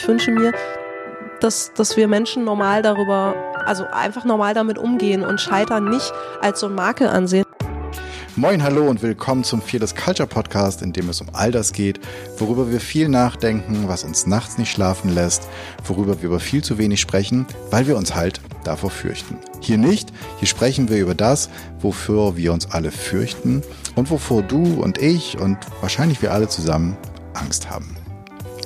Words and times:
ich 0.00 0.08
wünsche 0.08 0.30
mir, 0.30 0.52
dass, 1.40 1.72
dass 1.74 1.96
wir 1.96 2.08
Menschen 2.08 2.44
normal 2.44 2.80
darüber, 2.80 3.34
also 3.66 3.84
einfach 3.84 4.24
normal 4.24 4.54
damit 4.54 4.78
umgehen 4.78 5.22
und 5.24 5.40
Scheitern 5.40 5.90
nicht 5.90 6.12
als 6.40 6.60
so 6.60 6.68
ein 6.68 6.74
Makel 6.74 7.08
ansehen. 7.08 7.44
Moin, 8.36 8.62
hallo 8.62 8.88
und 8.88 9.02
willkommen 9.02 9.44
zum 9.44 9.60
Fearless 9.60 9.94
Culture 9.94 10.26
Podcast, 10.26 10.80
in 10.80 10.94
dem 10.94 11.10
es 11.10 11.20
um 11.20 11.26
all 11.34 11.50
das 11.50 11.72
geht, 11.72 12.00
worüber 12.38 12.70
wir 12.70 12.80
viel 12.80 13.08
nachdenken, 13.08 13.88
was 13.88 14.04
uns 14.04 14.26
nachts 14.26 14.56
nicht 14.56 14.70
schlafen 14.70 15.14
lässt, 15.14 15.46
worüber 15.84 16.22
wir 16.22 16.28
über 16.28 16.40
viel 16.40 16.64
zu 16.64 16.78
wenig 16.78 17.00
sprechen, 17.00 17.44
weil 17.70 17.86
wir 17.86 17.96
uns 17.96 18.14
halt 18.14 18.40
davor 18.64 18.90
fürchten. 18.90 19.36
Hier 19.60 19.76
nicht, 19.76 20.12
hier 20.38 20.48
sprechen 20.48 20.88
wir 20.88 20.98
über 20.98 21.14
das, 21.14 21.50
wofür 21.80 22.36
wir 22.36 22.54
uns 22.54 22.70
alle 22.70 22.90
fürchten 22.90 23.62
und 23.96 24.10
wovor 24.10 24.42
du 24.42 24.80
und 24.80 24.96
ich 24.96 25.38
und 25.38 25.58
wahrscheinlich 25.82 26.22
wir 26.22 26.32
alle 26.32 26.48
zusammen 26.48 26.96
Angst 27.34 27.68
haben. 27.68 27.99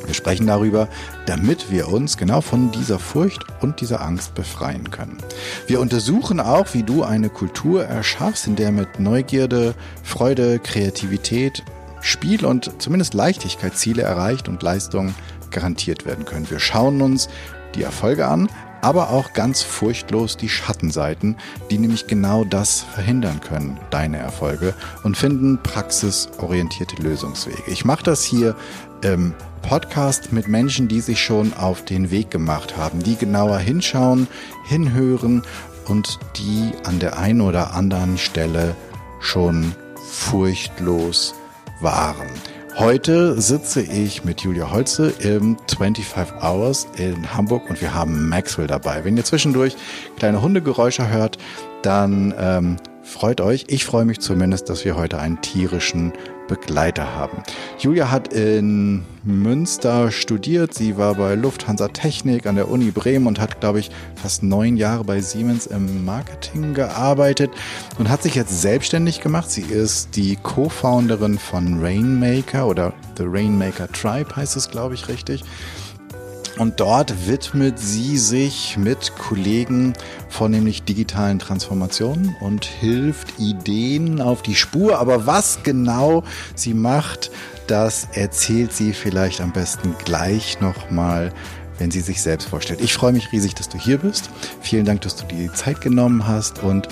Wir 0.07 0.15
sprechen 0.15 0.47
darüber, 0.47 0.89
damit 1.27 1.71
wir 1.71 1.89
uns 1.89 2.17
genau 2.17 2.41
von 2.41 2.71
dieser 2.73 2.99
Furcht 2.99 3.45
und 3.61 3.81
dieser 3.81 4.03
Angst 4.03 4.35
befreien 4.35 4.91
können. 4.91 5.19
Wir 5.67 5.81
untersuchen 5.81 6.41
auch, 6.41 6.75
wie 6.75 6.83
du 6.83 7.03
eine 7.03 7.31
Kultur 7.31 7.85
erschaffst, 7.85 8.47
in 8.47 8.57
der 8.57 8.73
mit 8.73 9.01
Neugierde, 9.01 9.75
Freude, 10.03 10.59
Kreativität, 10.59 11.63
Spiel 12.01 12.45
und 12.45 12.71
zumindest 12.83 13.15
Leichtigkeit 13.15 13.77
Ziele 13.77 14.03
erreicht 14.03 14.49
und 14.49 14.63
Leistungen 14.63 15.15
garantiert 15.51 16.05
werden 16.05 16.25
können. 16.25 16.51
Wir 16.51 16.61
schauen 16.61 17.01
uns 17.01 17.29
die 17.75 17.83
Erfolge 17.83 18.27
an, 18.27 18.49
aber 18.85 19.09
auch 19.09 19.33
ganz 19.33 19.63
furchtlos 19.63 20.37
die 20.37 20.51
Schattenseiten, 20.51 21.37
die 21.71 21.79
nämlich 21.79 22.07
genau 22.07 22.45
das 22.45 22.81
verhindern 22.83 23.41
können, 23.41 23.81
deine 23.89 24.19
Erfolge, 24.19 24.75
und 25.05 25.17
finden 25.17 25.59
praxisorientierte 25.63 27.03
Lösungswege. 27.03 27.63
Ich 27.67 27.87
mache 27.87 28.03
das 28.03 28.23
hier 28.23 28.55
im 29.03 29.33
Podcast 29.63 30.35
mit 30.35 30.49
Menschen, 30.49 30.87
die 30.87 31.01
sich 31.01 31.19
schon 31.19 31.55
auf 31.55 31.83
den 31.87 32.11
Weg 32.11 32.31
gemacht 32.31 32.77
haben, 32.77 33.03
die 33.03 33.17
genauer 33.17 33.59
hinschauen, 33.59 34.29
hinhören 34.67 35.43
und 35.87 36.19
die 36.37 36.73
an 36.85 36.99
der 36.99 37.19
einen 37.19 37.41
oder 37.41 37.73
anderen 37.73 38.19
Stelle 38.19 38.77
schon 39.19 39.75
furchtlos 40.11 41.35
waren. 41.81 42.29
Heute 42.77 43.41
sitze 43.41 43.83
ich 43.83 44.25
mit 44.25 44.41
Julia 44.41 44.73
Holze 44.73 45.13
im 45.21 45.57
25 45.69 46.43
Hours 46.43 46.89
in 46.97 47.33
Hamburg 47.33 47.71
und 47.71 47.81
wir 47.81 47.95
haben 47.95 48.29
Maxwell 48.29 48.67
dabei. 48.67 49.05
Wenn 49.05 49.17
ihr 49.17 49.25
zwischendurch 49.25 49.77
kleine 50.17 50.43
Hundegeräusche 50.43 51.09
hört, 51.09 51.39
dann 51.83 52.35
ähm, 52.37 52.77
freut 53.05 53.41
euch. 53.41 53.67
Ich 53.69 53.85
freue 53.85 54.05
mich 54.05 54.19
zumindest, 54.19 54.71
dass 54.71 54.85
wir 54.85 54.97
heute 54.97 55.21
einen 55.21 55.41
tierischen 55.41 56.13
Begleiter 56.49 57.15
haben. 57.15 57.43
Julia 57.79 58.11
hat 58.11 58.33
in 58.33 59.05
Münster 59.25 60.11
studiert. 60.11 60.75
Sie 60.75 60.97
war 60.97 61.15
bei 61.15 61.35
Lufthansa 61.35 61.89
Technik 61.89 62.47
an 62.47 62.57
der 62.57 62.71
Uni 62.71 62.91
Bremen 62.91 63.27
und 63.27 63.41
hat, 63.41 63.61
glaube 63.61 63.81
ich, 63.81 63.91
fast 64.15 64.43
neun 64.43 64.77
Jahre 64.77 65.05
bei 65.05 65.21
Siemens 65.21 65.67
im 65.67 66.05
Marketing 66.05 66.75
gearbeitet 66.75 67.51
und 67.99 68.09
hat 68.09 68.23
sich 68.23 68.35
jetzt 68.35 68.61
selbstständig 68.61 69.21
gemacht. 69.21 69.51
Sie 69.51 69.63
ist 69.63 70.17
die 70.17 70.37
Co-Founderin 70.37 71.39
von 71.39 71.81
Rainmaker 71.81 72.67
oder 72.67 72.93
The 73.17 73.25
Rainmaker 73.27 73.89
Tribe 73.89 74.37
heißt 74.37 74.57
es, 74.57 74.71
glaube 74.71 74.95
ich, 74.95 75.09
richtig. 75.09 75.45
Und 76.59 76.79
dort 76.79 77.27
widmet 77.27 77.79
sie 77.81 78.17
sich 78.17 78.77
mit 78.77 79.17
Kollegen 79.19 79.95
vornehmlich 80.29 80.85
digitalen 80.85 81.41
Transformationen 81.41 82.37
und 82.41 82.65
hilft 82.65 83.41
Ideen 83.41 84.21
auf 84.21 84.43
die 84.43 84.55
Spur. 84.55 84.99
Aber 84.99 85.27
was 85.27 85.65
genau 85.65 86.23
sie 86.55 86.75
macht, 86.75 87.33
das 87.67 88.07
erzählt 88.13 88.73
sie 88.73 88.93
vielleicht 88.93 89.41
am 89.41 89.53
besten 89.53 89.97
gleich 90.05 90.61
nochmal, 90.61 91.33
wenn 91.79 91.91
sie 91.91 92.01
sich 92.01 92.23
selbst 92.23 92.49
vorstellt. 92.49 92.81
Ich 92.81 92.95
freue 92.95 93.13
mich 93.13 93.33
riesig, 93.33 93.55
dass 93.55 93.69
du 93.69 93.77
hier 93.77 93.99
bist. 93.99 94.31
Vielen 94.61 94.85
Dank, 94.85 95.01
dass 95.01 95.17
du 95.17 95.27
dir 95.27 95.49
die 95.49 95.53
Zeit 95.53 95.81
genommen 95.81 96.27
hast 96.27 96.63
und 96.63 96.87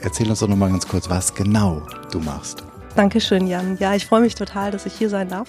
erzähl 0.00 0.28
uns 0.28 0.40
doch 0.40 0.48
nochmal 0.48 0.70
ganz 0.70 0.88
kurz, 0.88 1.08
was 1.08 1.32
genau 1.32 1.82
du 2.10 2.18
machst. 2.18 2.64
Dankeschön, 2.96 3.46
Jan. 3.46 3.76
Ja, 3.78 3.94
ich 3.94 4.06
freue 4.06 4.22
mich 4.22 4.34
total, 4.34 4.72
dass 4.72 4.86
ich 4.86 4.94
hier 4.94 5.08
sein 5.08 5.28
darf 5.28 5.48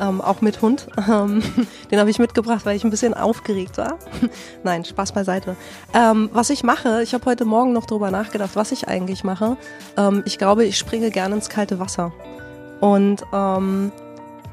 ähm, 0.00 0.20
auch 0.20 0.40
mit 0.40 0.62
Hund. 0.62 0.86
Ähm, 1.08 1.42
den 1.90 2.00
habe 2.00 2.10
ich 2.10 2.18
mitgebracht, 2.18 2.66
weil 2.66 2.76
ich 2.76 2.84
ein 2.84 2.90
bisschen 2.90 3.14
aufgeregt 3.14 3.78
war. 3.78 3.98
Nein, 4.62 4.84
Spaß 4.84 5.12
beiseite. 5.12 5.56
Ähm, 5.94 6.28
was 6.34 6.50
ich 6.50 6.62
mache, 6.62 7.02
ich 7.02 7.14
habe 7.14 7.24
heute 7.24 7.46
Morgen 7.46 7.72
noch 7.72 7.86
drüber 7.86 8.10
nachgedacht, 8.10 8.50
was 8.54 8.72
ich 8.72 8.88
eigentlich 8.88 9.24
mache. 9.24 9.56
Ähm, 9.96 10.22
ich 10.26 10.36
glaube, 10.36 10.66
ich 10.66 10.76
springe 10.76 11.10
gerne 11.10 11.36
ins 11.36 11.48
kalte 11.48 11.78
Wasser. 11.78 12.12
Und 12.80 13.24
ähm, 13.32 13.90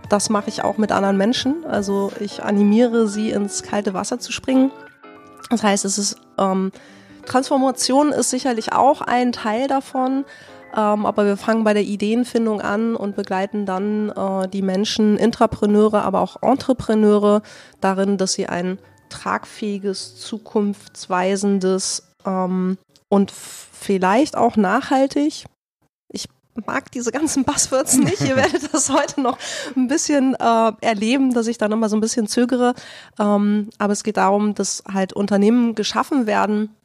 das 0.07 0.29
mache 0.29 0.50
ich 0.50 0.63
auch 0.63 0.78
mit 0.78 0.94
anderen 0.94 1.17
Menschen. 1.17 1.66
Also 1.66 2.12
ich 2.22 2.41
animiere 2.41 3.07
sie 3.09 3.31
ins 3.31 3.63
kalte 3.63 3.94
Wasser 3.94 4.19
zu 4.19 4.31
springen. 4.31 4.72
Das 5.50 5.62
heißt, 5.62 5.83
es 5.83 5.97
ist 5.97 6.17
ähm, 6.38 6.72
Transformation 7.25 8.12
ist 8.12 8.29
sicherlich 8.29 8.73
auch 8.73 9.01
ein 9.01 9.31
Teil 9.31 9.67
davon. 9.67 10.25
Ähm, 10.75 11.06
aber 11.06 11.25
wir 11.25 11.38
fangen 11.38 11.63
bei 11.63 11.74
der 11.74 11.84
Ideenfindung 11.84 12.62
an 12.62 12.96
und 12.96 13.16
begleiten 13.16 13.66
dann 13.66 14.09
äh, 14.09 14.47
die 14.50 14.62
Menschen, 14.62 15.18
Intrapreneure, 15.18 16.03
aber 16.03 16.19
auch 16.19 16.41
Entrepreneure 16.41 17.41
darin, 17.80 18.18
dass 18.18 18.34
sie 18.34 18.47
ein 18.47 18.78
tragfähiges, 19.09 20.18
zukunftsweisendes 20.18 22.12
ähm, 22.25 22.78
und 23.08 23.31
vielleicht 23.31 24.36
auch 24.36 24.58
nachhaltig. 24.58 25.46
Ich 26.09 26.28
mag 26.66 26.92
diese 26.92 27.12
ganzen 27.12 27.46
Buzzwords 27.46 27.97
nicht. 27.97 28.22
Ihr 28.22 28.36
werdet 28.36 28.74
das 28.74 28.90
heute 28.90 29.22
noch 29.22 29.38
ein 29.75 29.88
bisschen 29.88 30.36
äh, 30.36 30.72
erleben, 30.81 31.34
dass 31.34 31.47
ich 31.47 31.57
dann 31.57 31.72
immer 31.72 31.88
so 31.88 31.96
ein 31.96 32.02
bisschen 32.02 32.28
zögere. 32.28 32.74
Ähm, 33.18 33.69
aber 33.78 33.94
es 33.94 34.03
geht 34.03 34.18
darum, 34.18 34.56
dass 34.56 34.84
halt 34.92 35.13
Unternehmen 35.13 35.75
geschaffen 35.75 36.28
werden, 36.28 36.75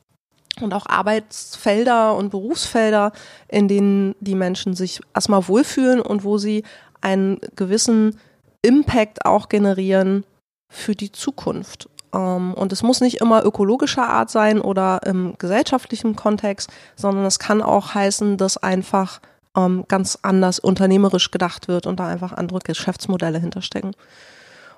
und 0.63 0.75
auch 0.75 0.87
Arbeitsfelder 0.87 2.15
und 2.17 2.31
Berufsfelder, 2.31 3.13
in 3.49 3.69
denen 3.69 4.15
die 4.21 4.35
Menschen 4.35 4.75
sich 4.75 5.01
erstmal 5.15 5.49
wohlfühlen 5.49 6.01
und 6.01 6.25
wo 6.25 6.39
sie 6.39 6.65
einen 7.01 7.41
gewissen 7.57 8.19
Impact 8.63 9.25
auch 9.25 9.49
generieren 9.49 10.25
für 10.69 10.95
die 10.95 11.13
Zukunft. 11.13 11.89
Ähm, 12.15 12.55
und 12.55 12.73
es 12.73 12.83
muss 12.83 13.01
nicht 13.01 13.21
immer 13.21 13.45
ökologischer 13.45 14.09
Art 14.09 14.31
sein 14.31 14.61
oder 14.61 15.01
im 15.05 15.35
gesellschaftlichen 15.39 16.17
Kontext, 16.17 16.71
sondern 16.97 17.25
es 17.25 17.39
kann 17.39 17.63
auch 17.63 17.95
heißen, 17.95 18.37
dass 18.37 18.57
einfach 18.57 19.21
ähm, 19.57 19.85
ganz 19.89 20.19
anders 20.23 20.59
unternehmerisch 20.59 21.31
gedacht 21.31 21.69
wird 21.69 21.87
und 21.87 22.01
da 22.01 22.07
einfach 22.07 22.33
andere 22.33 22.61
Geschäftsmodelle 22.61 23.39
hinterstecken. 23.39 23.93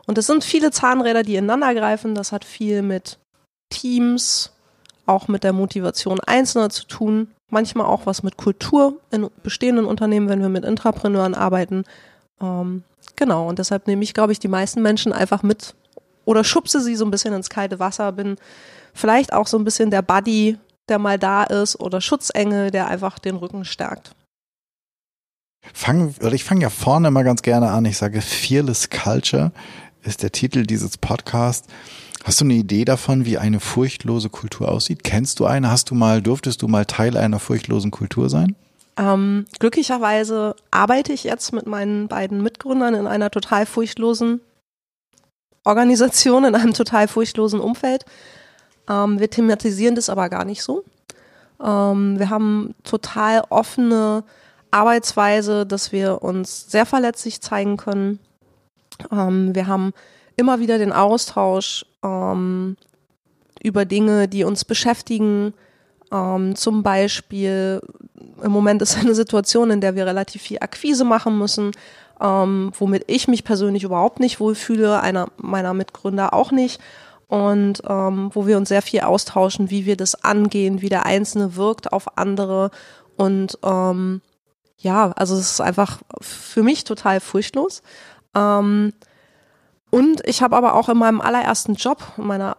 Und 0.06 0.18
es 0.18 0.26
sind 0.26 0.44
viele 0.44 0.70
Zahnräder, 0.70 1.22
die 1.22 1.36
ineinander 1.36 1.74
greifen. 1.74 2.14
Das 2.14 2.32
hat 2.32 2.44
viel 2.44 2.82
mit 2.82 3.18
Teams, 3.70 4.51
auch 5.06 5.28
mit 5.28 5.44
der 5.44 5.52
Motivation 5.52 6.20
Einzelner 6.20 6.70
zu 6.70 6.86
tun, 6.86 7.28
manchmal 7.48 7.86
auch 7.86 8.06
was 8.06 8.22
mit 8.22 8.36
Kultur 8.36 8.98
in 9.10 9.28
bestehenden 9.42 9.84
Unternehmen, 9.84 10.28
wenn 10.28 10.40
wir 10.40 10.48
mit 10.48 10.64
Intrapreneuren 10.64 11.34
arbeiten. 11.34 11.84
Ähm, 12.40 12.82
genau, 13.16 13.48
und 13.48 13.58
deshalb 13.58 13.86
nehme 13.86 14.02
ich, 14.02 14.14
glaube 14.14 14.32
ich, 14.32 14.38
die 14.38 14.48
meisten 14.48 14.82
Menschen 14.82 15.12
einfach 15.12 15.42
mit 15.42 15.74
oder 16.24 16.44
schubse 16.44 16.80
sie 16.80 16.96
so 16.96 17.04
ein 17.04 17.10
bisschen 17.10 17.34
ins 17.34 17.50
kalte 17.50 17.78
Wasser, 17.78 18.12
bin 18.12 18.36
vielleicht 18.94 19.32
auch 19.32 19.46
so 19.46 19.58
ein 19.58 19.64
bisschen 19.64 19.90
der 19.90 20.02
Buddy, 20.02 20.58
der 20.88 20.98
mal 20.98 21.18
da 21.18 21.44
ist 21.44 21.78
oder 21.80 22.00
Schutzengel, 22.00 22.70
der 22.70 22.86
einfach 22.86 23.18
den 23.18 23.36
Rücken 23.36 23.64
stärkt. 23.64 24.14
Fang, 25.72 26.14
ich 26.32 26.44
fange 26.44 26.62
ja 26.62 26.70
vorne 26.70 27.10
mal 27.10 27.22
ganz 27.22 27.42
gerne 27.42 27.70
an. 27.70 27.84
Ich 27.84 27.96
sage 27.96 28.20
Fearless 28.20 28.90
Culture 28.90 29.52
ist 30.02 30.22
der 30.22 30.32
Titel 30.32 30.64
dieses 30.64 30.98
Podcasts. 30.98 31.68
Hast 32.24 32.40
du 32.40 32.44
eine 32.44 32.54
Idee 32.54 32.84
davon, 32.84 33.24
wie 33.24 33.38
eine 33.38 33.58
furchtlose 33.58 34.28
Kultur 34.28 34.70
aussieht? 34.70 35.02
Kennst 35.02 35.40
du 35.40 35.46
eine? 35.46 35.70
Hast 35.70 35.90
du 35.90 35.94
mal, 35.94 36.22
durftest 36.22 36.62
du 36.62 36.68
mal 36.68 36.84
Teil 36.84 37.16
einer 37.16 37.40
furchtlosen 37.40 37.90
Kultur 37.90 38.30
sein? 38.30 38.54
Ähm, 38.96 39.46
glücklicherweise 39.58 40.54
arbeite 40.70 41.12
ich 41.12 41.24
jetzt 41.24 41.52
mit 41.52 41.66
meinen 41.66 42.08
beiden 42.08 42.42
Mitgründern 42.42 42.94
in 42.94 43.06
einer 43.06 43.30
total 43.30 43.66
furchtlosen 43.66 44.40
Organisation, 45.64 46.44
in 46.44 46.54
einem 46.54 46.74
total 46.74 47.08
furchtlosen 47.08 47.60
Umfeld. 47.60 48.04
Ähm, 48.88 49.18
wir 49.18 49.30
thematisieren 49.30 49.94
das 49.94 50.08
aber 50.08 50.28
gar 50.28 50.44
nicht 50.44 50.62
so. 50.62 50.84
Ähm, 51.62 52.18
wir 52.18 52.30
haben 52.30 52.74
total 52.84 53.42
offene 53.48 54.24
Arbeitsweise, 54.70 55.66
dass 55.66 55.90
wir 55.90 56.22
uns 56.22 56.70
sehr 56.70 56.86
verletzlich 56.86 57.40
zeigen 57.40 57.76
können. 57.76 58.18
Ähm, 59.10 59.54
wir 59.54 59.66
haben 59.66 59.92
immer 60.36 60.60
wieder 60.60 60.78
den 60.78 60.92
Austausch 60.92 61.84
ähm, 62.02 62.76
über 63.62 63.84
Dinge, 63.84 64.28
die 64.28 64.44
uns 64.44 64.64
beschäftigen. 64.64 65.54
Ähm, 66.10 66.56
zum 66.56 66.82
Beispiel, 66.82 67.80
im 68.42 68.52
Moment 68.52 68.82
ist 68.82 68.96
eine 69.00 69.14
Situation, 69.14 69.70
in 69.70 69.80
der 69.80 69.94
wir 69.94 70.06
relativ 70.06 70.42
viel 70.42 70.58
Akquise 70.60 71.04
machen 71.04 71.38
müssen, 71.38 71.72
ähm, 72.20 72.72
womit 72.78 73.04
ich 73.06 73.28
mich 73.28 73.44
persönlich 73.44 73.84
überhaupt 73.84 74.20
nicht 74.20 74.40
wohlfühle, 74.40 75.00
einer 75.00 75.28
meiner 75.36 75.74
Mitgründer 75.74 76.34
auch 76.34 76.52
nicht. 76.52 76.80
Und 77.28 77.80
ähm, 77.88 78.30
wo 78.34 78.46
wir 78.46 78.58
uns 78.58 78.68
sehr 78.68 78.82
viel 78.82 79.00
austauschen, 79.00 79.70
wie 79.70 79.86
wir 79.86 79.96
das 79.96 80.22
angehen, 80.22 80.82
wie 80.82 80.90
der 80.90 81.06
Einzelne 81.06 81.56
wirkt 81.56 81.90
auf 81.90 82.18
andere. 82.18 82.70
Und 83.16 83.58
ähm, 83.64 84.20
ja, 84.76 85.12
also 85.12 85.34
es 85.36 85.52
ist 85.52 85.60
einfach 85.62 86.02
für 86.20 86.62
mich 86.62 86.84
total 86.84 87.20
furchtlos. 87.20 87.82
Ähm, 88.34 88.92
Und 89.92 90.26
ich 90.26 90.40
habe 90.40 90.56
aber 90.56 90.74
auch 90.74 90.88
in 90.88 90.96
meinem 90.96 91.20
allerersten 91.20 91.74
Job, 91.74 92.02
in 92.16 92.26
meiner 92.26 92.56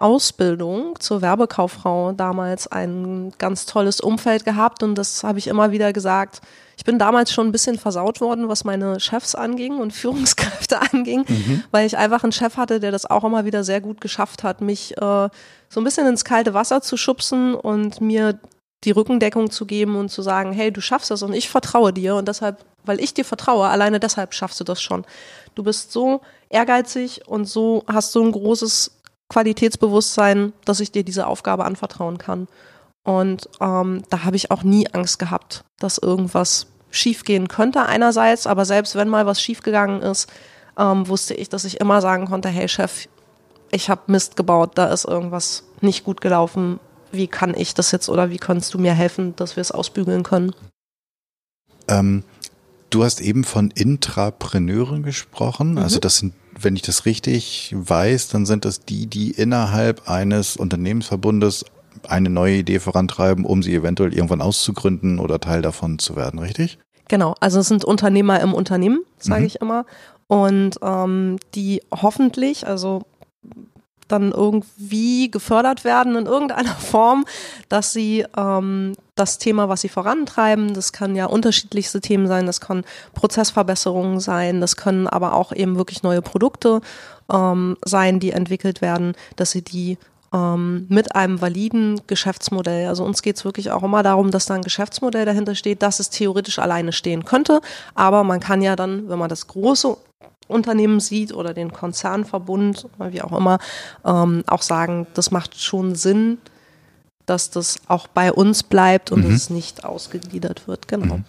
Ausbildung 0.00 0.98
zur 0.98 1.22
Werbekauffrau 1.22 2.12
damals 2.12 2.66
ein 2.66 3.32
ganz 3.38 3.64
tolles 3.64 4.00
Umfeld 4.00 4.44
gehabt 4.44 4.82
und 4.82 4.96
das 4.96 5.22
habe 5.22 5.38
ich 5.38 5.46
immer 5.46 5.70
wieder 5.70 5.92
gesagt. 5.92 6.40
Ich 6.76 6.84
bin 6.84 6.98
damals 6.98 7.32
schon 7.32 7.46
ein 7.46 7.52
bisschen 7.52 7.78
versaut 7.78 8.20
worden, 8.20 8.48
was 8.48 8.64
meine 8.64 8.98
Chefs 8.98 9.36
anging 9.36 9.78
und 9.78 9.92
Führungskräfte 9.92 10.80
anging, 10.80 11.24
mhm. 11.28 11.62
weil 11.70 11.86
ich 11.86 11.96
einfach 11.96 12.24
einen 12.24 12.32
Chef 12.32 12.56
hatte, 12.56 12.80
der 12.80 12.90
das 12.90 13.06
auch 13.06 13.22
immer 13.22 13.44
wieder 13.44 13.62
sehr 13.62 13.80
gut 13.80 14.00
geschafft 14.00 14.42
hat, 14.42 14.60
mich 14.60 14.96
äh, 14.96 15.28
so 15.68 15.80
ein 15.80 15.84
bisschen 15.84 16.08
ins 16.08 16.24
kalte 16.24 16.54
Wasser 16.54 16.80
zu 16.80 16.96
schubsen 16.96 17.54
und 17.54 18.00
mir 18.00 18.40
die 18.82 18.90
Rückendeckung 18.90 19.50
zu 19.50 19.64
geben 19.64 19.96
und 19.96 20.10
zu 20.10 20.22
sagen, 20.22 20.52
hey, 20.52 20.72
du 20.72 20.80
schaffst 20.80 21.10
das 21.10 21.22
und 21.22 21.34
ich 21.34 21.48
vertraue 21.48 21.92
dir 21.92 22.16
und 22.16 22.26
deshalb, 22.26 22.64
weil 22.84 23.00
ich 23.00 23.14
dir 23.14 23.24
vertraue, 23.24 23.68
alleine 23.68 24.00
deshalb 24.00 24.34
schaffst 24.34 24.58
du 24.60 24.64
das 24.64 24.82
schon. 24.82 25.04
Du 25.54 25.62
bist 25.62 25.92
so 25.92 26.20
ehrgeizig 26.54 27.26
und 27.26 27.46
so 27.46 27.84
hast 27.86 28.14
du 28.14 28.24
ein 28.24 28.32
großes 28.32 28.92
Qualitätsbewusstsein, 29.28 30.52
dass 30.64 30.80
ich 30.80 30.92
dir 30.92 31.04
diese 31.04 31.26
Aufgabe 31.26 31.64
anvertrauen 31.64 32.18
kann. 32.18 32.46
Und 33.02 33.48
ähm, 33.60 34.02
da 34.08 34.24
habe 34.24 34.36
ich 34.36 34.50
auch 34.50 34.62
nie 34.62 34.88
Angst 34.92 35.18
gehabt, 35.18 35.64
dass 35.78 35.98
irgendwas 35.98 36.66
schiefgehen 36.90 37.48
könnte 37.48 37.84
einerseits, 37.86 38.46
aber 38.46 38.64
selbst 38.64 38.94
wenn 38.94 39.08
mal 39.08 39.26
was 39.26 39.42
schiefgegangen 39.42 40.00
ist, 40.00 40.32
ähm, 40.78 41.08
wusste 41.08 41.34
ich, 41.34 41.48
dass 41.48 41.64
ich 41.64 41.80
immer 41.80 42.00
sagen 42.00 42.26
konnte, 42.26 42.48
hey 42.48 42.68
Chef, 42.68 43.08
ich 43.70 43.90
habe 43.90 44.02
Mist 44.06 44.36
gebaut, 44.36 44.72
da 44.76 44.86
ist 44.86 45.04
irgendwas 45.04 45.64
nicht 45.80 46.04
gut 46.04 46.20
gelaufen. 46.20 46.78
Wie 47.10 47.26
kann 47.26 47.54
ich 47.56 47.74
das 47.74 47.90
jetzt 47.90 48.08
oder 48.08 48.30
wie 48.30 48.38
kannst 48.38 48.72
du 48.74 48.78
mir 48.78 48.92
helfen, 48.92 49.34
dass 49.36 49.56
wir 49.56 49.60
es 49.60 49.72
ausbügeln 49.72 50.22
können? 50.22 50.52
Ähm, 51.88 52.24
du 52.90 53.04
hast 53.04 53.20
eben 53.20 53.44
von 53.44 53.70
Intrapreneuren 53.70 55.02
gesprochen. 55.02 55.72
Mhm. 55.72 55.78
Also 55.78 55.98
das 55.98 56.18
sind 56.18 56.34
wenn 56.60 56.76
ich 56.76 56.82
das 56.82 57.06
richtig 57.06 57.74
weiß, 57.76 58.28
dann 58.28 58.46
sind 58.46 58.64
das 58.64 58.80
die, 58.80 59.06
die 59.06 59.30
innerhalb 59.30 60.08
eines 60.08 60.56
Unternehmensverbundes 60.56 61.64
eine 62.08 62.30
neue 62.30 62.56
Idee 62.56 62.80
vorantreiben, 62.80 63.44
um 63.44 63.62
sie 63.62 63.74
eventuell 63.74 64.12
irgendwann 64.12 64.42
auszugründen 64.42 65.18
oder 65.18 65.40
Teil 65.40 65.62
davon 65.62 65.98
zu 65.98 66.16
werden, 66.16 66.38
richtig? 66.38 66.78
Genau, 67.08 67.34
also 67.40 67.60
es 67.60 67.68
sind 67.68 67.84
Unternehmer 67.84 68.40
im 68.40 68.54
Unternehmen, 68.54 69.00
sage 69.18 69.42
mhm. 69.42 69.46
ich 69.46 69.60
immer. 69.60 69.84
Und 70.26 70.78
ähm, 70.82 71.38
die 71.54 71.82
hoffentlich, 71.92 72.66
also 72.66 73.02
dann 74.08 74.32
irgendwie 74.32 75.30
gefördert 75.30 75.84
werden 75.84 76.16
in 76.16 76.26
irgendeiner 76.26 76.74
Form, 76.74 77.24
dass 77.68 77.92
sie 77.92 78.24
ähm, 78.36 78.92
das 79.14 79.38
Thema, 79.38 79.68
was 79.68 79.80
sie 79.80 79.88
vorantreiben, 79.88 80.74
das 80.74 80.92
kann 80.92 81.14
ja 81.14 81.26
unterschiedlichste 81.26 82.00
Themen 82.00 82.26
sein, 82.26 82.46
das 82.46 82.60
kann 82.60 82.84
Prozessverbesserungen 83.14 84.18
sein, 84.20 84.60
das 84.60 84.76
können 84.76 85.06
aber 85.06 85.34
auch 85.34 85.52
eben 85.52 85.76
wirklich 85.76 86.02
neue 86.02 86.22
Produkte 86.22 86.80
ähm, 87.32 87.76
sein, 87.84 88.18
die 88.18 88.32
entwickelt 88.32 88.80
werden, 88.80 89.14
dass 89.36 89.52
sie 89.52 89.62
die 89.62 89.98
ähm, 90.32 90.86
mit 90.88 91.14
einem 91.14 91.40
validen 91.40 92.00
Geschäftsmodell. 92.08 92.88
Also 92.88 93.04
uns 93.04 93.22
geht 93.22 93.36
es 93.36 93.44
wirklich 93.44 93.70
auch 93.70 93.84
immer 93.84 94.02
darum, 94.02 94.32
dass 94.32 94.46
da 94.46 94.54
ein 94.54 94.62
Geschäftsmodell 94.62 95.24
dahinter 95.24 95.54
steht, 95.54 95.82
dass 95.82 96.00
es 96.00 96.10
theoretisch 96.10 96.58
alleine 96.58 96.92
stehen 96.92 97.24
könnte. 97.24 97.60
Aber 97.94 98.24
man 98.24 98.40
kann 98.40 98.62
ja 98.62 98.74
dann, 98.74 99.08
wenn 99.08 99.18
man 99.18 99.28
das 99.28 99.46
große 99.46 99.96
Unternehmen 100.48 101.00
sieht 101.00 101.32
oder 101.32 101.54
den 101.54 101.72
Konzernverbund 101.72 102.88
wie 102.98 103.22
auch 103.22 103.36
immer, 103.36 103.58
ähm, 104.04 104.42
auch 104.48 104.62
sagen, 104.62 105.06
das 105.14 105.30
macht 105.30 105.60
schon 105.60 105.94
Sinn, 105.94 106.38
dass 107.26 107.50
das 107.50 107.78
auch 107.88 108.06
bei 108.06 108.32
uns 108.32 108.62
bleibt 108.62 109.10
und 109.12 109.26
mhm. 109.26 109.34
es 109.34 109.50
nicht 109.50 109.84
ausgegliedert 109.84 110.68
wird. 110.68 110.88
Genau. 110.88 111.18
Mhm. 111.18 111.24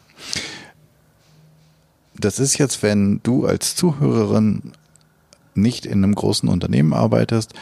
Das 2.18 2.40
ist 2.40 2.58
jetzt, 2.58 2.82
wenn 2.82 3.20
du 3.24 3.46
als 3.46 3.76
Zuhörerin 3.76 4.72
nicht 5.54 5.86
in 5.86 6.04
einem 6.04 6.16
großen 6.16 6.48
Unternehmen 6.50 6.94
arbeitest, 6.94 7.54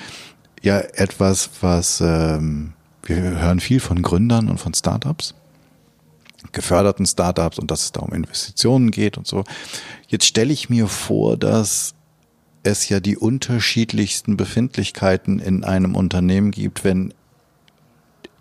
ja 0.61 0.79
etwas, 0.79 1.49
was 1.61 2.01
ähm, 2.01 2.73
wir 3.03 3.17
hören 3.17 3.59
viel 3.59 3.79
von 3.79 4.01
Gründern 4.01 4.49
und 4.49 4.59
von 4.59 4.73
Startups 4.73 5.33
geförderten 6.51 7.05
Startups 7.05 7.57
und 7.57 7.71
dass 7.71 7.85
es 7.85 7.91
da 7.91 8.01
um 8.01 8.13
Investitionen 8.13 8.91
geht 8.91 9.17
und 9.17 9.27
so. 9.27 9.43
Jetzt 10.07 10.25
stelle 10.25 10.53
ich 10.53 10.69
mir 10.69 10.87
vor, 10.87 11.37
dass 11.37 11.95
es 12.63 12.89
ja 12.89 12.99
die 12.99 13.17
unterschiedlichsten 13.17 14.37
Befindlichkeiten 14.37 15.39
in 15.39 15.63
einem 15.63 15.95
Unternehmen 15.95 16.51
gibt, 16.51 16.83
wenn 16.83 17.13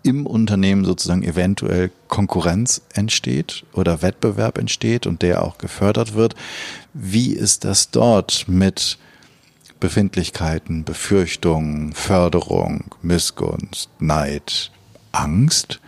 im 0.03 0.25
Unternehmen 0.25 0.83
sozusagen 0.83 1.23
eventuell 1.23 1.89
Konkurrenz 2.09 2.81
entsteht 2.93 3.65
oder 3.73 4.01
Wettbewerb 4.01 4.57
entsteht 4.57 5.07
und 5.07 5.21
der 5.21 5.43
auch 5.43 5.57
gefördert 5.57 6.13
wird. 6.13 6.35
Wie 6.93 7.33
ist 7.33 7.63
das 7.63 7.89
dort 7.89 8.45
mit 8.47 8.97
Befindlichkeiten, 9.79 10.83
Befürchtungen, 10.83 11.93
Förderung, 11.93 12.95
Missgunst, 13.01 13.89
Neid, 13.99 14.71
Angst? 15.13 15.79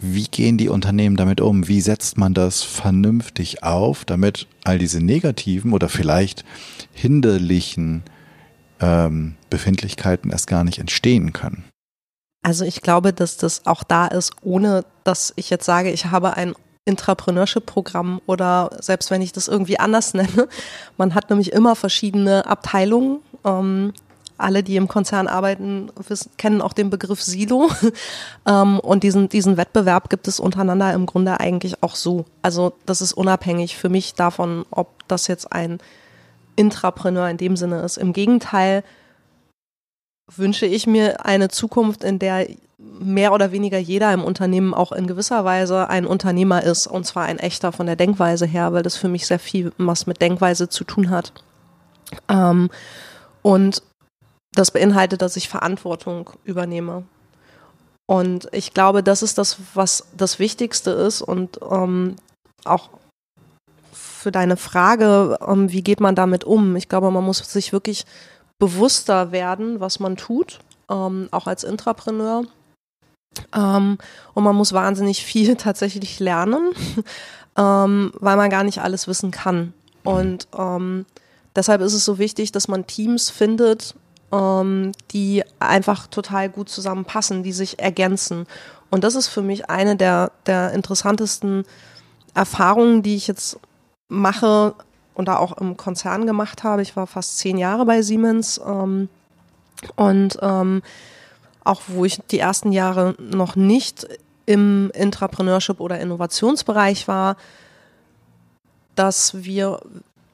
Wie 0.00 0.24
gehen 0.24 0.56
die 0.56 0.70
Unternehmen 0.70 1.16
damit 1.16 1.42
um? 1.42 1.68
Wie 1.68 1.82
setzt 1.82 2.16
man 2.16 2.32
das 2.32 2.62
vernünftig 2.62 3.62
auf, 3.62 4.06
damit 4.06 4.46
all 4.64 4.78
diese 4.78 5.02
negativen 5.02 5.74
oder 5.74 5.90
vielleicht 5.90 6.44
hinderlichen 6.94 8.02
ähm, 8.80 9.36
Befindlichkeiten 9.50 10.30
erst 10.30 10.46
gar 10.46 10.64
nicht 10.64 10.78
entstehen 10.78 11.34
können? 11.34 11.69
Also 12.42 12.64
ich 12.64 12.80
glaube, 12.80 13.12
dass 13.12 13.36
das 13.36 13.66
auch 13.66 13.82
da 13.84 14.06
ist, 14.06 14.32
ohne 14.42 14.84
dass 15.04 15.32
ich 15.36 15.50
jetzt 15.50 15.66
sage, 15.66 15.90
ich 15.90 16.06
habe 16.06 16.36
ein 16.36 16.54
Intrapreneurship-Programm 16.86 18.20
oder 18.26 18.70
selbst 18.80 19.10
wenn 19.10 19.22
ich 19.22 19.32
das 19.32 19.48
irgendwie 19.48 19.78
anders 19.78 20.14
nenne. 20.14 20.48
Man 20.96 21.14
hat 21.14 21.30
nämlich 21.30 21.52
immer 21.52 21.76
verschiedene 21.76 22.46
Abteilungen. 22.46 23.20
Ähm, 23.44 23.92
alle, 24.38 24.62
die 24.62 24.76
im 24.76 24.88
Konzern 24.88 25.28
arbeiten, 25.28 25.90
wissen, 26.08 26.30
kennen 26.38 26.62
auch 26.62 26.72
den 26.72 26.88
Begriff 26.88 27.22
Silo. 27.22 27.68
ähm, 28.46 28.80
und 28.80 29.02
diesen, 29.02 29.28
diesen 29.28 29.58
Wettbewerb 29.58 30.08
gibt 30.08 30.26
es 30.28 30.40
untereinander 30.40 30.94
im 30.94 31.04
Grunde 31.04 31.38
eigentlich 31.40 31.82
auch 31.82 31.94
so. 31.94 32.24
Also 32.40 32.72
das 32.86 33.02
ist 33.02 33.12
unabhängig 33.12 33.76
für 33.76 33.90
mich 33.90 34.14
davon, 34.14 34.64
ob 34.70 35.06
das 35.08 35.26
jetzt 35.26 35.52
ein 35.52 35.78
Intrapreneur 36.56 37.28
in 37.28 37.36
dem 37.36 37.56
Sinne 37.56 37.82
ist. 37.82 37.98
Im 37.98 38.14
Gegenteil 38.14 38.82
wünsche 40.36 40.66
ich 40.66 40.86
mir 40.86 41.24
eine 41.24 41.48
Zukunft, 41.48 42.04
in 42.04 42.18
der 42.18 42.46
mehr 42.78 43.32
oder 43.32 43.52
weniger 43.52 43.78
jeder 43.78 44.12
im 44.12 44.24
Unternehmen 44.24 44.72
auch 44.72 44.92
in 44.92 45.06
gewisser 45.06 45.44
Weise 45.44 45.88
ein 45.88 46.06
Unternehmer 46.06 46.62
ist 46.62 46.86
und 46.86 47.04
zwar 47.04 47.24
ein 47.24 47.38
echter 47.38 47.72
von 47.72 47.86
der 47.86 47.96
Denkweise 47.96 48.46
her, 48.46 48.72
weil 48.72 48.82
das 48.82 48.96
für 48.96 49.08
mich 49.08 49.26
sehr 49.26 49.38
viel 49.38 49.72
was 49.76 50.06
mit 50.06 50.20
Denkweise 50.22 50.68
zu 50.68 50.84
tun 50.84 51.10
hat. 51.10 51.32
Ähm, 52.28 52.70
und 53.42 53.82
das 54.52 54.70
beinhaltet, 54.70 55.22
dass 55.22 55.36
ich 55.36 55.48
Verantwortung 55.48 56.30
übernehme. 56.44 57.04
Und 58.06 58.48
ich 58.52 58.74
glaube, 58.74 59.02
das 59.02 59.22
ist 59.22 59.38
das, 59.38 59.58
was 59.74 60.08
das 60.16 60.38
Wichtigste 60.38 60.90
ist 60.90 61.22
und 61.22 61.60
ähm, 61.70 62.16
auch 62.64 62.90
für 63.92 64.32
deine 64.32 64.56
Frage, 64.56 65.38
ähm, 65.46 65.70
wie 65.70 65.82
geht 65.82 66.00
man 66.00 66.14
damit 66.14 66.44
um? 66.44 66.76
Ich 66.76 66.88
glaube, 66.88 67.10
man 67.10 67.24
muss 67.24 67.38
sich 67.38 67.72
wirklich 67.72 68.04
bewusster 68.60 69.32
werden, 69.32 69.80
was 69.80 69.98
man 69.98 70.16
tut, 70.16 70.60
ähm, 70.88 71.28
auch 71.32 71.48
als 71.48 71.64
Intrapreneur. 71.64 72.44
Ähm, 73.52 73.98
und 74.34 74.44
man 74.44 74.54
muss 74.54 74.72
wahnsinnig 74.72 75.24
viel 75.24 75.56
tatsächlich 75.56 76.20
lernen, 76.20 76.70
ähm, 77.56 78.12
weil 78.20 78.36
man 78.36 78.50
gar 78.50 78.62
nicht 78.62 78.80
alles 78.80 79.08
wissen 79.08 79.32
kann. 79.32 79.74
Und 80.04 80.46
ähm, 80.56 81.06
deshalb 81.56 81.80
ist 81.80 81.94
es 81.94 82.04
so 82.04 82.18
wichtig, 82.18 82.52
dass 82.52 82.68
man 82.68 82.86
Teams 82.86 83.30
findet, 83.30 83.96
ähm, 84.30 84.92
die 85.10 85.42
einfach 85.58 86.06
total 86.06 86.48
gut 86.48 86.68
zusammenpassen, 86.68 87.42
die 87.42 87.52
sich 87.52 87.80
ergänzen. 87.80 88.46
Und 88.90 89.04
das 89.04 89.14
ist 89.14 89.28
für 89.28 89.42
mich 89.42 89.70
eine 89.70 89.96
der, 89.96 90.32
der 90.46 90.72
interessantesten 90.72 91.64
Erfahrungen, 92.34 93.02
die 93.02 93.16
ich 93.16 93.26
jetzt 93.26 93.58
mache 94.08 94.74
und 95.14 95.28
da 95.28 95.36
auch 95.36 95.56
im 95.58 95.76
Konzern 95.76 96.26
gemacht 96.26 96.64
habe. 96.64 96.82
Ich 96.82 96.96
war 96.96 97.06
fast 97.06 97.38
zehn 97.38 97.58
Jahre 97.58 97.84
bei 97.84 98.02
Siemens 98.02 98.60
ähm, 98.64 99.08
und 99.96 100.38
ähm, 100.42 100.82
auch 101.64 101.82
wo 101.88 102.04
ich 102.04 102.20
die 102.30 102.38
ersten 102.38 102.72
Jahre 102.72 103.14
noch 103.18 103.56
nicht 103.56 104.06
im 104.46 104.90
Intrapreneurship 104.94 105.80
oder 105.80 106.00
Innovationsbereich 106.00 107.06
war, 107.06 107.36
dass 108.94 109.44
wir 109.44 109.80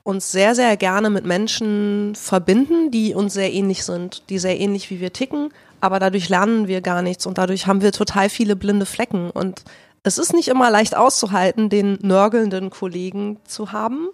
uns 0.02 0.30
sehr, 0.30 0.54
sehr 0.54 0.76
gerne 0.76 1.10
mit 1.10 1.26
Menschen 1.26 2.14
verbinden, 2.14 2.90
die 2.90 3.14
uns 3.14 3.34
sehr 3.34 3.52
ähnlich 3.52 3.84
sind, 3.84 4.22
die 4.30 4.38
sehr 4.38 4.58
ähnlich 4.58 4.88
wie 4.90 5.00
wir 5.00 5.12
ticken, 5.12 5.50
aber 5.80 5.98
dadurch 5.98 6.28
lernen 6.28 6.68
wir 6.68 6.80
gar 6.80 7.02
nichts 7.02 7.26
und 7.26 7.38
dadurch 7.38 7.66
haben 7.66 7.82
wir 7.82 7.92
total 7.92 8.28
viele 8.28 8.56
blinde 8.56 8.86
Flecken. 8.86 9.30
Und 9.30 9.64
es 10.04 10.18
ist 10.18 10.32
nicht 10.32 10.48
immer 10.48 10.70
leicht 10.70 10.96
auszuhalten, 10.96 11.68
den 11.68 11.98
nörgelnden 12.02 12.70
Kollegen 12.70 13.38
zu 13.44 13.72
haben, 13.72 14.08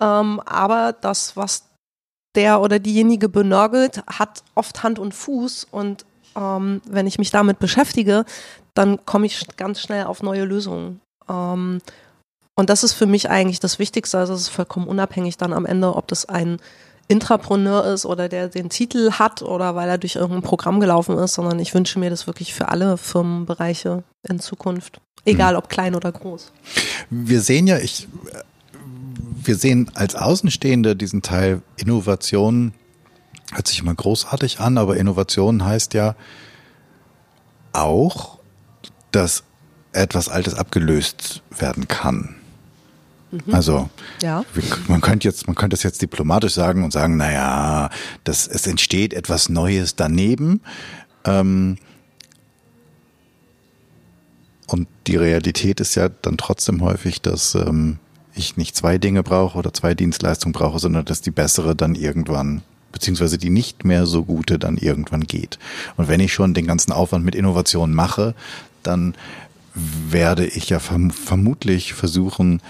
ähm, 0.00 0.40
aber 0.44 0.92
das, 0.92 1.36
was 1.36 1.64
der 2.34 2.60
oder 2.60 2.78
diejenige 2.78 3.28
benörgelt, 3.28 4.02
hat 4.06 4.42
oft 4.54 4.82
Hand 4.82 4.98
und 4.98 5.14
Fuß 5.14 5.66
und 5.70 6.04
ähm, 6.36 6.82
wenn 6.86 7.06
ich 7.06 7.18
mich 7.18 7.30
damit 7.30 7.58
beschäftige, 7.58 8.24
dann 8.74 9.04
komme 9.06 9.26
ich 9.26 9.46
ganz 9.56 9.80
schnell 9.80 10.04
auf 10.04 10.22
neue 10.22 10.44
Lösungen. 10.44 11.00
Ähm, 11.28 11.80
und 12.54 12.70
das 12.70 12.84
ist 12.84 12.92
für 12.92 13.06
mich 13.06 13.28
eigentlich 13.30 13.60
das 13.60 13.78
Wichtigste. 13.78 14.18
Also 14.18 14.34
es 14.34 14.42
ist 14.42 14.48
vollkommen 14.48 14.86
unabhängig 14.86 15.36
dann 15.36 15.52
am 15.52 15.66
Ende, 15.66 15.94
ob 15.94 16.08
das 16.08 16.26
ein 16.26 16.58
Intrapreneur 17.08 17.84
ist 17.84 18.04
oder 18.04 18.28
der 18.28 18.48
den 18.48 18.68
Titel 18.68 19.12
hat 19.12 19.42
oder 19.42 19.74
weil 19.74 19.88
er 19.88 19.98
durch 19.98 20.16
irgendein 20.16 20.42
Programm 20.42 20.80
gelaufen 20.80 21.16
ist, 21.18 21.34
sondern 21.34 21.58
ich 21.60 21.72
wünsche 21.72 21.98
mir 21.98 22.10
das 22.10 22.26
wirklich 22.26 22.52
für 22.52 22.68
alle 22.68 22.96
Firmenbereiche 22.96 24.02
in 24.28 24.40
Zukunft. 24.40 25.00
Egal 25.24 25.56
ob 25.56 25.68
klein 25.68 25.94
oder 25.94 26.10
groß. 26.10 26.52
Wir 27.10 27.40
sehen 27.40 27.66
ja, 27.66 27.78
ich, 27.78 28.08
wir 29.44 29.56
sehen 29.56 29.90
als 29.94 30.14
Außenstehende 30.14 30.96
diesen 30.96 31.22
Teil 31.22 31.62
Innovation, 31.76 32.72
hört 33.52 33.68
sich 33.68 33.80
immer 33.80 33.94
großartig 33.94 34.60
an, 34.60 34.78
aber 34.78 34.96
Innovation 34.96 35.64
heißt 35.64 35.94
ja 35.94 36.16
auch, 37.72 38.38
dass 39.10 39.44
etwas 39.92 40.28
Altes 40.28 40.54
abgelöst 40.54 41.42
werden 41.56 41.88
kann. 41.88 42.36
Mhm. 43.30 43.54
Also 43.54 43.90
ja. 44.22 44.44
man 44.88 45.00
könnte 45.00 45.28
jetzt, 45.28 45.46
man 45.46 45.56
könnte 45.56 45.74
es 45.74 45.82
jetzt 45.82 46.02
diplomatisch 46.02 46.54
sagen 46.54 46.84
und 46.84 46.92
sagen, 46.92 47.16
naja, 47.16 47.90
das, 48.24 48.46
es 48.46 48.66
entsteht 48.66 49.14
etwas 49.14 49.48
Neues 49.48 49.96
daneben. 49.96 50.60
Ähm, 51.24 51.78
und 54.66 54.88
die 55.06 55.16
Realität 55.16 55.80
ist 55.80 55.94
ja 55.94 56.08
dann 56.08 56.36
trotzdem 56.36 56.82
häufig, 56.82 57.22
dass 57.22 57.54
ähm, 57.54 57.98
ich 58.36 58.56
nicht 58.56 58.76
zwei 58.76 58.98
Dinge 58.98 59.22
brauche 59.22 59.58
oder 59.58 59.72
zwei 59.72 59.94
Dienstleistungen 59.94 60.52
brauche, 60.52 60.78
sondern 60.78 61.04
dass 61.04 61.20
die 61.20 61.30
bessere 61.30 61.74
dann 61.74 61.94
irgendwann 61.94 62.62
beziehungsweise 62.92 63.36
die 63.36 63.50
nicht 63.50 63.84
mehr 63.84 64.06
so 64.06 64.24
gute 64.24 64.58
dann 64.58 64.78
irgendwann 64.78 65.24
geht. 65.24 65.58
Und 65.96 66.08
wenn 66.08 66.20
ich 66.20 66.32
schon 66.32 66.54
den 66.54 66.66
ganzen 66.66 66.92
Aufwand 66.92 67.26
mit 67.26 67.34
Innovation 67.34 67.92
mache, 67.92 68.34
dann 68.82 69.14
werde 69.74 70.46
ich 70.46 70.70
ja 70.70 70.78
verm 70.78 71.10
vermutlich 71.10 71.92
versuchen, 71.92 72.62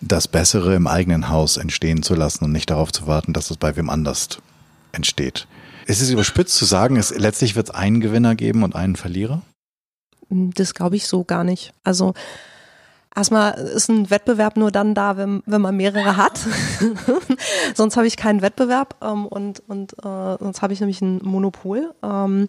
das 0.00 0.26
Bessere 0.26 0.74
im 0.74 0.88
eigenen 0.88 1.28
Haus 1.28 1.56
entstehen 1.56 2.02
zu 2.02 2.14
lassen 2.14 2.44
und 2.44 2.52
nicht 2.52 2.70
darauf 2.70 2.90
zu 2.90 3.06
warten, 3.06 3.32
dass 3.32 3.50
es 3.50 3.58
bei 3.58 3.76
wem 3.76 3.90
anders 3.90 4.28
entsteht. 4.90 5.46
Ist 5.86 6.00
es 6.00 6.10
überspitzt 6.10 6.56
zu 6.56 6.64
sagen, 6.64 6.96
es, 6.96 7.10
letztlich 7.16 7.54
wird 7.54 7.68
es 7.68 7.74
einen 7.74 8.00
Gewinner 8.00 8.34
geben 8.34 8.64
und 8.64 8.74
einen 8.74 8.96
Verlierer? 8.96 9.42
Das 10.30 10.74
glaube 10.74 10.96
ich 10.96 11.06
so 11.06 11.24
gar 11.24 11.44
nicht. 11.44 11.72
Also 11.84 12.14
erstmal 13.14 13.54
ist 13.54 13.88
ein 13.88 14.10
Wettbewerb 14.10 14.56
nur 14.56 14.70
dann 14.70 14.94
da, 14.94 15.16
wenn, 15.16 15.42
wenn 15.46 15.60
man 15.60 15.76
mehrere 15.76 16.16
hat. 16.16 16.40
sonst 17.74 17.96
habe 17.96 18.06
ich 18.06 18.16
keinen 18.16 18.42
Wettbewerb 18.42 18.96
ähm, 19.02 19.26
und, 19.26 19.62
und 19.68 19.92
äh, 19.94 20.36
sonst 20.38 20.62
habe 20.62 20.72
ich 20.72 20.80
nämlich 20.80 21.00
ein 21.00 21.20
Monopol. 21.22 21.92
Ähm, 22.02 22.48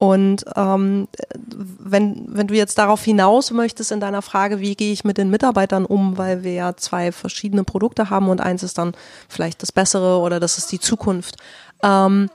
und 0.00 0.44
ähm, 0.54 1.08
wenn, 1.44 2.24
wenn 2.28 2.46
du 2.46 2.54
jetzt 2.54 2.78
darauf 2.78 3.02
hinaus 3.02 3.50
möchtest 3.50 3.90
in 3.90 3.98
deiner 3.98 4.22
Frage, 4.22 4.60
wie 4.60 4.76
gehe 4.76 4.92
ich 4.92 5.02
mit 5.02 5.18
den 5.18 5.28
Mitarbeitern 5.28 5.84
um, 5.84 6.16
weil 6.16 6.44
wir 6.44 6.52
ja 6.52 6.76
zwei 6.76 7.10
verschiedene 7.10 7.64
Produkte 7.64 8.08
haben 8.08 8.28
und 8.28 8.40
eins 8.40 8.62
ist 8.62 8.78
dann 8.78 8.92
vielleicht 9.28 9.60
das 9.60 9.72
Bessere 9.72 10.20
oder 10.20 10.38
das 10.38 10.56
ist 10.56 10.70
die 10.70 10.78
Zukunft. 10.78 11.36
Ähm, 11.82 12.30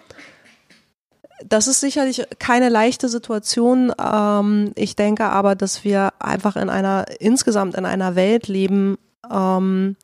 das 1.48 1.68
ist 1.68 1.80
sicherlich 1.80 2.24
keine 2.40 2.70
leichte 2.70 3.10
Situation. 3.10 3.92
Ähm, 4.02 4.72
ich 4.76 4.96
denke 4.96 5.26
aber, 5.26 5.56
dass 5.56 5.84
wir 5.84 6.14
einfach 6.20 6.56
in 6.56 6.70
einer, 6.70 7.06
insgesamt 7.20 7.76
in 7.76 7.86
einer 7.86 8.16
Welt 8.16 8.48
leben, 8.48 8.98
ähm, 9.32 9.96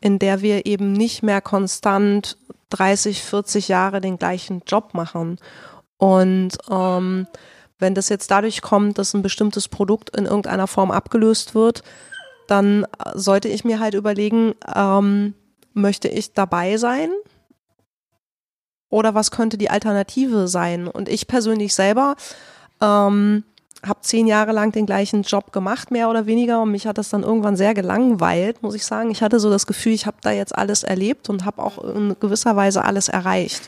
in 0.00 0.18
der 0.18 0.42
wir 0.42 0.66
eben 0.66 0.92
nicht 0.92 1.22
mehr 1.22 1.40
konstant 1.40 2.36
30, 2.70 3.22
40 3.22 3.68
Jahre 3.68 4.00
den 4.00 4.18
gleichen 4.18 4.62
Job 4.66 4.94
machen 4.94 5.38
und 5.98 6.56
ähm, 6.70 7.26
wenn 7.78 7.94
das 7.94 8.08
jetzt 8.08 8.30
dadurch 8.30 8.62
kommt, 8.62 8.98
dass 8.98 9.14
ein 9.14 9.22
bestimmtes 9.22 9.68
Produkt 9.68 10.16
in 10.16 10.24
irgendeiner 10.24 10.66
Form 10.66 10.90
abgelöst 10.90 11.54
wird, 11.54 11.82
dann 12.46 12.86
sollte 13.14 13.48
ich 13.48 13.64
mir 13.64 13.78
halt 13.78 13.94
überlegen, 13.94 14.54
ähm, 14.74 15.34
möchte 15.74 16.08
ich 16.08 16.32
dabei 16.32 16.76
sein? 16.76 17.10
Oder 18.90 19.14
was 19.14 19.30
könnte 19.30 19.58
die 19.58 19.70
Alternative 19.70 20.48
sein? 20.48 20.88
Und 20.88 21.08
ich 21.08 21.26
persönlich 21.26 21.74
selber 21.74 22.16
ähm, 22.80 23.44
habe 23.86 24.00
zehn 24.02 24.26
Jahre 24.26 24.52
lang 24.52 24.72
den 24.72 24.86
gleichen 24.86 25.22
Job 25.22 25.52
gemacht, 25.52 25.90
mehr 25.90 26.08
oder 26.10 26.26
weniger, 26.26 26.62
und 26.62 26.72
mich 26.72 26.86
hat 26.86 26.98
das 26.98 27.10
dann 27.10 27.22
irgendwann 27.22 27.56
sehr 27.56 27.74
gelangweilt, 27.74 28.62
muss 28.62 28.74
ich 28.74 28.84
sagen. 28.84 29.10
Ich 29.10 29.22
hatte 29.22 29.38
so 29.38 29.50
das 29.50 29.66
Gefühl, 29.66 29.92
ich 29.92 30.06
habe 30.06 30.16
da 30.22 30.30
jetzt 30.30 30.56
alles 30.56 30.82
erlebt 30.82 31.28
und 31.28 31.44
habe 31.44 31.62
auch 31.62 31.78
in 31.84 32.16
gewisser 32.18 32.56
Weise 32.56 32.84
alles 32.84 33.08
erreicht. 33.08 33.62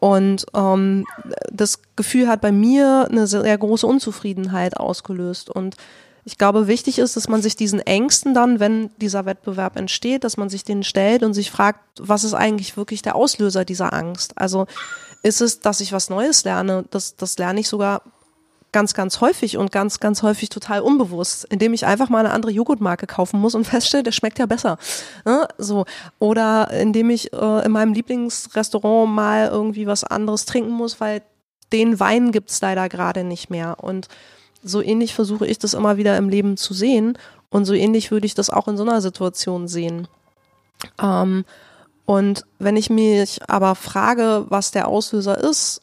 Und 0.00 0.46
ähm, 0.54 1.06
das 1.50 1.80
Gefühl 1.96 2.28
hat 2.28 2.40
bei 2.40 2.52
mir 2.52 3.06
eine 3.08 3.26
sehr 3.26 3.56
große 3.56 3.86
Unzufriedenheit 3.86 4.76
ausgelöst. 4.76 5.48
Und 5.48 5.76
ich 6.24 6.38
glaube, 6.38 6.68
wichtig 6.68 6.98
ist, 6.98 7.16
dass 7.16 7.28
man 7.28 7.42
sich 7.42 7.56
diesen 7.56 7.80
Ängsten 7.80 8.32
dann, 8.32 8.60
wenn 8.60 8.90
dieser 8.98 9.26
Wettbewerb 9.26 9.76
entsteht, 9.76 10.22
dass 10.22 10.36
man 10.36 10.48
sich 10.48 10.62
den 10.62 10.84
stellt 10.84 11.24
und 11.24 11.34
sich 11.34 11.50
fragt, 11.50 11.80
was 11.98 12.22
ist 12.22 12.34
eigentlich 12.34 12.76
wirklich 12.76 13.02
der 13.02 13.16
Auslöser 13.16 13.64
dieser 13.64 13.92
Angst? 13.92 14.32
Also 14.36 14.66
ist 15.24 15.40
es, 15.40 15.60
dass 15.60 15.80
ich 15.80 15.92
was 15.92 16.10
Neues 16.10 16.44
lerne? 16.44 16.84
Das, 16.90 17.16
das 17.16 17.38
lerne 17.38 17.60
ich 17.60 17.68
sogar 17.68 18.02
ganz, 18.70 18.94
ganz 18.94 19.20
häufig 19.20 19.56
und 19.58 19.70
ganz, 19.70 20.00
ganz 20.00 20.22
häufig 20.22 20.48
total 20.48 20.80
unbewusst, 20.80 21.44
indem 21.50 21.74
ich 21.74 21.86
einfach 21.86 22.08
mal 22.08 22.20
eine 22.20 22.32
andere 22.32 22.52
Joghurtmarke 22.52 23.06
kaufen 23.06 23.40
muss 23.40 23.54
und 23.54 23.64
feststelle, 23.66 24.04
der 24.04 24.12
schmeckt 24.12 24.38
ja 24.38 24.46
besser. 24.46 24.78
Ne? 25.24 25.46
So. 25.58 25.84
Oder 26.20 26.70
indem 26.70 27.10
ich 27.10 27.32
äh, 27.32 27.64
in 27.64 27.72
meinem 27.72 27.94
Lieblingsrestaurant 27.94 29.12
mal 29.12 29.48
irgendwie 29.48 29.86
was 29.86 30.04
anderes 30.04 30.46
trinken 30.46 30.72
muss, 30.72 31.00
weil 31.00 31.22
den 31.72 31.98
Wein 32.00 32.32
gibt's 32.32 32.60
leider 32.60 32.88
gerade 32.88 33.24
nicht 33.24 33.50
mehr. 33.50 33.76
Und 33.80 34.08
so 34.62 34.80
ähnlich 34.80 35.14
versuche 35.14 35.46
ich 35.46 35.58
das 35.58 35.74
immer 35.74 35.96
wieder 35.96 36.16
im 36.16 36.28
Leben 36.28 36.56
zu 36.56 36.74
sehen. 36.74 37.18
Und 37.50 37.64
so 37.64 37.74
ähnlich 37.74 38.10
würde 38.10 38.26
ich 38.26 38.34
das 38.34 38.50
auch 38.50 38.68
in 38.68 38.76
so 38.76 38.82
einer 38.82 39.00
Situation 39.00 39.68
sehen. 39.68 40.08
Ähm, 41.00 41.44
und 42.06 42.44
wenn 42.58 42.76
ich 42.76 42.90
mich 42.90 43.40
aber 43.48 43.74
frage, 43.74 44.46
was 44.48 44.70
der 44.70 44.88
Auslöser 44.88 45.38
ist, 45.38 45.82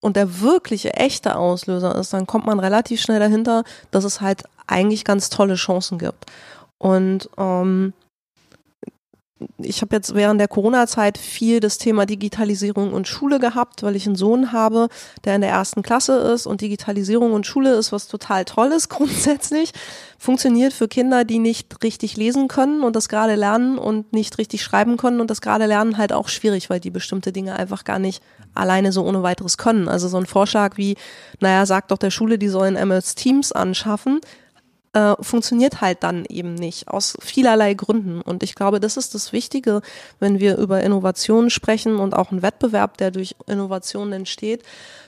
und 0.00 0.16
der 0.16 0.40
wirkliche, 0.40 0.94
echte 0.94 1.36
Auslöser 1.36 1.96
ist, 1.96 2.12
dann 2.12 2.26
kommt 2.26 2.46
man 2.46 2.60
relativ 2.60 3.00
schnell 3.00 3.18
dahinter, 3.18 3.64
dass 3.90 4.04
es 4.04 4.20
halt 4.20 4.44
eigentlich 4.66 5.04
ganz 5.04 5.28
tolle 5.30 5.54
Chancen 5.54 5.98
gibt. 5.98 6.26
Und 6.78 7.28
ähm, 7.36 7.92
ich 9.58 9.82
habe 9.82 9.94
jetzt 9.94 10.14
während 10.14 10.40
der 10.40 10.48
Corona-Zeit 10.48 11.16
viel 11.16 11.60
das 11.60 11.78
Thema 11.78 12.06
Digitalisierung 12.06 12.92
und 12.92 13.06
Schule 13.06 13.38
gehabt, 13.38 13.82
weil 13.82 13.94
ich 13.94 14.06
einen 14.06 14.16
Sohn 14.16 14.52
habe, 14.52 14.88
der 15.24 15.36
in 15.36 15.40
der 15.40 15.50
ersten 15.50 15.82
Klasse 15.82 16.18
ist 16.18 16.46
und 16.46 16.60
Digitalisierung 16.60 17.32
und 17.32 17.46
Schule 17.46 17.74
ist 17.74 17.92
was 17.92 18.08
total 18.08 18.44
Tolles 18.44 18.88
grundsätzlich. 18.88 19.72
Funktioniert 20.18 20.72
für 20.72 20.88
Kinder, 20.88 21.24
die 21.24 21.38
nicht 21.38 21.84
richtig 21.84 22.16
lesen 22.16 22.48
können 22.48 22.82
und 22.82 22.96
das 22.96 23.08
gerade 23.08 23.36
lernen 23.36 23.78
und 23.78 24.12
nicht 24.12 24.38
richtig 24.38 24.62
schreiben 24.62 24.96
können 24.96 25.20
und 25.20 25.30
das 25.30 25.40
gerade 25.40 25.66
lernen 25.66 25.98
halt 25.98 26.12
auch 26.12 26.28
schwierig, 26.28 26.70
weil 26.70 26.80
die 26.80 26.90
bestimmte 26.90 27.30
Dinge 27.30 27.56
einfach 27.56 27.84
gar 27.84 28.00
nicht 28.00 28.22
alleine 28.54 28.90
so 28.90 29.04
ohne 29.04 29.22
weiteres 29.22 29.56
können. 29.56 29.88
Also 29.88 30.08
so 30.08 30.16
ein 30.16 30.26
Vorschlag 30.26 30.76
wie, 30.76 30.96
naja, 31.38 31.64
sagt 31.66 31.92
doch 31.92 31.98
der 31.98 32.10
Schule, 32.10 32.38
die 32.38 32.48
sollen 32.48 32.74
MS 32.74 33.14
Teams 33.14 33.52
anschaffen, 33.52 34.20
äh, 34.98 35.14
funktioniert 35.20 35.80
halt 35.80 36.02
dann 36.02 36.24
eben 36.28 36.54
nicht 36.54 36.88
aus 36.88 37.16
vielerlei 37.20 37.74
Gründen. 37.74 38.20
Und 38.20 38.42
ich 38.42 38.56
glaube, 38.56 38.80
das 38.80 38.96
ist 38.96 39.14
das 39.14 39.32
Wichtige, 39.32 39.80
wenn 40.18 40.40
wir 40.40 40.56
über 40.56 40.82
Innovationen 40.82 41.50
sprechen 41.50 41.96
und 41.96 42.14
auch 42.14 42.32
einen 42.32 42.42
Wettbewerb, 42.42 42.96
der 42.96 43.12
durch 43.12 43.36
Innovationen 43.46 44.12
entsteht, 44.12 44.64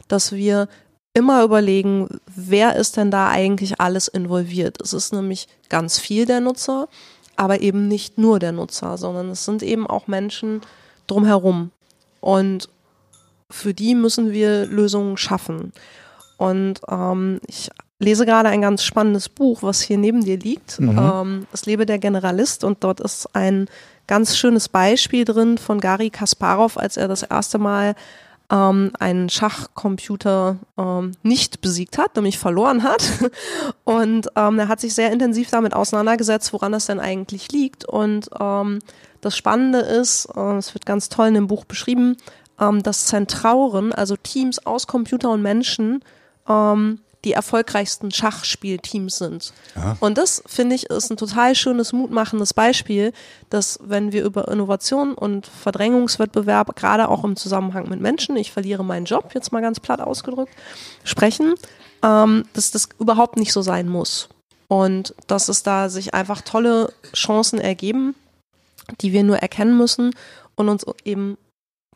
dass 0.07 0.31
wir 0.31 0.69
immer 1.13 1.43
überlegen, 1.43 2.21
wer 2.27 2.77
ist 2.77 2.97
denn 2.97 3.11
da 3.11 3.29
eigentlich 3.29 3.81
alles 3.81 4.07
involviert. 4.07 4.81
Es 4.81 4.93
ist 4.93 5.13
nämlich 5.13 5.49
ganz 5.69 5.99
viel 5.99 6.25
der 6.25 6.41
Nutzer, 6.41 6.89
aber 7.35 7.61
eben 7.61 7.89
nicht 7.89 8.17
nur 8.17 8.39
der 8.39 8.53
Nutzer, 8.53 8.97
sondern 8.97 9.31
es 9.31 9.45
sind 9.45 9.65
eben 9.65 9.89
auch 9.89 10.07
Menschen 10.07 10.61
drumherum. 11.09 11.73
Und 12.21 12.69
für 13.51 13.75
die 13.75 13.97
müssen 13.97 14.31
wir 14.31 14.67
Lösungen 14.67 15.17
schaffen. 15.17 15.73
Und 16.37 16.81
ähm, 16.89 17.41
ich 17.49 17.71
lese 18.01 18.27
gerade 18.27 18.49
ein 18.49 18.63
ganz 18.63 18.83
spannendes 18.83 19.29
Buch, 19.29 19.63
was 19.63 19.81
hier 19.81 19.99
neben 19.99 20.25
dir 20.25 20.39
liegt. 20.39 20.81
Mhm. 20.81 20.99
Ähm, 20.99 21.47
das 21.53 21.67
Lebe 21.67 21.87
der 21.87 21.99
Generalist 21.99 22.65
und 22.65 22.83
dort 22.83 22.99
ist 22.99 23.29
ein 23.37 23.69
ganz 24.09 24.37
schönes 24.37 24.69
Beispiel 24.69 25.25
drin 25.25 25.59
von 25.59 25.79
Gary 25.81 26.11
Kasparov, 26.11 26.77
als 26.77 26.97
er 26.97 27.07
das 27.07 27.23
erste 27.23 27.59
Mal 27.59 27.95
ähm, 28.51 28.91
einen 28.99 29.29
Schachcomputer 29.29 30.57
ähm, 30.77 31.13
nicht 31.23 31.61
besiegt 31.61 31.99
hat, 31.99 32.17
nämlich 32.17 32.39
verloren 32.39 32.83
hat. 32.83 33.05
Und 33.85 34.29
ähm, 34.35 34.59
er 34.59 34.67
hat 34.67 34.81
sich 34.81 34.95
sehr 34.95 35.13
intensiv 35.13 35.51
damit 35.51 35.75
auseinandergesetzt, 35.75 36.53
woran 36.53 36.73
das 36.73 36.87
denn 36.87 36.99
eigentlich 36.99 37.53
liegt. 37.53 37.85
Und 37.85 38.29
ähm, 38.41 38.81
das 39.21 39.37
Spannende 39.37 39.79
ist, 39.79 40.27
äh, 40.35 40.57
es 40.57 40.75
wird 40.75 40.87
ganz 40.87 41.09
toll 41.09 41.29
in 41.29 41.35
dem 41.35 41.47
Buch 41.47 41.65
beschrieben, 41.65 42.17
ähm, 42.59 42.83
dass 42.83 43.07
Zentrauren, 43.07 43.93
also 43.93 44.17
Teams 44.17 44.67
aus 44.67 44.89
Computer 44.89 45.31
und 45.31 45.43
Menschen, 45.43 46.03
ähm, 46.49 46.99
die 47.25 47.33
erfolgreichsten 47.33 48.11
Schachspielteams 48.11 49.19
sind. 49.19 49.53
Aha. 49.75 49.97
Und 50.01 50.17
das, 50.17 50.43
finde 50.47 50.75
ich, 50.75 50.87
ist 50.87 51.11
ein 51.11 51.17
total 51.17 51.55
schönes, 51.55 51.93
mutmachendes 51.93 52.55
Beispiel, 52.55 53.13
dass 53.51 53.79
wenn 53.83 54.13
wir 54.13 54.25
über 54.25 54.49
Innovation 54.49 55.15
und 55.15 55.47
Verdrängungswettbewerb, 55.47 56.75
gerade 56.77 57.09
auch 57.09 57.25
im 57.25 57.37
Zusammenhang 57.37 57.89
mit 57.89 58.01
Menschen, 58.01 58.37
ich 58.37 58.53
verliere 58.53 58.85
meinen 58.85 59.05
Job, 59.05 59.33
jetzt 59.35 59.53
mal 59.53 59.61
ganz 59.61 59.81
platt 59.81 60.01
ausgedrückt, 60.01 60.53
sprechen, 61.05 61.55
ähm, 62.03 62.45
dass 62.55 62.71
das 62.71 62.89
überhaupt 62.99 63.37
nicht 63.37 63.53
so 63.53 63.63
sein 63.63 63.89
muss. 63.89 64.29
Und 64.69 65.15
dass 65.27 65.49
es 65.49 65.63
da 65.63 65.89
sich 65.89 66.15
einfach 66.15 66.43
tolle 66.43 66.93
Chancen 67.13 67.59
ergeben, 67.59 68.15
die 69.01 69.13
wir 69.13 69.25
nur 69.25 69.39
erkennen 69.39 69.77
müssen 69.77 70.15
und 70.55 70.69
uns 70.69 70.87
eben 71.05 71.37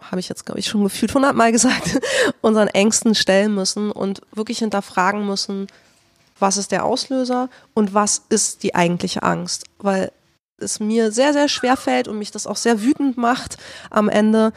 habe 0.00 0.20
ich 0.20 0.28
jetzt, 0.28 0.44
glaube 0.44 0.60
ich, 0.60 0.66
schon 0.66 0.82
gefühlt 0.82 1.14
hundertmal 1.14 1.52
gesagt, 1.52 2.00
unseren 2.40 2.68
Ängsten 2.68 3.14
stellen 3.14 3.54
müssen 3.54 3.90
und 3.90 4.22
wirklich 4.32 4.58
hinterfragen 4.58 5.26
müssen, 5.26 5.66
was 6.38 6.56
ist 6.56 6.72
der 6.72 6.84
Auslöser 6.84 7.48
und 7.74 7.94
was 7.94 8.22
ist 8.28 8.62
die 8.62 8.74
eigentliche 8.74 9.22
Angst. 9.22 9.64
Weil 9.78 10.12
es 10.58 10.80
mir 10.80 11.12
sehr, 11.12 11.32
sehr 11.32 11.48
schwer 11.48 11.76
fällt 11.76 12.08
und 12.08 12.18
mich 12.18 12.30
das 12.30 12.46
auch 12.46 12.56
sehr 12.56 12.82
wütend 12.82 13.16
macht 13.16 13.56
am 13.90 14.08
Ende, 14.08 14.52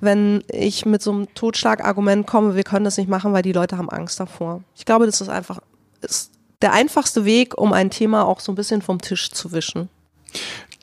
wenn 0.00 0.42
ich 0.48 0.86
mit 0.86 1.02
so 1.02 1.12
einem 1.12 1.34
Totschlagargument 1.34 2.26
komme, 2.26 2.56
wir 2.56 2.64
können 2.64 2.84
das 2.84 2.96
nicht 2.96 3.08
machen, 3.08 3.32
weil 3.32 3.42
die 3.42 3.52
Leute 3.52 3.76
haben 3.76 3.90
Angst 3.90 4.18
davor. 4.18 4.62
Ich 4.74 4.86
glaube, 4.86 5.06
das 5.06 5.20
ist 5.20 5.28
einfach 5.28 5.60
ist 6.00 6.32
der 6.62 6.72
einfachste 6.72 7.24
Weg, 7.24 7.58
um 7.58 7.72
ein 7.72 7.90
Thema 7.90 8.26
auch 8.26 8.40
so 8.40 8.52
ein 8.52 8.54
bisschen 8.54 8.82
vom 8.82 9.00
Tisch 9.00 9.30
zu 9.30 9.52
wischen. 9.52 9.88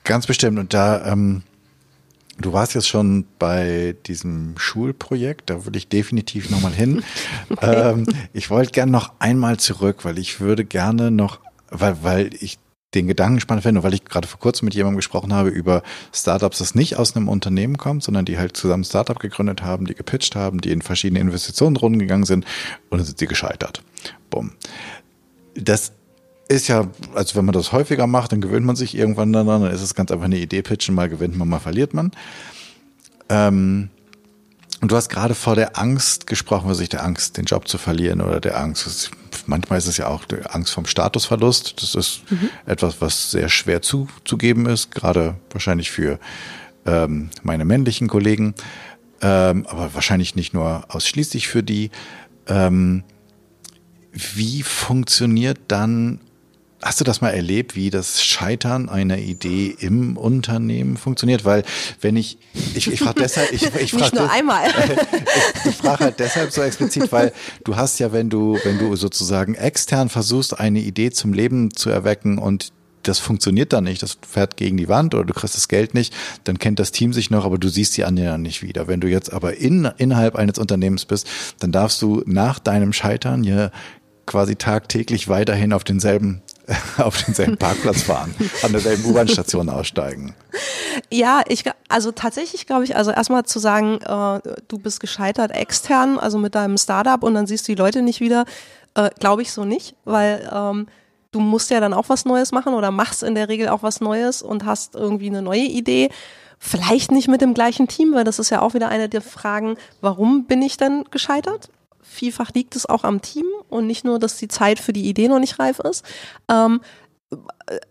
Ganz 0.04 0.26
bestimmt. 0.26 0.58
Und 0.58 0.74
da, 0.74 1.04
ähm, 1.06 1.42
du 2.40 2.52
warst 2.52 2.74
jetzt 2.74 2.88
schon 2.88 3.24
bei 3.38 3.96
diesem 4.06 4.54
Schulprojekt, 4.56 5.50
da 5.50 5.64
würde 5.64 5.78
ich 5.78 5.88
definitiv 5.88 6.50
nochmal 6.50 6.72
hin. 6.72 7.02
okay. 7.50 7.90
ähm, 7.90 8.06
ich 8.32 8.50
wollte 8.50 8.72
gerne 8.72 8.92
noch 8.92 9.12
einmal 9.18 9.58
zurück, 9.58 10.04
weil 10.04 10.18
ich 10.18 10.40
würde 10.40 10.64
gerne 10.64 11.10
noch, 11.10 11.40
weil, 11.70 12.02
weil 12.02 12.30
ich 12.40 12.58
den 12.94 13.06
Gedanken 13.06 13.40
spannend 13.40 13.64
finde, 13.64 13.82
weil 13.82 13.92
ich 13.92 14.04
gerade 14.04 14.26
vor 14.26 14.40
kurzem 14.40 14.64
mit 14.64 14.74
jemandem 14.74 14.96
gesprochen 14.96 15.34
habe 15.34 15.50
über 15.50 15.82
Startups, 16.12 16.58
das 16.58 16.74
nicht 16.74 16.96
aus 16.96 17.14
einem 17.14 17.28
Unternehmen 17.28 17.76
kommt, 17.76 18.02
sondern 18.02 18.24
die 18.24 18.38
halt 18.38 18.56
zusammen 18.56 18.84
Startup 18.84 19.18
gegründet 19.18 19.62
haben, 19.62 19.86
die 19.86 19.94
gepitcht 19.94 20.34
haben, 20.36 20.60
die 20.60 20.70
in 20.70 20.80
verschiedene 20.80 21.20
Investitionsrunden 21.20 21.98
gegangen 21.98 22.24
sind 22.24 22.46
und 22.88 22.98
dann 22.98 23.06
sind 23.06 23.18
sie 23.18 23.26
gescheitert. 23.26 23.82
Bumm. 24.30 24.52
Das 25.54 25.92
ist 26.48 26.68
ja, 26.68 26.88
also 27.14 27.36
wenn 27.36 27.44
man 27.44 27.52
das 27.52 27.72
häufiger 27.72 28.06
macht, 28.06 28.32
dann 28.32 28.40
gewöhnt 28.40 28.64
man 28.64 28.76
sich 28.76 28.96
irgendwann 28.96 29.32
daran, 29.32 29.62
dann 29.62 29.72
ist 29.72 29.82
es 29.82 29.94
ganz 29.94 30.10
einfach 30.10 30.24
eine 30.24 30.38
Idee 30.38 30.62
pitchen, 30.62 30.94
mal 30.94 31.08
gewinnt 31.08 31.36
man, 31.36 31.48
mal 31.48 31.60
verliert 31.60 31.92
man. 31.94 32.10
Ähm, 33.28 33.90
und 34.80 34.92
du 34.92 34.96
hast 34.96 35.08
gerade 35.08 35.34
vor 35.34 35.56
der 35.56 35.76
Angst 35.76 36.26
gesprochen, 36.26 36.70
was 36.70 36.80
ich 36.80 36.88
der 36.88 37.04
Angst, 37.04 37.36
den 37.36 37.44
Job 37.44 37.66
zu 37.66 37.78
verlieren 37.78 38.20
oder 38.20 38.40
der 38.40 38.58
Angst. 38.58 39.10
Manchmal 39.46 39.78
ist 39.78 39.88
es 39.88 39.96
ja 39.96 40.06
auch 40.06 40.24
die 40.24 40.36
Angst 40.46 40.72
vom 40.72 40.86
Statusverlust. 40.86 41.82
Das 41.82 41.94
ist 41.94 42.22
mhm. 42.30 42.48
etwas, 42.64 43.00
was 43.00 43.32
sehr 43.32 43.48
schwer 43.48 43.82
zuzugeben 43.82 44.66
ist, 44.66 44.94
gerade 44.94 45.36
wahrscheinlich 45.50 45.90
für 45.90 46.20
ähm, 46.86 47.30
meine 47.42 47.64
männlichen 47.64 48.08
Kollegen, 48.08 48.54
ähm, 49.20 49.66
aber 49.66 49.94
wahrscheinlich 49.94 50.36
nicht 50.36 50.54
nur 50.54 50.84
ausschließlich 50.88 51.48
für 51.48 51.62
die. 51.62 51.90
Ähm, 52.46 53.02
wie 54.12 54.62
funktioniert 54.62 55.58
dann 55.68 56.20
Hast 56.80 57.00
du 57.00 57.04
das 57.04 57.20
mal 57.20 57.30
erlebt, 57.30 57.74
wie 57.74 57.90
das 57.90 58.22
Scheitern 58.22 58.88
einer 58.88 59.18
Idee 59.18 59.74
im 59.80 60.16
Unternehmen 60.16 60.96
funktioniert? 60.96 61.44
Weil 61.44 61.64
wenn 62.00 62.16
ich, 62.16 62.38
ich, 62.74 62.86
ich 62.86 63.00
frage 63.00 63.20
deshalb, 63.20 63.52
ich, 63.52 63.62
ich 63.74 63.90
frage 63.98 64.14
nur 64.14 64.30
einmal. 64.30 64.68
ich, 65.64 65.70
ich 65.70 65.76
frage 65.76 66.04
halt 66.04 66.20
deshalb 66.20 66.52
so 66.52 66.62
explizit, 66.62 67.10
weil 67.10 67.32
du 67.64 67.74
hast 67.74 67.98
ja, 67.98 68.12
wenn 68.12 68.30
du, 68.30 68.58
wenn 68.62 68.78
du 68.78 68.94
sozusagen 68.94 69.54
extern 69.54 70.08
versuchst, 70.08 70.60
eine 70.60 70.78
Idee 70.78 71.10
zum 71.10 71.32
Leben 71.32 71.74
zu 71.74 71.90
erwecken 71.90 72.38
und 72.38 72.72
das 73.02 73.18
funktioniert 73.18 73.72
dann 73.72 73.84
nicht, 73.84 74.02
das 74.02 74.18
fährt 74.28 74.56
gegen 74.56 74.76
die 74.76 74.88
Wand 74.88 75.14
oder 75.14 75.24
du 75.24 75.34
kriegst 75.34 75.56
das 75.56 75.68
Geld 75.68 75.94
nicht, 75.94 76.14
dann 76.44 76.58
kennt 76.58 76.78
das 76.78 76.92
Team 76.92 77.12
sich 77.12 77.30
noch, 77.30 77.44
aber 77.44 77.58
du 77.58 77.68
siehst 77.68 77.96
die 77.96 78.04
anderen 78.04 78.42
nicht 78.42 78.62
wieder. 78.62 78.86
Wenn 78.86 79.00
du 79.00 79.08
jetzt 79.08 79.32
aber 79.32 79.56
in, 79.56 79.88
innerhalb 79.96 80.36
eines 80.36 80.58
Unternehmens 80.58 81.04
bist, 81.06 81.26
dann 81.58 81.72
darfst 81.72 82.02
du 82.02 82.22
nach 82.26 82.58
deinem 82.58 82.92
Scheitern 82.92 83.44
ja 83.44 83.70
quasi 84.26 84.56
tagtäglich 84.56 85.28
weiterhin 85.28 85.72
auf 85.72 85.84
denselben 85.84 86.42
auf 86.98 87.22
denselben 87.22 87.56
Parkplatz 87.56 88.02
fahren, 88.02 88.34
an 88.62 88.72
derselben 88.72 89.04
U-Bahn-Station 89.06 89.68
aussteigen. 89.68 90.34
Ja, 91.10 91.42
ich 91.48 91.64
also 91.88 92.12
tatsächlich 92.12 92.66
glaube 92.66 92.84
ich, 92.84 92.96
also 92.96 93.10
erstmal 93.10 93.44
zu 93.44 93.58
sagen, 93.58 94.00
äh, 94.02 94.40
du 94.68 94.78
bist 94.78 95.00
gescheitert 95.00 95.50
extern, 95.52 96.18
also 96.18 96.38
mit 96.38 96.54
deinem 96.54 96.76
Startup 96.76 97.22
und 97.22 97.34
dann 97.34 97.46
siehst 97.46 97.66
du 97.68 97.72
die 97.72 97.80
Leute 97.80 98.02
nicht 98.02 98.20
wieder, 98.20 98.44
äh, 98.94 99.10
glaube 99.18 99.42
ich 99.42 99.52
so 99.52 99.64
nicht, 99.64 99.94
weil 100.04 100.48
ähm, 100.52 100.86
du 101.32 101.40
musst 101.40 101.70
ja 101.70 101.80
dann 101.80 101.94
auch 101.94 102.08
was 102.08 102.24
Neues 102.24 102.52
machen 102.52 102.74
oder 102.74 102.90
machst 102.90 103.22
in 103.22 103.34
der 103.34 103.48
Regel 103.48 103.68
auch 103.68 103.82
was 103.82 104.00
Neues 104.00 104.42
und 104.42 104.64
hast 104.64 104.94
irgendwie 104.94 105.28
eine 105.28 105.42
neue 105.42 105.60
Idee. 105.60 106.10
Vielleicht 106.58 107.12
nicht 107.12 107.28
mit 107.28 107.40
dem 107.40 107.54
gleichen 107.54 107.86
Team, 107.86 108.12
weil 108.14 108.24
das 108.24 108.38
ist 108.38 108.50
ja 108.50 108.60
auch 108.60 108.74
wieder 108.74 108.88
eine 108.88 109.08
der 109.08 109.22
Fragen, 109.22 109.76
warum 110.00 110.44
bin 110.46 110.60
ich 110.60 110.76
denn 110.76 111.04
gescheitert? 111.10 111.70
Vielfach 112.18 112.50
liegt 112.52 112.76
es 112.76 112.86
auch 112.86 113.04
am 113.04 113.22
Team 113.22 113.46
und 113.68 113.86
nicht 113.86 114.04
nur, 114.04 114.18
dass 114.18 114.36
die 114.36 114.48
Zeit 114.48 114.78
für 114.78 114.92
die 114.92 115.08
Idee 115.08 115.28
noch 115.28 115.38
nicht 115.38 115.58
reif 115.58 115.78
ist. 115.78 116.04
Ähm, 116.50 116.80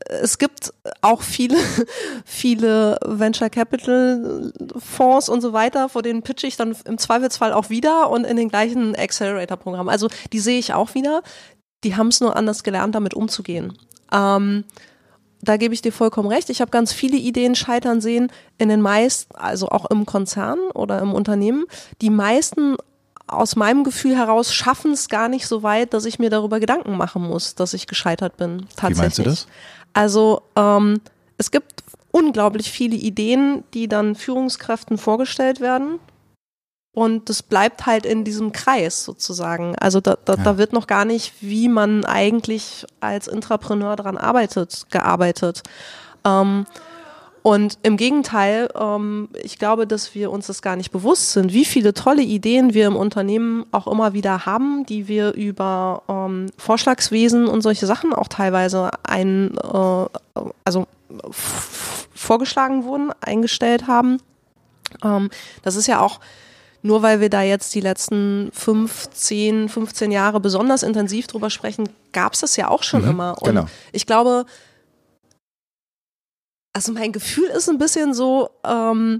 es 0.06 0.38
gibt 0.38 0.74
auch 1.02 1.22
viele, 1.22 1.58
viele 2.26 2.98
Venture 3.06 3.50
Capital 3.50 4.52
Fonds 4.78 5.30
und 5.30 5.42
so 5.42 5.54
weiter, 5.54 5.90
vor 5.90 6.02
denen 6.02 6.24
pitche 6.24 6.48
ich 6.48 6.58
dann 6.58 6.76
im 6.86 6.98
Zweifelsfall 6.98 7.54
auch 7.54 7.70
wieder 7.70 8.10
und 8.10 8.26
in 8.26 8.38
den 8.38 8.50
gleichen 8.50 8.96
Accelerator 8.96 9.58
Programmen. 9.58 9.90
Also 9.90 10.10
die 10.34 10.40
sehe 10.40 10.60
ich 10.60 10.74
auch 10.74 10.94
wieder. 10.94 11.22
Die 11.84 11.96
haben 11.96 12.08
es 12.08 12.20
nur 12.20 12.36
anders 12.36 12.63
gelernt, 12.63 12.96
damit 12.96 13.13
umzugehen. 13.13 13.78
Ähm, 14.12 14.66
da 15.42 15.58
gebe 15.58 15.74
ich 15.74 15.82
dir 15.82 15.92
vollkommen 15.92 16.30
recht. 16.30 16.50
Ich 16.50 16.62
habe 16.62 16.72
ganz 16.72 16.92
viele 16.92 17.18
Ideen 17.18 17.56
scheitern 17.56 18.02
sehen 18.02 18.32
in 18.58 18.70
den 18.70 18.82
meisten, 18.82 19.36
also 19.36 19.70
auch 19.70 19.90
im 19.92 20.08
Konzern 20.08 20.60
oder 20.74 21.00
im 21.00 21.13
Unternehmen. 21.13 21.66
Die 22.02 22.10
meisten 22.10 22.76
aus 23.28 23.56
meinem 23.56 23.84
Gefühl 23.84 24.16
heraus 24.16 24.54
schaffen 24.54 24.94
es 24.94 25.10
gar 25.10 25.28
nicht 25.28 25.48
so 25.48 25.62
weit, 25.62 25.94
dass 25.94 26.06
ich 26.06 26.18
mir 26.18 26.30
darüber 26.30 26.60
Gedanken 26.60 26.98
machen 26.98 27.22
muss, 27.22 27.56
dass 27.56 27.74
ich 27.74 27.88
gescheitert 27.88 28.38
bin. 28.38 28.66
Tatsächlich. 28.76 28.98
Wie 28.98 29.02
meinst 29.02 29.20
du 29.20 29.24
das? 29.24 29.48
Also 29.94 30.42
ähm, 30.56 31.02
es 31.38 31.52
gibt 31.52 31.84
unglaublich 32.12 32.72
viele 32.72 32.96
Ideen, 32.96 33.63
die 33.74 33.88
dann 33.88 34.16
Führungskräften 34.16 34.98
vorgestellt 34.98 35.60
werden. 35.60 36.00
Und 36.94 37.30
das 37.30 37.44
bleibt 37.44 37.86
halt 37.86 38.08
in 38.08 38.24
diesem 38.24 38.52
Kreis 38.54 39.04
sozusagen. 39.04 39.76
Also 39.76 40.02
da, 40.02 40.18
da, 40.26 40.34
ja. 40.34 40.44
da 40.44 40.58
wird 40.58 40.74
noch 40.74 40.88
gar 40.88 41.06
nicht, 41.06 41.34
wie 41.42 41.70
man 41.70 42.06
eigentlich 42.06 42.88
als 43.02 43.28
Intrapreneur 43.28 43.96
daran 43.96 44.18
arbeitet, 44.18 44.88
gearbeitet. 44.90 45.62
Ähm, 46.26 46.66
und 47.48 47.80
im 47.82 47.96
Gegenteil, 47.96 48.68
ähm, 48.78 49.30
ich 49.42 49.58
glaube, 49.58 49.88
dass 49.88 50.14
wir 50.14 50.32
uns 50.32 50.48
das 50.48 50.62
gar 50.62 50.76
nicht 50.76 50.92
bewusst 50.92 51.32
sind, 51.32 51.54
wie 51.54 51.64
viele 51.64 51.94
tolle 51.94 52.22
Ideen 52.22 52.74
wir 52.74 52.88
im 52.88 52.98
Unternehmen 52.98 53.66
auch 53.72 53.88
immer 53.88 54.12
wieder 54.12 54.46
haben, 54.46 54.86
die 54.86 55.08
wir 55.08 55.32
über 55.32 56.04
ähm, 56.10 56.48
Vorschlagswesen 56.58 57.48
und 57.48 57.62
solche 57.62 57.86
Sachen 57.86 58.12
auch 58.12 58.28
teilweise 58.28 58.90
ein, 59.04 59.56
äh, 59.64 60.06
also 60.66 60.88
vorgeschlagen 61.32 62.84
wurden, 62.84 63.12
eingestellt 63.22 63.88
haben. 63.88 64.18
Ähm, 65.02 65.30
das 65.62 65.78
ist 65.78 65.88
ja 65.88 66.02
auch 66.02 66.20
nur 66.82 67.02
weil 67.02 67.22
wir 67.22 67.30
da 67.30 67.44
jetzt 67.44 67.74
die 67.76 67.82
letzten 67.82 68.50
15, 68.52 69.70
15 69.70 70.12
Jahre 70.12 70.42
besonders 70.42 70.84
intensiv 70.84 71.28
drüber 71.28 71.50
sprechen, 71.50 71.88
gab 72.12 72.34
es 72.34 72.42
das 72.42 72.58
ja 72.58 72.68
auch 72.68 72.84
schon 72.84 73.04
mhm, 73.04 73.12
immer. 73.12 73.42
Und 73.42 73.48
genau. 73.48 73.68
ich 73.94 74.06
glaube, 74.06 74.46
also 76.78 76.92
mein 76.92 77.12
Gefühl 77.12 77.48
ist 77.48 77.68
ein 77.70 77.80
bisschen 77.80 78.13
so, 78.13 78.52
ähm, 78.63 79.20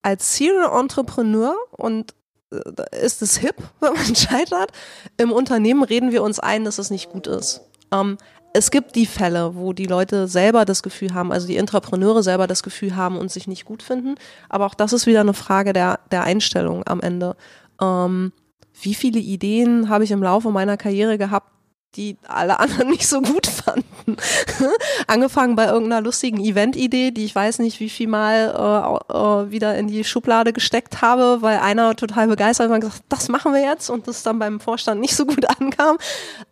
als 0.00 0.36
Serial 0.36 0.78
Entrepreneur 0.78 1.56
und 1.72 2.14
äh, 2.52 3.04
ist 3.04 3.20
es 3.20 3.38
hip, 3.38 3.56
wenn 3.80 3.94
man 3.94 4.14
scheitert. 4.14 4.70
Im 5.16 5.32
Unternehmen 5.32 5.82
reden 5.82 6.12
wir 6.12 6.22
uns 6.22 6.38
ein, 6.38 6.64
dass 6.64 6.78
es 6.78 6.90
nicht 6.90 7.10
gut 7.10 7.26
ist. 7.26 7.62
Ähm, 7.90 8.16
es 8.52 8.70
gibt 8.70 8.94
die 8.94 9.06
Fälle, 9.06 9.56
wo 9.56 9.72
die 9.72 9.86
Leute 9.86 10.28
selber 10.28 10.64
das 10.64 10.84
Gefühl 10.84 11.14
haben, 11.14 11.32
also 11.32 11.48
die 11.48 11.56
Intrapreneure 11.56 12.22
selber 12.22 12.46
das 12.46 12.62
Gefühl 12.62 12.94
haben 12.94 13.18
und 13.18 13.32
sich 13.32 13.48
nicht 13.48 13.64
gut 13.64 13.82
finden. 13.82 14.14
Aber 14.48 14.66
auch 14.66 14.74
das 14.74 14.92
ist 14.92 15.06
wieder 15.06 15.20
eine 15.22 15.34
Frage 15.34 15.72
der, 15.72 15.98
der 16.12 16.22
Einstellung 16.22 16.86
am 16.86 17.00
Ende. 17.00 17.34
Ähm, 17.82 18.32
wie 18.80 18.94
viele 18.94 19.18
Ideen 19.18 19.88
habe 19.88 20.04
ich 20.04 20.12
im 20.12 20.22
Laufe 20.22 20.50
meiner 20.50 20.76
Karriere 20.76 21.18
gehabt, 21.18 21.50
die 21.96 22.16
alle 22.26 22.60
anderen 22.60 22.88
nicht 22.90 23.08
so 23.08 23.20
gut 23.20 23.46
fanden. 23.46 24.16
Angefangen 25.06 25.56
bei 25.56 25.66
irgendeiner 25.66 26.02
lustigen 26.02 26.38
Event-Idee, 26.38 27.10
die 27.10 27.24
ich 27.24 27.34
weiß 27.34 27.58
nicht, 27.60 27.80
wie 27.80 27.88
viel 27.88 28.08
Mal 28.08 29.00
äh, 29.10 29.12
äh, 29.12 29.50
wieder 29.50 29.76
in 29.76 29.88
die 29.88 30.04
Schublade 30.04 30.52
gesteckt 30.52 31.02
habe, 31.02 31.38
weil 31.40 31.58
einer 31.58 31.96
total 31.96 32.28
begeistert 32.28 32.68
war 32.68 32.76
und 32.76 32.82
gesagt, 32.82 33.02
das 33.08 33.28
machen 33.28 33.52
wir 33.52 33.62
jetzt 33.62 33.90
und 33.90 34.06
das 34.06 34.22
dann 34.22 34.38
beim 34.38 34.60
Vorstand 34.60 35.00
nicht 35.00 35.16
so 35.16 35.26
gut 35.26 35.46
ankam, 35.60 35.98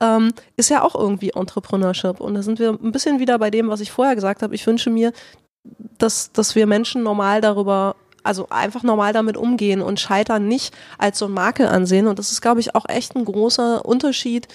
ähm, 0.01 0.33
ist 0.57 0.70
ja 0.70 0.83
auch 0.83 0.94
irgendwie 0.94 1.31
Entrepreneurship. 1.31 2.20
Und 2.20 2.35
da 2.35 2.42
sind 2.42 2.59
wir 2.59 2.70
ein 2.70 2.92
bisschen 2.92 3.18
wieder 3.18 3.38
bei 3.38 3.51
dem, 3.51 3.68
was 3.68 3.81
ich 3.81 3.92
vorher 3.92 4.14
gesagt 4.14 4.42
habe. 4.42 4.55
Ich 4.55 4.66
wünsche 4.66 4.90
mir, 4.90 5.12
dass, 5.99 6.33
dass 6.33 6.55
wir 6.55 6.66
Menschen 6.66 7.03
normal 7.03 7.40
darüber 7.40 7.96
also 8.22 8.49
einfach 8.51 8.83
normal 8.83 9.12
damit 9.12 9.37
umgehen 9.37 9.81
und 9.81 10.01
Scheitern 10.01 10.49
nicht 10.49 10.75
als 10.99 11.18
so 11.18 11.27
ein 11.27 11.33
Makel 11.33 11.68
ansehen. 11.68 12.09
Und 12.09 12.18
das 12.18 12.33
ist, 12.33 12.40
glaube 12.40 12.59
ich, 12.59 12.75
auch 12.75 12.88
echt 12.88 13.14
ein 13.14 13.25
großer 13.25 13.87
Unterschied 13.87 14.49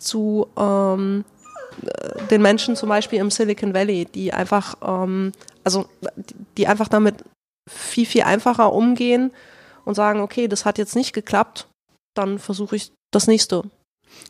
zu 0.00 0.48
ähm, 0.56 1.24
den 2.30 2.42
Menschen 2.42 2.76
zum 2.76 2.88
Beispiel 2.88 3.18
im 3.18 3.30
Silicon 3.30 3.74
Valley, 3.74 4.06
die 4.06 4.32
einfach, 4.32 4.76
ähm, 4.82 5.32
also 5.64 5.88
die 6.56 6.66
einfach 6.66 6.88
damit 6.88 7.24
viel, 7.68 8.06
viel 8.06 8.22
einfacher 8.22 8.72
umgehen 8.72 9.30
und 9.84 9.94
sagen, 9.94 10.20
okay, 10.20 10.48
das 10.48 10.64
hat 10.64 10.78
jetzt 10.78 10.96
nicht 10.96 11.12
geklappt, 11.12 11.68
dann 12.14 12.38
versuche 12.38 12.76
ich 12.76 12.92
das 13.12 13.26
nächste. 13.26 13.64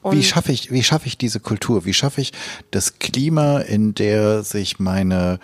Und 0.03 0.17
wie 0.17 0.23
schaffe 0.23 0.53
ich, 0.53 0.71
wie 0.71 0.83
schaffe 0.83 1.07
ich 1.07 1.17
diese 1.17 1.41
Kultur? 1.41 1.85
Wie 1.85 1.95
schaffe 1.95 2.21
ich 2.21 2.33
das 2.71 2.99
Klima, 2.99 3.61
in 3.61 3.95
der 3.95 4.43
sich 4.43 4.79
meine 4.79 5.41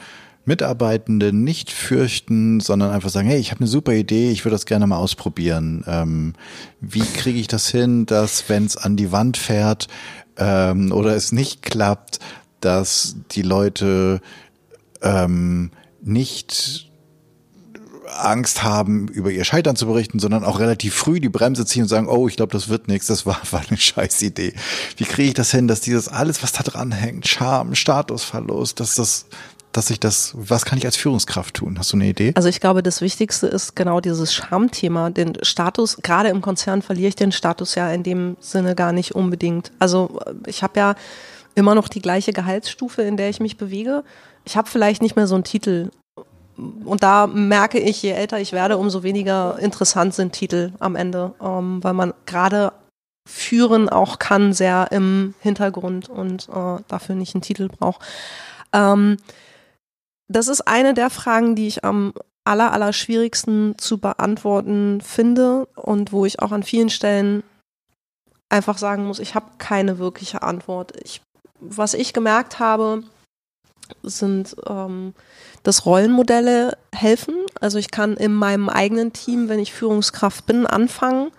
Mitarbeitende 0.47 1.33
nicht 1.33 1.71
fürchten, 1.71 2.61
sondern 2.61 2.91
einfach 2.91 3.11
sagen, 3.11 3.29
hey, 3.29 3.39
ich 3.39 3.51
habe 3.51 3.61
eine 3.61 3.69
super 3.69 3.93
Idee, 3.93 4.31
ich 4.31 4.45
würde 4.45 4.55
das 4.55 4.65
gerne 4.65 4.87
mal 4.87 4.97
ausprobieren. 4.97 5.85
Ähm, 5.87 6.35
wie 6.81 7.01
kriege 7.01 7.39
ich 7.39 7.49
das 7.49 7.69
hin, 7.69 8.07
dass 8.07 8.49
wenn 8.49 8.65
es 8.65 8.77
an 8.77 8.97
die 8.97 9.13
Wand 9.13 9.37
fährt 9.37 9.89
ähm, 10.37 10.93
oder 10.93 11.17
es 11.17 11.33
nicht 11.33 11.63
klappt, 11.63 12.21
dass 12.61 13.17
die 13.33 13.43
Leute 13.43 14.21
ähm, 15.03 15.73
nicht 16.01 16.91
Angst 18.09 18.63
haben, 18.63 19.09
über 19.09 19.31
ihr 19.31 19.45
Scheitern 19.45 19.77
zu 19.77 19.87
berichten, 19.87 20.19
sondern 20.19 20.45
auch 20.45 20.61
relativ 20.61 20.95
früh 20.95 21.21
die 21.21 21.29
Bremse 21.29 21.67
ziehen 21.67 21.83
und 21.83 21.89
sagen, 21.89 22.09
oh, 22.09 22.29
ich 22.29 22.37
glaube, 22.37 22.53
das 22.53 22.69
wird 22.69 22.89
nichts, 22.89 23.09
das 23.09 23.27
war, 23.27 23.41
war 23.51 23.63
eine 23.69 23.77
scheiß 23.77 24.23
Idee. 24.23 24.55
Wie 24.97 25.05
kriege 25.05 25.29
ich 25.29 25.35
das 25.35 25.51
hin, 25.51 25.69
dass 25.69 25.81
dieses 25.81 26.09
alles, 26.09 26.43
was 26.43 26.53
da 26.53 26.63
dran 26.63 26.93
hängt, 26.93 27.27
Scham, 27.27 27.75
Statusverlust, 27.75 28.81
dass 28.81 28.95
das 28.95 29.27
dass 29.77 29.91
ich 29.91 30.01
das, 30.01 30.33
was 30.37 30.65
kann 30.65 30.79
ich 30.79 30.87
als 30.87 30.97
Führungskraft 30.97 31.55
tun? 31.55 31.79
Hast 31.79 31.93
du 31.93 31.97
eine 31.97 32.07
Idee? 32.07 32.33
Also 32.35 32.49
ich 32.49 32.61
glaube, 32.61 32.83
das 32.83 33.01
Wichtigste 33.01 33.47
ist 33.47 33.77
genau 33.77 34.01
dieses 34.01 34.33
Schamthema. 34.33 35.11
Den 35.11 35.37
Status, 35.43 35.99
gerade 36.03 36.31
im 36.31 36.41
Konzern 36.41 36.83
verliere 36.83 37.09
ich 37.09 37.17
den 37.17 37.33
Status 37.33 37.75
ja 37.75 37.91
in 37.91 38.03
dem 38.03 38.37
Sinne 38.41 38.75
gar 38.75 38.93
nicht 38.93 39.15
unbedingt. 39.15 39.73
Also 39.79 40.21
ich 40.47 40.63
habe 40.63 40.79
ja 40.79 40.95
immer 41.55 41.75
noch 41.75 41.89
die 41.89 42.01
gleiche 42.01 42.33
Gehaltsstufe, 42.33 43.03
in 43.03 43.17
der 43.17 43.29
ich 43.29 43.41
mich 43.41 43.57
bewege. 43.57 44.03
Ich 44.45 44.57
habe 44.57 44.69
vielleicht 44.69 45.03
nicht 45.03 45.17
mehr 45.17 45.27
so 45.27 45.35
einen 45.35 45.45
Titel. 45.45 45.91
Und 46.57 47.03
da 47.03 47.27
merke 47.27 47.79
ich, 47.79 48.03
je 48.03 48.13
älter 48.13 48.41
ich 48.41 48.53
werde, 48.53 48.79
umso 48.79 49.03
weniger 49.03 49.59
interessant 49.59 50.15
sind 50.15 50.33
Titel 50.33 50.73
am 50.79 50.97
Ende, 50.97 51.35
ähm, 51.43 51.83
weil 51.83 51.93
man 51.93 52.15
gerade 52.25 52.73
führen 53.29 53.89
auch 53.89 54.19
kann, 54.19 54.53
sehr 54.53 54.89
im 54.93 55.35
Hintergrund 55.41 56.09
und 56.09 56.49
äh, 56.49 56.83
dafür 56.89 57.15
nicht 57.15 57.35
einen 57.35 57.43
Titel 57.43 57.69
braucht. 57.69 58.01
Ähm, 58.73 59.17
das 60.29 60.49
ist 60.49 60.63
eine 60.63 60.95
der 60.95 61.11
Fragen, 61.11 61.55
die 61.55 61.69
ich 61.69 61.85
am 61.85 62.13
aller, 62.45 62.73
aller 62.73 62.93
schwierigsten 62.93 63.77
zu 63.79 63.99
beantworten 63.99 65.01
finde 65.01 65.67
und 65.75 66.13
wo 66.13 66.25
ich 66.25 66.41
auch 66.41 66.53
an 66.53 66.63
vielen 66.63 66.91
Stellen 66.91 67.43
einfach 68.49 68.79
sagen 68.79 69.07
muss, 69.07 69.19
ich 69.19 69.35
habe 69.35 69.47
keine 69.59 69.99
wirkliche 69.99 70.43
Antwort. 70.43 70.93
Ich, 71.03 71.21
was 71.59 71.95
ich 71.95 72.13
gemerkt 72.13 72.61
habe, 72.61 73.03
sind, 74.03 74.57
ähm, 74.69 75.15
dass 75.63 75.87
Rollenmodelle 75.87 76.77
helfen. 76.95 77.35
Also 77.61 77.79
ich 77.79 77.91
kann 77.91 78.17
in 78.17 78.35
meinem 78.35 78.69
eigenen 78.69 79.13
Team, 79.13 79.49
wenn 79.49 79.59
ich 79.59 79.73
Führungskraft 79.73 80.47
bin, 80.47 80.67
anfangen 80.67 81.33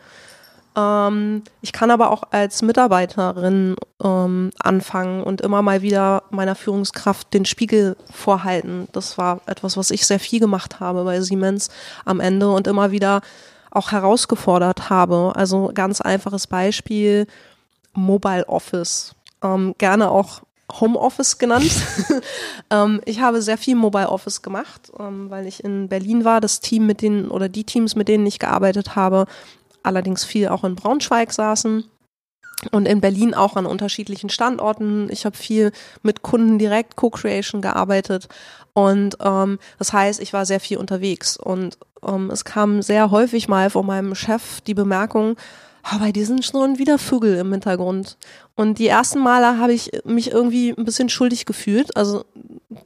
ähm, 0.78 1.44
ich 1.62 1.74
kann 1.74 1.90
aber 1.90 2.12
auch 2.12 2.24
als 2.30 2.62
Mitarbeiterin 2.62 3.76
ähm, 4.04 4.52
anfangen 4.60 5.24
und 5.24 5.42
immer 5.42 5.64
mal 5.64 5.82
wieder 5.82 6.24
meiner 6.30 6.54
Führungskraft 6.54 7.34
den 7.34 7.46
Spiegel 7.46 7.98
vorhalten. 8.14 8.88
Das 8.92 9.18
war 9.18 9.42
etwas, 9.48 9.76
was 9.76 9.90
ich 9.90 10.06
sehr 10.06 10.20
viel 10.20 10.40
gemacht 10.40 10.80
habe 10.80 11.04
bei 11.04 11.20
Siemens 11.22 11.70
am 12.06 12.20
Ende 12.20 12.50
und 12.50 12.68
immer 12.68 12.92
wieder 12.92 13.22
auch 13.72 13.92
herausgefordert 13.92 14.92
habe. 14.92 15.34
Also 15.36 15.72
ganz 15.74 16.00
einfaches 16.00 16.46
Beispiel, 16.46 17.26
Mobile 17.94 18.48
Office. 18.48 19.16
Ähm, 19.42 19.74
gerne 19.80 20.12
auch 20.12 20.42
Homeoffice 20.80 21.38
genannt. 21.38 21.72
ähm, 22.70 23.02
ich 23.06 23.22
habe 23.22 23.42
sehr 23.42 23.58
viel 23.58 23.76
Mobile 23.76 24.10
Office 24.10 24.42
gemacht, 24.42 24.92
ähm, 25.00 25.30
weil 25.30 25.48
ich 25.48 25.64
in 25.64 25.88
Berlin 25.88 26.26
war. 26.26 26.42
Das 26.42 26.60
Team 26.60 26.86
mit 26.86 27.02
denen 27.02 27.30
oder 27.30 27.50
die 27.50 27.64
Teams, 27.64 27.96
mit 27.96 28.08
denen 28.08 28.26
ich 28.26 28.38
gearbeitet 28.40 28.96
habe, 28.96 29.26
allerdings 29.88 30.24
viel 30.24 30.50
auch 30.50 30.64
in 30.64 30.76
Braunschweig 30.76 31.34
saßen 31.34 31.84
und 32.72 32.88
in 32.88 33.02
Berlin 33.02 33.34
auch 33.34 33.56
an 33.56 33.66
unterschiedlichen 33.66 34.30
Standorten. 34.30 35.10
Ich 35.12 35.26
habe 35.26 35.38
viel 35.38 35.72
mit 36.04 36.22
Kunden 36.22 36.60
direkt 36.60 36.96
Co-Creation 36.96 37.62
gearbeitet 37.62 38.28
und 38.74 39.18
ähm, 39.22 39.58
das 39.80 39.92
heißt, 39.92 40.22
ich 40.22 40.34
war 40.34 40.46
sehr 40.46 40.60
viel 40.60 40.78
unterwegs 40.78 41.38
und 41.38 41.80
ähm, 42.06 42.30
es 42.30 42.46
kam 42.46 42.84
sehr 42.84 43.10
häufig 43.10 43.48
mal 43.48 43.72
von 43.72 43.86
meinem 43.86 44.14
Chef 44.14 44.62
die 44.62 44.76
Bemerkung, 44.76 45.36
oh, 45.92 46.00
bei 46.00 46.12
diesen 46.12 46.44
schon 46.44 46.78
wieder 46.78 47.00
Vögel 47.00 47.38
im 47.38 47.52
Hintergrund. 47.52 48.18
Und 48.56 48.80
die 48.80 48.88
ersten 48.88 49.20
Male 49.20 49.58
habe 49.58 49.74
ich 49.74 49.92
mich 50.04 50.32
irgendwie 50.32 50.76
ein 50.78 50.86
bisschen 50.86 51.10
schuldig 51.10 51.46
gefühlt, 51.46 51.98
also 51.98 52.26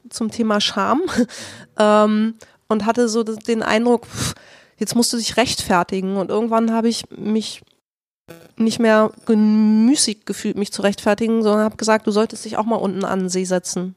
zum 0.09 0.31
Thema 0.31 0.61
Scham 0.61 1.01
ähm, 1.77 2.35
und 2.67 2.85
hatte 2.85 3.09
so 3.09 3.23
den 3.23 3.63
Eindruck, 3.63 4.05
pff, 4.05 4.33
jetzt 4.81 4.95
musst 4.95 5.13
du 5.13 5.17
dich 5.17 5.37
rechtfertigen. 5.37 6.17
Und 6.17 6.29
irgendwann 6.29 6.73
habe 6.73 6.89
ich 6.89 7.03
mich 7.09 7.61
nicht 8.57 8.79
mehr 8.79 9.11
gemüßig 9.25 10.25
gefühlt, 10.25 10.57
mich 10.57 10.73
zu 10.73 10.81
rechtfertigen, 10.81 11.43
sondern 11.43 11.63
habe 11.63 11.77
gesagt, 11.77 12.07
du 12.07 12.11
solltest 12.11 12.43
dich 12.43 12.57
auch 12.57 12.65
mal 12.65 12.75
unten 12.75 13.05
an 13.05 13.19
den 13.19 13.29
See 13.29 13.45
setzen. 13.45 13.95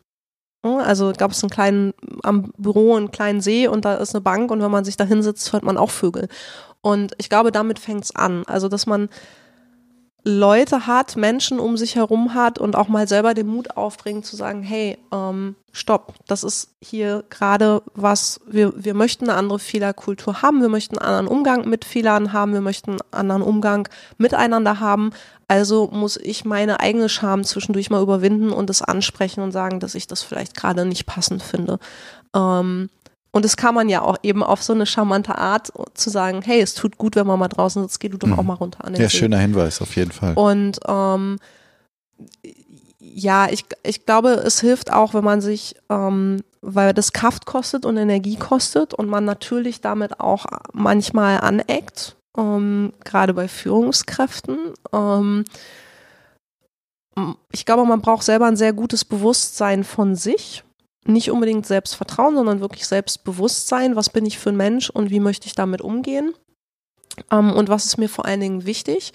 Also 0.63 1.13
gab 1.17 1.33
es 1.33 1.43
einen 1.43 1.51
kleinen, 1.51 1.95
am 2.23 2.53
Büro 2.57 2.95
einen 2.95 3.11
kleinen 3.11 3.41
See 3.41 3.69
und 3.69 3.85
da 3.85 3.97
ist 3.97 4.15
eine 4.15 4.23
Bank 4.23 4.51
und 4.51 4.63
wenn 4.63 4.71
man 4.71 4.85
sich 4.85 4.97
da 4.97 5.05
hinsetzt, 5.05 5.53
hört 5.53 5.63
man 5.63 5.77
auch 5.77 5.91
Vögel. 5.91 6.29
Und 6.81 7.15
ich 7.19 7.29
glaube, 7.29 7.53
damit 7.53 7.79
fängt 7.79 8.05
es 8.05 8.17
an. 8.17 8.45
Also, 8.47 8.69
dass 8.69 8.87
man 8.87 9.09
Leute 10.27 10.87
hat, 10.87 11.17
Menschen 11.17 11.61
um 11.61 11.77
sich 11.77 11.97
herum 11.97 12.33
hat 12.33 12.59
und 12.59 12.77
auch 12.77 12.89
mal 12.89 13.07
selber 13.07 13.35
den 13.35 13.47
Mut 13.47 13.77
aufbringt 13.77 14.25
zu 14.25 14.37
sagen, 14.37 14.63
hey, 14.63 14.97
ähm, 15.13 15.55
stopp, 15.71 16.15
das 16.27 16.45
ist 16.45 16.71
hier 16.81 17.25
gerade 17.29 17.83
was, 17.95 18.41
wir, 18.47 18.73
wir 18.75 18.95
möchten 18.95 19.29
eine 19.29 19.39
andere 19.39 19.59
Fehlerkultur 19.59 20.41
haben, 20.41 20.63
wir 20.63 20.71
möchten 20.71 20.97
einen 20.97 21.07
anderen 21.07 21.27
Umgang 21.27 21.69
mit 21.69 21.85
Fehlern 21.85 22.33
haben, 22.33 22.55
wir 22.55 22.63
möchten 22.63 22.93
einen 22.93 23.01
anderen 23.13 23.43
Umgang 23.43 23.87
miteinander 24.17 24.81
haben. 24.81 25.11
Also 25.47 25.89
muss 25.93 26.17
ich 26.17 26.47
meine 26.47 26.81
eigene 26.81 27.11
Scham 27.11 27.45
zwischendurch 27.45 27.91
mal 27.91 28.03
überwinden 28.03 28.51
und 28.51 28.71
es 28.71 28.81
ansprechen 28.81 29.43
und 29.43 29.53
sagen, 29.53 29.79
dass 29.79 29.95
ich 29.95 30.07
das 30.07 30.23
vielleicht 30.23 30.57
gerade 30.57 30.87
nicht 30.87 31.05
passend 31.05 31.43
finde. 31.43 31.79
Ähm, 32.35 32.89
und 33.35 33.45
das 33.45 33.57
kann 33.57 33.75
man 33.75 33.89
ja 33.89 34.01
auch 34.01 34.17
eben 34.23 34.45
auf 34.45 34.63
so 34.63 34.73
eine 34.73 34.87
charmante 34.87 35.37
Art 35.37 35.73
zu 35.95 36.09
sagen, 36.09 36.41
hey, 36.43 36.61
es 36.61 36.75
tut 36.75 36.99
gut, 36.99 37.17
wenn 37.17 37.27
man 37.27 37.37
mal 37.37 37.49
draußen 37.49 37.83
sitzt, 37.83 37.99
geh 37.99 38.09
du 38.09 38.17
doch 38.17 38.29
mhm. 38.29 38.39
auch 38.39 38.45
mal 38.45 38.55
runter 38.55 38.85
an 38.85 38.93
den 38.93 39.03
Ja, 39.03 39.09
See. 39.09 39.19
schöner 39.19 39.39
Hinweis, 39.39 39.83
auf 39.83 39.97
jeden 39.97 40.13
Fall. 40.13 40.35
Und 40.35 40.79
ähm, 40.87 41.41
ja, 43.01 43.49
ich, 43.51 43.65
ich 43.83 44.07
glaube, 44.07 44.35
es 44.35 44.61
hilft 44.61 44.93
auch, 44.93 45.15
wenn 45.15 45.25
man 45.25 45.41
sich, 45.41 45.75
ähm, 45.91 46.45
weil 46.63 46.95
das 46.95 47.13
Kraft 47.13 47.45
kostet 47.45 47.85
und 47.85 47.97
Energie 47.97 48.37
kostet 48.37 48.95
und 48.95 49.09
man 49.09 49.25
natürlich 49.25 49.81
damit 49.81 50.21
auch 50.21 50.47
manchmal 50.73 51.41
aneckt, 51.41 52.15
ähm, 52.39 52.93
gerade 53.03 53.35
bei 53.35 53.49
Führungskräften. 53.49 54.59
Ähm, 54.93 55.45
ich 57.51 57.67
glaube, 57.67 57.85
man 57.85 58.01
braucht 58.01 58.23
selber 58.23 58.47
ein 58.47 58.57
sehr 58.57 58.73
gutes 58.73 59.05
Bewusstsein 59.05 59.83
von 59.83 60.15
sich 60.15 60.63
nicht 61.07 61.31
unbedingt 61.31 61.67
Selbstvertrauen, 61.67 62.37
sondern 62.37 62.61
wirklich 62.61 62.87
Selbstbewusstsein. 62.87 63.97
Was 63.97 64.11
bin 64.11 64.27
ich 64.27 64.39
für 64.39 64.51
ein 64.51 64.57
Mensch 64.57 64.91
und 64.91 65.11
wie 65.11 65.21
möchte 65.21 65.47
ich 65.47 65.55
damit 65.55 65.83
umgehen? 65.83 66.33
Ähm, 67.31 67.53
und 67.53 67.69
was 67.69 67.85
ist 67.85 67.99
mir 67.99 68.09
vor 68.09 68.27
allen 68.27 68.41
Dingen 68.41 68.67
wichtig? 68.67 69.13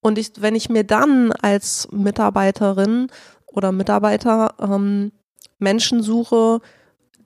Und 0.00 0.18
ich, 0.18 0.32
wenn 0.38 0.54
ich 0.54 0.68
mir 0.68 0.84
dann 0.84 1.32
als 1.32 1.88
Mitarbeiterin 1.90 3.08
oder 3.46 3.72
Mitarbeiter 3.72 4.54
ähm, 4.60 5.12
Menschen 5.58 6.02
suche, 6.02 6.60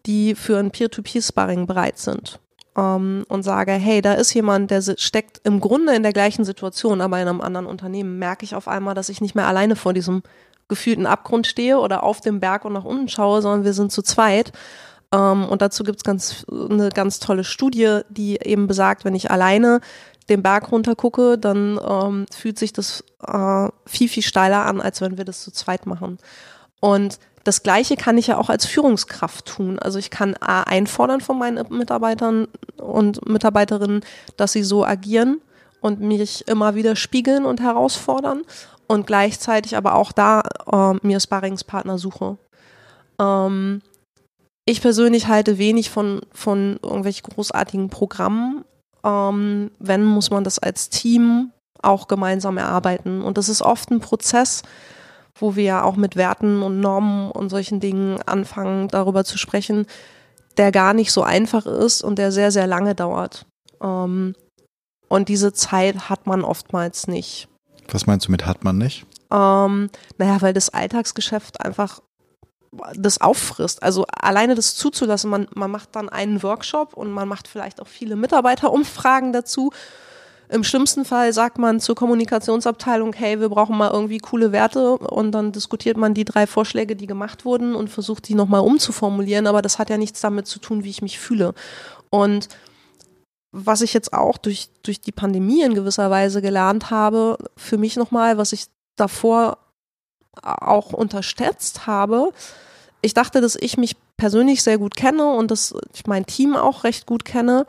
die 0.06 0.34
für 0.34 0.58
ein 0.58 0.70
Peer-to-Peer-Sparring 0.70 1.66
bereit 1.66 1.98
sind 1.98 2.40
ähm, 2.76 3.24
und 3.28 3.42
sage, 3.42 3.72
hey, 3.72 4.00
da 4.00 4.14
ist 4.14 4.32
jemand, 4.32 4.70
der 4.70 4.82
steckt 4.96 5.40
im 5.44 5.60
Grunde 5.60 5.94
in 5.94 6.02
der 6.02 6.12
gleichen 6.12 6.44
Situation, 6.44 7.00
aber 7.00 7.20
in 7.20 7.28
einem 7.28 7.40
anderen 7.40 7.66
Unternehmen, 7.66 8.18
merke 8.18 8.44
ich 8.44 8.54
auf 8.54 8.68
einmal, 8.68 8.94
dass 8.94 9.08
ich 9.08 9.20
nicht 9.20 9.34
mehr 9.34 9.48
alleine 9.48 9.76
vor 9.76 9.92
diesem 9.92 10.22
gefühlten 10.68 11.06
Abgrund 11.06 11.46
stehe 11.46 11.78
oder 11.78 12.02
auf 12.02 12.20
dem 12.20 12.40
Berg 12.40 12.64
und 12.64 12.74
nach 12.74 12.84
unten 12.84 13.08
schaue, 13.08 13.42
sondern 13.42 13.64
wir 13.64 13.72
sind 13.72 13.92
zu 13.92 14.02
zweit. 14.02 14.52
Ähm, 15.12 15.46
und 15.46 15.62
dazu 15.62 15.84
gibt's 15.84 16.04
ganz, 16.04 16.44
eine 16.50 16.90
ganz 16.90 17.18
tolle 17.18 17.44
Studie, 17.44 18.00
die 18.08 18.38
eben 18.42 18.66
besagt, 18.66 19.04
wenn 19.04 19.14
ich 19.14 19.30
alleine 19.30 19.80
den 20.28 20.42
Berg 20.42 20.70
runter 20.70 20.94
gucke, 20.94 21.38
dann 21.38 21.80
ähm, 21.82 22.26
fühlt 22.30 22.58
sich 22.58 22.72
das 22.72 23.02
äh, 23.26 23.68
viel, 23.86 24.08
viel 24.08 24.22
steiler 24.22 24.66
an, 24.66 24.80
als 24.80 25.00
wenn 25.00 25.16
wir 25.16 25.24
das 25.24 25.42
zu 25.42 25.50
zweit 25.50 25.86
machen. 25.86 26.18
Und 26.80 27.18
das 27.44 27.62
Gleiche 27.62 27.96
kann 27.96 28.18
ich 28.18 28.26
ja 28.26 28.36
auch 28.36 28.50
als 28.50 28.66
Führungskraft 28.66 29.46
tun. 29.46 29.78
Also 29.78 29.98
ich 29.98 30.10
kann 30.10 30.34
A, 30.40 30.64
einfordern 30.64 31.22
von 31.22 31.38
meinen 31.38 31.64
Mitarbeitern 31.70 32.46
und 32.76 33.26
Mitarbeiterinnen, 33.26 34.04
dass 34.36 34.52
sie 34.52 34.62
so 34.62 34.84
agieren 34.84 35.40
und 35.80 36.00
mich 36.00 36.46
immer 36.46 36.74
wieder 36.74 36.94
spiegeln 36.94 37.46
und 37.46 37.60
herausfordern 37.60 38.42
und 38.88 39.06
gleichzeitig 39.06 39.76
aber 39.76 39.94
auch 39.94 40.12
da 40.12 40.42
äh, 40.72 41.06
mir 41.06 41.20
Sparringspartner 41.20 41.98
suche. 41.98 42.38
Ähm, 43.20 43.82
ich 44.64 44.82
persönlich 44.82 45.28
halte 45.28 45.58
wenig 45.58 45.90
von, 45.90 46.20
von 46.32 46.78
irgendwelchen 46.82 47.30
großartigen 47.30 47.90
Programmen. 47.90 48.64
Ähm, 49.04 49.70
wenn, 49.78 50.04
muss 50.04 50.30
man 50.30 50.44
das 50.44 50.58
als 50.58 50.90
Team 50.90 51.52
auch 51.82 52.08
gemeinsam 52.08 52.58
erarbeiten. 52.58 53.22
Und 53.22 53.38
das 53.38 53.48
ist 53.48 53.62
oft 53.62 53.90
ein 53.90 54.00
Prozess, 54.00 54.62
wo 55.38 55.54
wir 55.54 55.64
ja 55.64 55.82
auch 55.84 55.96
mit 55.96 56.16
Werten 56.16 56.62
und 56.62 56.80
Normen 56.80 57.30
und 57.30 57.50
solchen 57.50 57.80
Dingen 57.80 58.20
anfangen, 58.22 58.88
darüber 58.88 59.24
zu 59.24 59.38
sprechen, 59.38 59.86
der 60.56 60.72
gar 60.72 60.92
nicht 60.94 61.12
so 61.12 61.22
einfach 61.22 61.66
ist 61.66 62.02
und 62.02 62.18
der 62.18 62.32
sehr, 62.32 62.50
sehr 62.50 62.66
lange 62.66 62.94
dauert. 62.94 63.46
Ähm, 63.80 64.34
und 65.08 65.28
diese 65.28 65.52
Zeit 65.52 66.10
hat 66.10 66.26
man 66.26 66.42
oftmals 66.42 67.06
nicht. 67.06 67.48
Was 67.90 68.06
meinst 68.06 68.28
du 68.28 68.32
mit 68.32 68.46
hat 68.46 68.64
man 68.64 68.78
nicht? 68.78 69.06
Ähm, 69.30 69.90
naja, 70.16 70.40
weil 70.40 70.54
das 70.54 70.70
Alltagsgeschäft 70.70 71.60
einfach 71.60 72.00
das 72.94 73.20
auffrisst. 73.20 73.82
Also 73.82 74.04
alleine 74.08 74.54
das 74.54 74.76
zuzulassen, 74.76 75.30
man, 75.30 75.48
man 75.54 75.70
macht 75.70 75.96
dann 75.96 76.08
einen 76.08 76.42
Workshop 76.42 76.94
und 76.94 77.10
man 77.10 77.28
macht 77.28 77.48
vielleicht 77.48 77.80
auch 77.80 77.86
viele 77.86 78.16
Mitarbeiterumfragen 78.16 79.32
dazu. 79.32 79.72
Im 80.50 80.64
schlimmsten 80.64 81.04
Fall 81.04 81.32
sagt 81.34 81.58
man 81.58 81.78
zur 81.78 81.94
Kommunikationsabteilung, 81.94 83.12
hey, 83.12 83.38
wir 83.38 83.50
brauchen 83.50 83.76
mal 83.76 83.90
irgendwie 83.90 84.18
coole 84.18 84.50
Werte 84.50 84.96
und 84.96 85.32
dann 85.32 85.52
diskutiert 85.52 85.98
man 85.98 86.14
die 86.14 86.24
drei 86.24 86.46
Vorschläge, 86.46 86.96
die 86.96 87.06
gemacht 87.06 87.44
wurden 87.44 87.74
und 87.74 87.88
versucht 87.88 88.28
die 88.28 88.34
nochmal 88.34 88.62
umzuformulieren, 88.62 89.46
aber 89.46 89.60
das 89.60 89.78
hat 89.78 89.90
ja 89.90 89.98
nichts 89.98 90.22
damit 90.22 90.46
zu 90.46 90.58
tun, 90.58 90.84
wie 90.84 90.90
ich 90.90 91.02
mich 91.02 91.18
fühle. 91.18 91.52
Und 92.08 92.48
was 93.52 93.80
ich 93.80 93.94
jetzt 93.94 94.12
auch 94.12 94.36
durch, 94.36 94.68
durch 94.82 95.00
die 95.00 95.12
Pandemie 95.12 95.62
in 95.62 95.74
gewisser 95.74 96.10
Weise 96.10 96.42
gelernt 96.42 96.90
habe, 96.90 97.38
für 97.56 97.78
mich 97.78 97.96
nochmal, 97.96 98.38
was 98.38 98.52
ich 98.52 98.66
davor 98.96 99.58
auch 100.42 100.92
unterstützt 100.92 101.86
habe. 101.86 102.32
Ich 103.00 103.14
dachte, 103.14 103.40
dass 103.40 103.56
ich 103.56 103.76
mich 103.76 103.96
persönlich 104.16 104.62
sehr 104.62 104.78
gut 104.78 104.96
kenne 104.96 105.26
und 105.34 105.50
dass 105.50 105.74
ich 105.94 106.06
mein 106.06 106.26
Team 106.26 106.56
auch 106.56 106.84
recht 106.84 107.06
gut 107.06 107.24
kenne. 107.24 107.66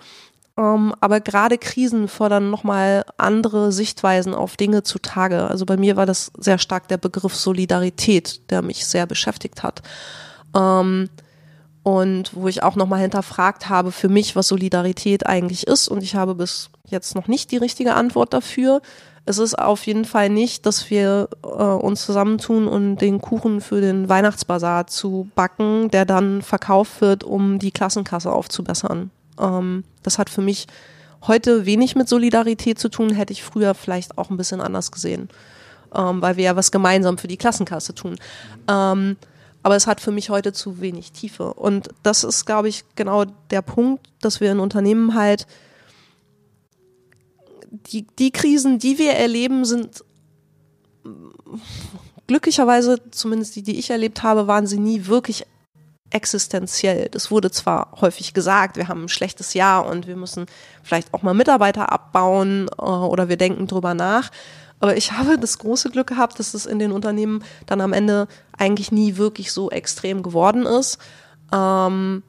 Ähm, 0.57 0.93
aber 0.99 1.21
gerade 1.21 1.57
Krisen 1.57 2.07
fordern 2.07 2.49
nochmal 2.49 3.05
andere 3.17 3.71
Sichtweisen 3.71 4.33
auf 4.33 4.57
Dinge 4.57 4.83
zutage. 4.83 5.47
Also 5.47 5.65
bei 5.65 5.77
mir 5.77 5.95
war 5.95 6.05
das 6.05 6.31
sehr 6.37 6.57
stark 6.57 6.87
der 6.89 6.97
Begriff 6.97 7.35
Solidarität, 7.35 8.51
der 8.51 8.61
mich 8.61 8.85
sehr 8.85 9.05
beschäftigt 9.05 9.63
hat. 9.63 9.81
Ähm, 10.55 11.09
und 11.83 12.35
wo 12.35 12.47
ich 12.47 12.63
auch 12.63 12.75
nochmal 12.75 12.99
hinterfragt 12.99 13.69
habe 13.69 13.91
für 13.91 14.09
mich, 14.09 14.35
was 14.35 14.49
Solidarität 14.49 15.25
eigentlich 15.25 15.67
ist. 15.67 15.87
Und 15.87 16.03
ich 16.03 16.15
habe 16.15 16.35
bis 16.35 16.69
jetzt 16.85 17.15
noch 17.15 17.27
nicht 17.27 17.51
die 17.51 17.57
richtige 17.57 17.93
Antwort 17.95 18.33
dafür. 18.33 18.81
Es 19.25 19.37
ist 19.37 19.57
auf 19.57 19.85
jeden 19.85 20.05
Fall 20.05 20.29
nicht, 20.29 20.65
dass 20.65 20.89
wir 20.89 21.29
äh, 21.43 21.47
uns 21.47 22.05
zusammentun 22.05 22.67
und 22.67 22.97
den 22.97 23.21
Kuchen 23.21 23.61
für 23.61 23.79
den 23.79 24.09
Weihnachtsbazar 24.09 24.87
zu 24.87 25.29
backen, 25.35 25.89
der 25.91 26.05
dann 26.05 26.41
verkauft 26.41 27.01
wird, 27.01 27.23
um 27.23 27.59
die 27.59 27.71
Klassenkasse 27.71 28.31
aufzubessern. 28.31 29.11
Ähm, 29.39 29.83
das 30.03 30.17
hat 30.17 30.29
für 30.29 30.41
mich 30.41 30.67
heute 31.27 31.65
wenig 31.65 31.95
mit 31.95 32.09
Solidarität 32.09 32.79
zu 32.79 32.89
tun, 32.89 33.13
hätte 33.13 33.33
ich 33.33 33.43
früher 33.43 33.73
vielleicht 33.75 34.17
auch 34.17 34.29
ein 34.29 34.37
bisschen 34.37 34.61
anders 34.61 34.91
gesehen, 34.91 35.29
ähm, 35.93 36.21
weil 36.21 36.37
wir 36.37 36.45
ja 36.45 36.55
was 36.55 36.71
gemeinsam 36.71 37.17
für 37.17 37.27
die 37.27 37.37
Klassenkasse 37.37 37.93
tun. 37.93 38.15
Ähm, 38.67 39.17
aber 39.69 39.75
es 39.75 39.85
hat 39.85 40.01
für 40.01 40.09
mich 40.09 40.31
heute 40.31 40.51
zu 40.51 40.81
wenig 40.81 41.11
Tiefe. 41.11 41.53
Und 41.53 41.89
das 42.01 42.23
ist, 42.23 42.47
glaube 42.47 42.69
ich, 42.69 42.85
genau 42.95 43.25
der 43.51 43.61
Punkt, 43.61 44.07
dass 44.19 44.41
wir 44.41 44.51
in 44.51 44.59
Unternehmen 44.59 45.13
halt 45.13 45.45
die, 47.69 48.07
die 48.17 48.31
Krisen, 48.31 48.79
die 48.79 48.97
wir 48.97 49.11
erleben, 49.11 49.65
sind 49.65 50.03
glücklicherweise, 52.25 52.99
zumindest 53.11 53.57
die, 53.57 53.61
die 53.61 53.77
ich 53.77 53.91
erlebt 53.91 54.23
habe, 54.23 54.47
waren 54.47 54.65
sie 54.65 54.79
nie 54.79 55.05
wirklich 55.05 55.45
existenziell. 56.11 57.09
Das 57.09 57.31
wurde 57.31 57.51
zwar 57.51 57.91
häufig 58.01 58.33
gesagt, 58.33 58.77
wir 58.77 58.87
haben 58.87 59.03
ein 59.03 59.09
schlechtes 59.09 59.53
Jahr 59.53 59.85
und 59.85 60.07
wir 60.07 60.15
müssen 60.15 60.45
vielleicht 60.83 61.13
auch 61.13 61.21
mal 61.21 61.33
Mitarbeiter 61.33 61.91
abbauen 61.91 62.69
äh, 62.77 62.81
oder 62.81 63.29
wir 63.29 63.37
denken 63.37 63.67
drüber 63.67 63.93
nach. 63.93 64.31
Aber 64.79 64.95
ich 64.95 65.11
habe 65.11 65.37
das 65.37 65.57
große 65.57 65.89
Glück 65.89 66.07
gehabt, 66.07 66.39
dass 66.39 66.53
es 66.53 66.65
in 66.65 66.79
den 66.79 66.91
Unternehmen 66.91 67.43
dann 67.65 67.81
am 67.81 67.93
Ende 67.93 68.27
eigentlich 68.57 68.91
nie 68.91 69.17
wirklich 69.17 69.51
so 69.51 69.69
extrem 69.69 70.23
geworden 70.23 70.65
ist. 70.65 70.97
Ähm, 71.51 72.23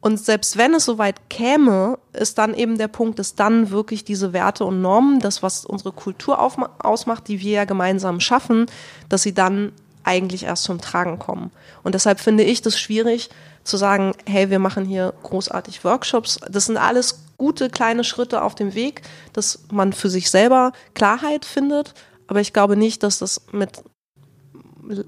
und 0.00 0.20
selbst 0.20 0.58
wenn 0.58 0.74
es 0.74 0.84
soweit 0.84 1.30
käme, 1.30 1.98
ist 2.12 2.36
dann 2.36 2.52
eben 2.52 2.76
der 2.76 2.88
Punkt, 2.88 3.18
dass 3.18 3.36
dann 3.36 3.70
wirklich 3.70 4.04
diese 4.04 4.34
Werte 4.34 4.66
und 4.66 4.82
Normen, 4.82 5.20
das, 5.20 5.42
was 5.42 5.64
unsere 5.64 5.92
Kultur 5.92 6.38
ausmacht, 6.78 7.26
die 7.28 7.40
wir 7.40 7.52
ja 7.52 7.64
gemeinsam 7.64 8.20
schaffen, 8.20 8.66
dass 9.08 9.22
sie 9.22 9.32
dann 9.32 9.72
eigentlich 10.04 10.44
erst 10.44 10.64
zum 10.64 10.80
Tragen 10.80 11.18
kommen. 11.18 11.50
Und 11.82 11.94
deshalb 11.94 12.20
finde 12.20 12.44
ich 12.44 12.62
das 12.62 12.78
schwierig 12.78 13.30
zu 13.64 13.76
sagen, 13.76 14.12
hey, 14.26 14.50
wir 14.50 14.58
machen 14.58 14.84
hier 14.84 15.14
großartig 15.22 15.84
Workshops. 15.84 16.38
Das 16.48 16.66
sind 16.66 16.76
alles 16.76 17.20
gute 17.38 17.70
kleine 17.70 18.04
Schritte 18.04 18.42
auf 18.42 18.54
dem 18.54 18.74
Weg, 18.74 19.02
dass 19.32 19.60
man 19.72 19.92
für 19.92 20.10
sich 20.10 20.30
selber 20.30 20.72
Klarheit 20.94 21.44
findet. 21.44 21.94
Aber 22.26 22.40
ich 22.40 22.52
glaube 22.52 22.76
nicht, 22.76 23.02
dass 23.02 23.18
das 23.18 23.40
mit 23.52 23.82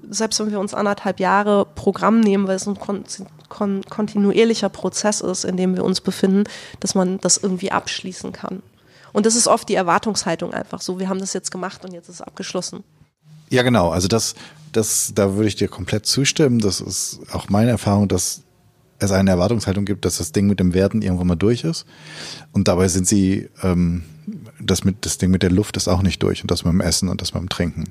selbst 0.09 0.39
wenn 0.39 0.51
wir 0.51 0.59
uns 0.59 0.73
anderthalb 0.73 1.19
Jahre 1.19 1.65
Programm 1.65 2.19
nehmen, 2.19 2.47
weil 2.47 2.55
es 2.55 2.67
ein 2.67 2.79
kon 2.79 3.03
kon 3.49 3.83
kontinuierlicher 3.87 4.69
Prozess 4.69 5.21
ist, 5.21 5.45
in 5.45 5.55
dem 5.55 5.75
wir 5.75 5.83
uns 5.83 6.01
befinden, 6.01 6.45
dass 6.79 6.95
man 6.95 7.19
das 7.19 7.37
irgendwie 7.37 7.71
abschließen 7.71 8.33
kann. 8.33 8.61
Und 9.13 9.25
das 9.25 9.35
ist 9.35 9.47
oft 9.47 9.69
die 9.69 9.75
Erwartungshaltung 9.75 10.53
einfach 10.53 10.81
so, 10.81 10.99
wir 10.99 11.09
haben 11.09 11.19
das 11.19 11.33
jetzt 11.33 11.51
gemacht 11.51 11.85
und 11.85 11.93
jetzt 11.93 12.09
ist 12.09 12.15
es 12.15 12.21
abgeschlossen. 12.21 12.83
Ja, 13.49 13.63
genau. 13.63 13.89
Also 13.89 14.07
das, 14.07 14.35
das, 14.77 15.11
da 15.15 15.35
würde 15.35 15.47
ich 15.47 15.55
dir 15.55 15.67
komplett 15.67 16.05
zustimmen. 16.05 16.59
Das 16.59 16.81
ist 16.81 17.19
auch 17.31 17.49
meine 17.49 17.71
Erfahrung, 17.71 18.07
dass 18.07 18.43
es 18.99 19.11
eine 19.11 19.29
Erwartungshaltung 19.31 19.85
gibt, 19.85 20.05
dass 20.05 20.17
das 20.17 20.31
Ding 20.31 20.47
mit 20.47 20.59
dem 20.59 20.73
Werden 20.73 21.01
irgendwann 21.01 21.27
mal 21.27 21.35
durch 21.35 21.63
ist. 21.63 21.85
Und 22.51 22.67
dabei 22.67 22.87
sind 22.87 23.07
sie 23.07 23.49
ähm, 23.61 24.03
das 24.59 24.83
mit 24.83 25.05
das 25.05 25.17
Ding 25.17 25.31
mit 25.31 25.43
der 25.43 25.51
Luft 25.51 25.77
ist 25.77 25.87
auch 25.87 26.01
nicht 26.01 26.21
durch 26.21 26.41
und 26.41 26.51
das 26.51 26.63
mit 26.65 26.73
dem 26.73 26.81
Essen 26.81 27.09
und 27.09 27.21
das 27.21 27.33
mit 27.33 27.41
dem 27.41 27.49
Trinken. 27.49 27.85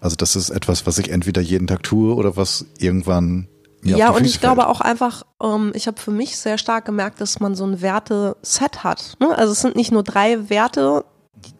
Also 0.00 0.16
das 0.16 0.36
ist 0.36 0.50
etwas, 0.50 0.86
was 0.86 0.98
ich 0.98 1.10
entweder 1.10 1.40
jeden 1.40 1.66
Tag 1.66 1.82
tue 1.82 2.14
oder 2.14 2.36
was 2.36 2.66
irgendwann 2.78 3.48
mir 3.82 3.96
ja, 3.96 4.10
und 4.10 4.24
ich 4.24 4.32
fällt. 4.32 4.40
glaube 4.40 4.66
auch 4.66 4.80
einfach, 4.80 5.22
ähm, 5.42 5.72
ich 5.74 5.86
habe 5.86 6.00
für 6.00 6.10
mich 6.10 6.36
sehr 6.36 6.58
stark 6.58 6.86
gemerkt, 6.86 7.20
dass 7.20 7.40
man 7.40 7.54
so 7.54 7.64
ein 7.64 7.82
Werte-Set 7.82 8.82
hat. 8.82 9.16
Ne? 9.20 9.36
Also 9.36 9.52
es 9.52 9.60
sind 9.60 9.76
nicht 9.76 9.92
nur 9.92 10.02
drei 10.02 10.50
Werte, 10.50 11.04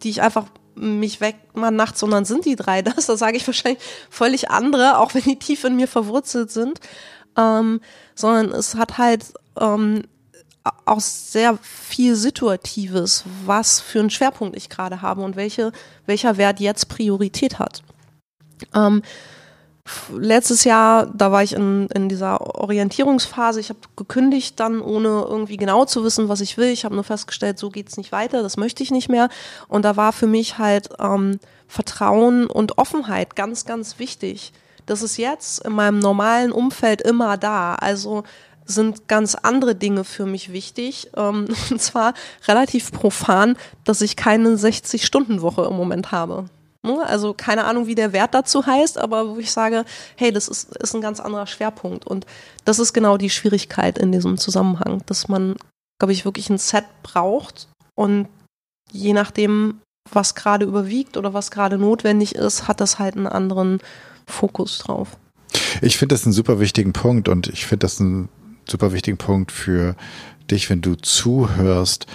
die 0.03 0.09
ich 0.09 0.21
einfach 0.21 0.45
mich 0.77 1.21
weg 1.21 1.35
mal 1.53 1.71
nachts, 1.71 1.99
sondern 1.99 2.25
sind 2.25 2.45
die 2.45 2.55
drei 2.55 2.81
das. 2.81 3.07
Da 3.07 3.17
sage 3.17 3.37
ich 3.37 3.47
wahrscheinlich 3.47 3.83
völlig 4.09 4.49
andere, 4.49 4.99
auch 4.99 5.13
wenn 5.13 5.23
die 5.23 5.39
tief 5.39 5.63
in 5.63 5.75
mir 5.75 5.87
verwurzelt 5.87 6.51
sind. 6.51 6.79
Ähm, 7.37 7.81
sondern 8.15 8.51
es 8.51 8.75
hat 8.75 8.97
halt 8.97 9.25
ähm, 9.59 10.03
auch 10.85 10.99
sehr 10.99 11.57
viel 11.61 12.15
Situatives, 12.15 13.23
was 13.45 13.79
für 13.79 13.99
einen 13.99 14.09
Schwerpunkt 14.09 14.55
ich 14.55 14.69
gerade 14.69 15.01
habe 15.01 15.21
und 15.21 15.35
welche, 15.35 15.71
welcher 16.05 16.37
Wert 16.37 16.59
jetzt 16.59 16.89
Priorität 16.89 17.59
hat. 17.59 17.83
Ähm, 18.73 19.01
letztes 20.13 20.63
Jahr, 20.63 21.07
da 21.07 21.31
war 21.31 21.43
ich 21.43 21.53
in, 21.53 21.87
in 21.93 22.09
dieser 22.09 22.55
Orientierungsphase, 22.59 23.59
ich 23.59 23.69
habe 23.69 23.79
gekündigt 23.95 24.59
dann, 24.59 24.81
ohne 24.81 25.25
irgendwie 25.27 25.57
genau 25.57 25.85
zu 25.85 26.03
wissen, 26.03 26.29
was 26.29 26.41
ich 26.41 26.57
will. 26.57 26.69
Ich 26.69 26.85
habe 26.85 26.95
nur 26.95 27.03
festgestellt, 27.03 27.59
so 27.59 27.69
geht's 27.69 27.97
nicht 27.97 28.11
weiter, 28.11 28.43
das 28.43 28.57
möchte 28.57 28.83
ich 28.83 28.91
nicht 28.91 29.09
mehr. 29.09 29.29
Und 29.67 29.83
da 29.83 29.95
war 29.95 30.13
für 30.13 30.27
mich 30.27 30.57
halt 30.57 30.89
ähm, 30.99 31.39
Vertrauen 31.67 32.47
und 32.47 32.77
Offenheit 32.77 33.35
ganz, 33.35 33.65
ganz 33.65 33.99
wichtig. 33.99 34.53
Das 34.85 35.01
ist 35.01 35.17
jetzt 35.17 35.65
in 35.65 35.73
meinem 35.73 35.99
normalen 35.99 36.51
Umfeld 36.51 37.01
immer 37.01 37.37
da. 37.37 37.75
Also 37.75 38.23
sind 38.65 39.07
ganz 39.07 39.35
andere 39.35 39.75
Dinge 39.75 40.03
für 40.03 40.25
mich 40.25 40.51
wichtig. 40.51 41.09
Ähm, 41.15 41.47
und 41.69 41.81
zwar 41.81 42.13
relativ 42.47 42.91
profan, 42.91 43.57
dass 43.83 44.01
ich 44.01 44.15
keine 44.15 44.49
60-Stunden-Woche 44.55 45.63
im 45.63 45.75
Moment 45.75 46.11
habe. 46.11 46.45
Ne? 46.87 47.05
Also 47.05 47.33
keine 47.33 47.65
Ahnung, 47.65 47.87
wie 47.87 47.95
der 47.95 48.13
Wert 48.13 48.33
dazu 48.33 48.65
heißt, 48.65 48.97
aber 48.97 49.29
wo 49.29 49.37
ich 49.37 49.51
sage, 49.51 49.85
hey, 50.15 50.31
das 50.31 50.47
ist, 50.47 50.75
ist 50.77 50.95
ein 50.95 51.01
ganz 51.01 51.19
anderer 51.19 51.47
Schwerpunkt. 51.47 52.07
Und 52.07 52.25
das 52.65 52.79
ist 52.79 52.93
genau 52.93 53.17
die 53.17 53.29
Schwierigkeit 53.29 53.97
in 53.97 54.11
diesem 54.11 54.37
Zusammenhang, 54.37 55.01
dass 55.05 55.27
man, 55.27 55.55
glaube 55.99 56.13
ich, 56.13 56.25
wirklich 56.25 56.49
ein 56.49 56.57
Set 56.57 56.85
braucht 57.03 57.67
und 57.95 58.27
je 58.91 59.13
nachdem, 59.13 59.81
was 60.11 60.35
gerade 60.35 60.65
überwiegt 60.65 61.17
oder 61.17 61.33
was 61.33 61.51
gerade 61.51 61.77
notwendig 61.77 62.35
ist, 62.35 62.67
hat 62.67 62.79
das 62.79 62.99
halt 62.99 63.15
einen 63.15 63.27
anderen 63.27 63.79
Fokus 64.25 64.79
drauf. 64.79 65.17
Ich 65.81 65.97
finde 65.97 66.13
das 66.13 66.25
einen 66.25 66.33
super 66.33 66.59
wichtigen 66.59 66.93
Punkt 66.93 67.29
und 67.29 67.47
ich 67.47 67.65
finde 67.65 67.85
das 67.85 67.99
einen 67.99 68.29
super 68.67 68.91
wichtigen 68.91 69.17
Punkt 69.17 69.51
für 69.51 69.95
dich, 70.49 70.69
wenn 70.69 70.81
du 70.81 70.95
zuhörst, 70.95 72.07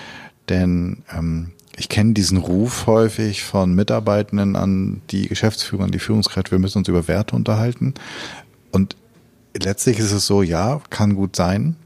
denn 0.49 1.05
ähm, 1.13 1.53
ich 1.77 1.89
kenne 1.89 2.13
diesen 2.13 2.39
Ruf 2.39 2.87
häufig 2.87 3.43
von 3.43 3.75
Mitarbeitenden 3.75 4.57
an 4.57 5.01
die 5.11 5.29
Geschäftsführer, 5.29 5.85
an 5.85 5.91
die 5.91 5.99
Führungskräfte, 5.99 6.53
wir 6.53 6.59
müssen 6.59 6.79
uns 6.79 6.89
über 6.89 7.09
Werte 7.09 7.35
unterhalten. 7.35 7.95
Und 8.71 8.97
letztlich 9.55 9.99
ist 9.99 10.13
es 10.13 10.27
so, 10.27 10.43
ja, 10.43 10.81
kann 10.91 11.15
gut 11.15 11.37
sein 11.37 11.77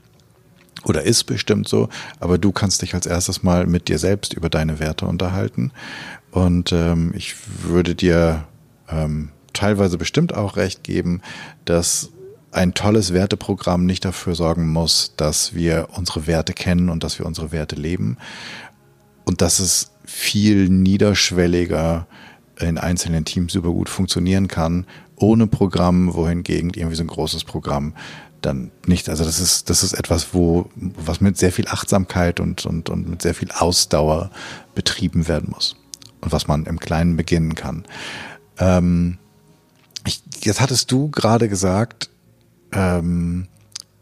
oder 0.85 1.03
ist 1.03 1.25
bestimmt 1.25 1.69
so, 1.69 1.89
aber 2.21 2.39
du 2.39 2.53
kannst 2.53 2.83
dich 2.83 2.95
als 2.95 3.07
erstes 3.07 3.43
mal 3.43 3.67
mit 3.67 3.89
dir 3.89 3.99
selbst 3.99 4.35
über 4.35 4.49
deine 4.49 4.79
Werte 4.79 5.07
unterhalten. 5.07 5.73
Und 6.31 6.73
ähm, 6.73 7.13
ich 7.17 7.35
würde 7.63 7.95
dir 7.95 8.45
ähm, 8.89 9.31
teilweise 9.53 9.99
bestimmt 9.99 10.35
auch 10.35 10.57
recht 10.57 10.85
geben, 10.85 11.23
dass 11.65 12.11
ein 12.53 12.75
tolles 12.75 13.13
Werteprogramm 13.13 13.85
nicht 13.85 14.05
dafür 14.05 14.35
sorgen 14.35 14.69
muss, 14.69 15.13
dass 15.17 15.55
wir 15.55 15.89
unsere 15.93 16.27
Werte 16.27 16.55
kennen 16.55 16.89
und 16.89 17.05
dass 17.05 17.19
wir 17.19 17.27
unsere 17.27 17.53
Werte 17.53 17.77
leben. 17.77 18.17
Und 19.27 19.43
dass 19.43 19.59
es 19.59 19.91
viel 20.07 20.71
niederschwelliger 20.71 22.07
in 22.59 22.79
einzelnen 22.79 23.27
Teams 23.27 23.53
super 23.53 23.71
gut 23.71 23.91
funktionieren 23.91 24.49
kann, 24.49 24.87
ohne 25.17 25.47
Programm, 25.47 26.15
wohingegen 26.15 26.71
irgendwie 26.75 26.97
so 26.97 27.03
ein 27.03 27.09
großes 27.09 27.45
Programm 27.45 27.93
dann 28.41 28.71
nicht. 28.87 29.09
Also 29.09 29.25
das 29.25 29.41
ist, 29.41 29.69
das 29.69 29.83
ist 29.83 29.93
etwas, 29.93 30.33
wo, 30.33 30.71
was 30.75 31.21
mit 31.21 31.37
sehr 31.37 31.53
viel 31.53 31.69
Achtsamkeit 31.69 32.41
und, 32.41 32.65
und, 32.65 32.89
und 32.89 33.09
mit 33.09 33.21
sehr 33.21 33.35
viel 33.35 33.51
Ausdauer 33.51 34.31
betrieben 34.75 35.29
werden 35.29 35.51
muss. 35.51 35.77
Und 36.21 36.33
was 36.33 36.47
man 36.47 36.65
im 36.65 36.81
Kleinen 36.81 37.17
beginnen 37.17 37.55
kann. 37.55 37.85
Ähm, 38.59 39.19
ich 40.07 40.23
Jetzt 40.43 40.61
hattest 40.61 40.93
du 40.93 41.11
gerade 41.11 41.49
gesagt, 41.49 42.09
ähm, 42.73 43.49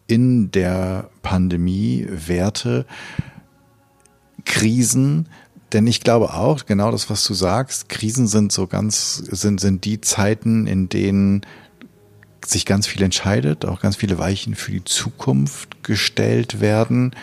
in 0.06 0.50
der 0.50 1.08
Pandemie 1.22 2.06
Werte, 2.10 2.87
Krisen, 4.44 5.28
denn 5.72 5.87
ich 5.88 6.00
glaube 6.00 6.35
auch, 6.35 6.66
genau 6.66 6.92
das, 6.92 7.11
was 7.11 7.24
du 7.24 7.35
sagst, 7.35 7.88
Krisen 7.88 8.28
sind 8.28 8.52
so 8.52 8.66
ganz, 8.66 9.16
sind, 9.16 9.61
sind 9.61 9.85
die 9.85 10.00
Zeiten, 10.00 10.66
in 10.66 10.88
denen 10.88 11.42
sich 12.46 12.64
ganz 12.64 12.87
viel 12.87 13.02
entscheidet, 13.02 13.64
auch 13.64 13.80
ganz 13.80 13.96
viele 13.96 14.18
Weichen 14.18 14.54
für 14.54 14.70
die 14.70 14.85
Zukunft 14.85 15.83
gestellt 15.83 16.61
werden. 16.61 17.16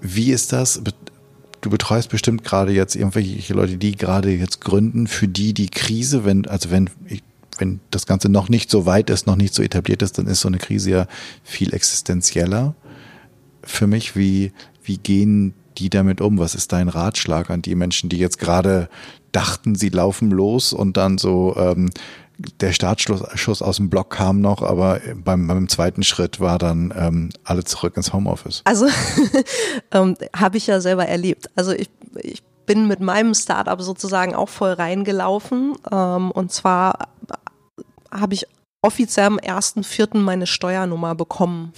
Wie 0.00 0.30
ist 0.30 0.52
das? 0.52 0.82
Du 1.60 1.70
betreust 1.70 2.10
bestimmt 2.10 2.44
gerade 2.44 2.72
jetzt 2.72 2.94
irgendwelche 2.94 3.52
Leute, 3.52 3.76
die 3.76 3.96
gerade 3.96 4.30
jetzt 4.30 4.60
gründen, 4.60 5.06
für 5.06 5.26
die 5.26 5.52
die 5.52 5.68
Krise, 5.68 6.24
wenn, 6.24 6.46
also 6.46 6.70
wenn, 6.70 6.88
wenn 7.58 7.80
das 7.90 8.06
Ganze 8.06 8.28
noch 8.28 8.48
nicht 8.48 8.70
so 8.70 8.86
weit 8.86 9.10
ist, 9.10 9.26
noch 9.26 9.36
nicht 9.36 9.54
so 9.54 9.62
etabliert 9.62 10.02
ist, 10.02 10.18
dann 10.18 10.26
ist 10.26 10.40
so 10.40 10.48
eine 10.48 10.58
Krise 10.58 10.90
ja 10.90 11.06
viel 11.42 11.74
existenzieller. 11.74 12.74
Für 13.62 13.86
mich, 13.86 14.16
wie, 14.16 14.52
wie 14.84 14.98
gehen 14.98 15.54
die 15.80 15.90
damit 15.90 16.20
um? 16.20 16.38
Was 16.38 16.54
ist 16.54 16.72
dein 16.72 16.88
Ratschlag 16.88 17.50
an 17.50 17.62
die 17.62 17.74
Menschen, 17.74 18.08
die 18.08 18.18
jetzt 18.18 18.38
gerade 18.38 18.88
dachten, 19.32 19.74
sie 19.74 19.88
laufen 19.88 20.30
los 20.30 20.72
und 20.72 20.96
dann 20.96 21.18
so 21.18 21.56
ähm, 21.56 21.90
der 22.60 22.72
Startschuss 22.72 23.62
aus 23.62 23.76
dem 23.76 23.90
Block 23.90 24.10
kam 24.10 24.40
noch, 24.40 24.62
aber 24.62 25.00
beim, 25.24 25.46
beim 25.46 25.68
zweiten 25.68 26.02
Schritt 26.02 26.40
war 26.40 26.58
dann 26.58 26.92
ähm, 26.96 27.30
alle 27.44 27.64
zurück 27.64 27.96
ins 27.96 28.12
Homeoffice. 28.12 28.62
Also 28.64 28.86
ähm, 29.92 30.16
habe 30.34 30.56
ich 30.56 30.66
ja 30.66 30.80
selber 30.80 31.06
erlebt. 31.06 31.50
Also 31.54 31.72
ich, 31.72 31.90
ich 32.16 32.42
bin 32.64 32.86
mit 32.86 33.00
meinem 33.00 33.34
Startup 33.34 33.80
sozusagen 33.80 34.34
auch 34.34 34.48
voll 34.48 34.72
reingelaufen. 34.72 35.74
Ähm, 35.90 36.30
und 36.30 36.50
zwar 36.50 37.08
habe 38.10 38.34
ich 38.34 38.46
offiziell 38.82 39.26
am 39.26 39.38
ersten 39.38 39.84
Vierten 39.84 40.22
meine 40.22 40.46
Steuernummer 40.46 41.14
bekommen. 41.14 41.72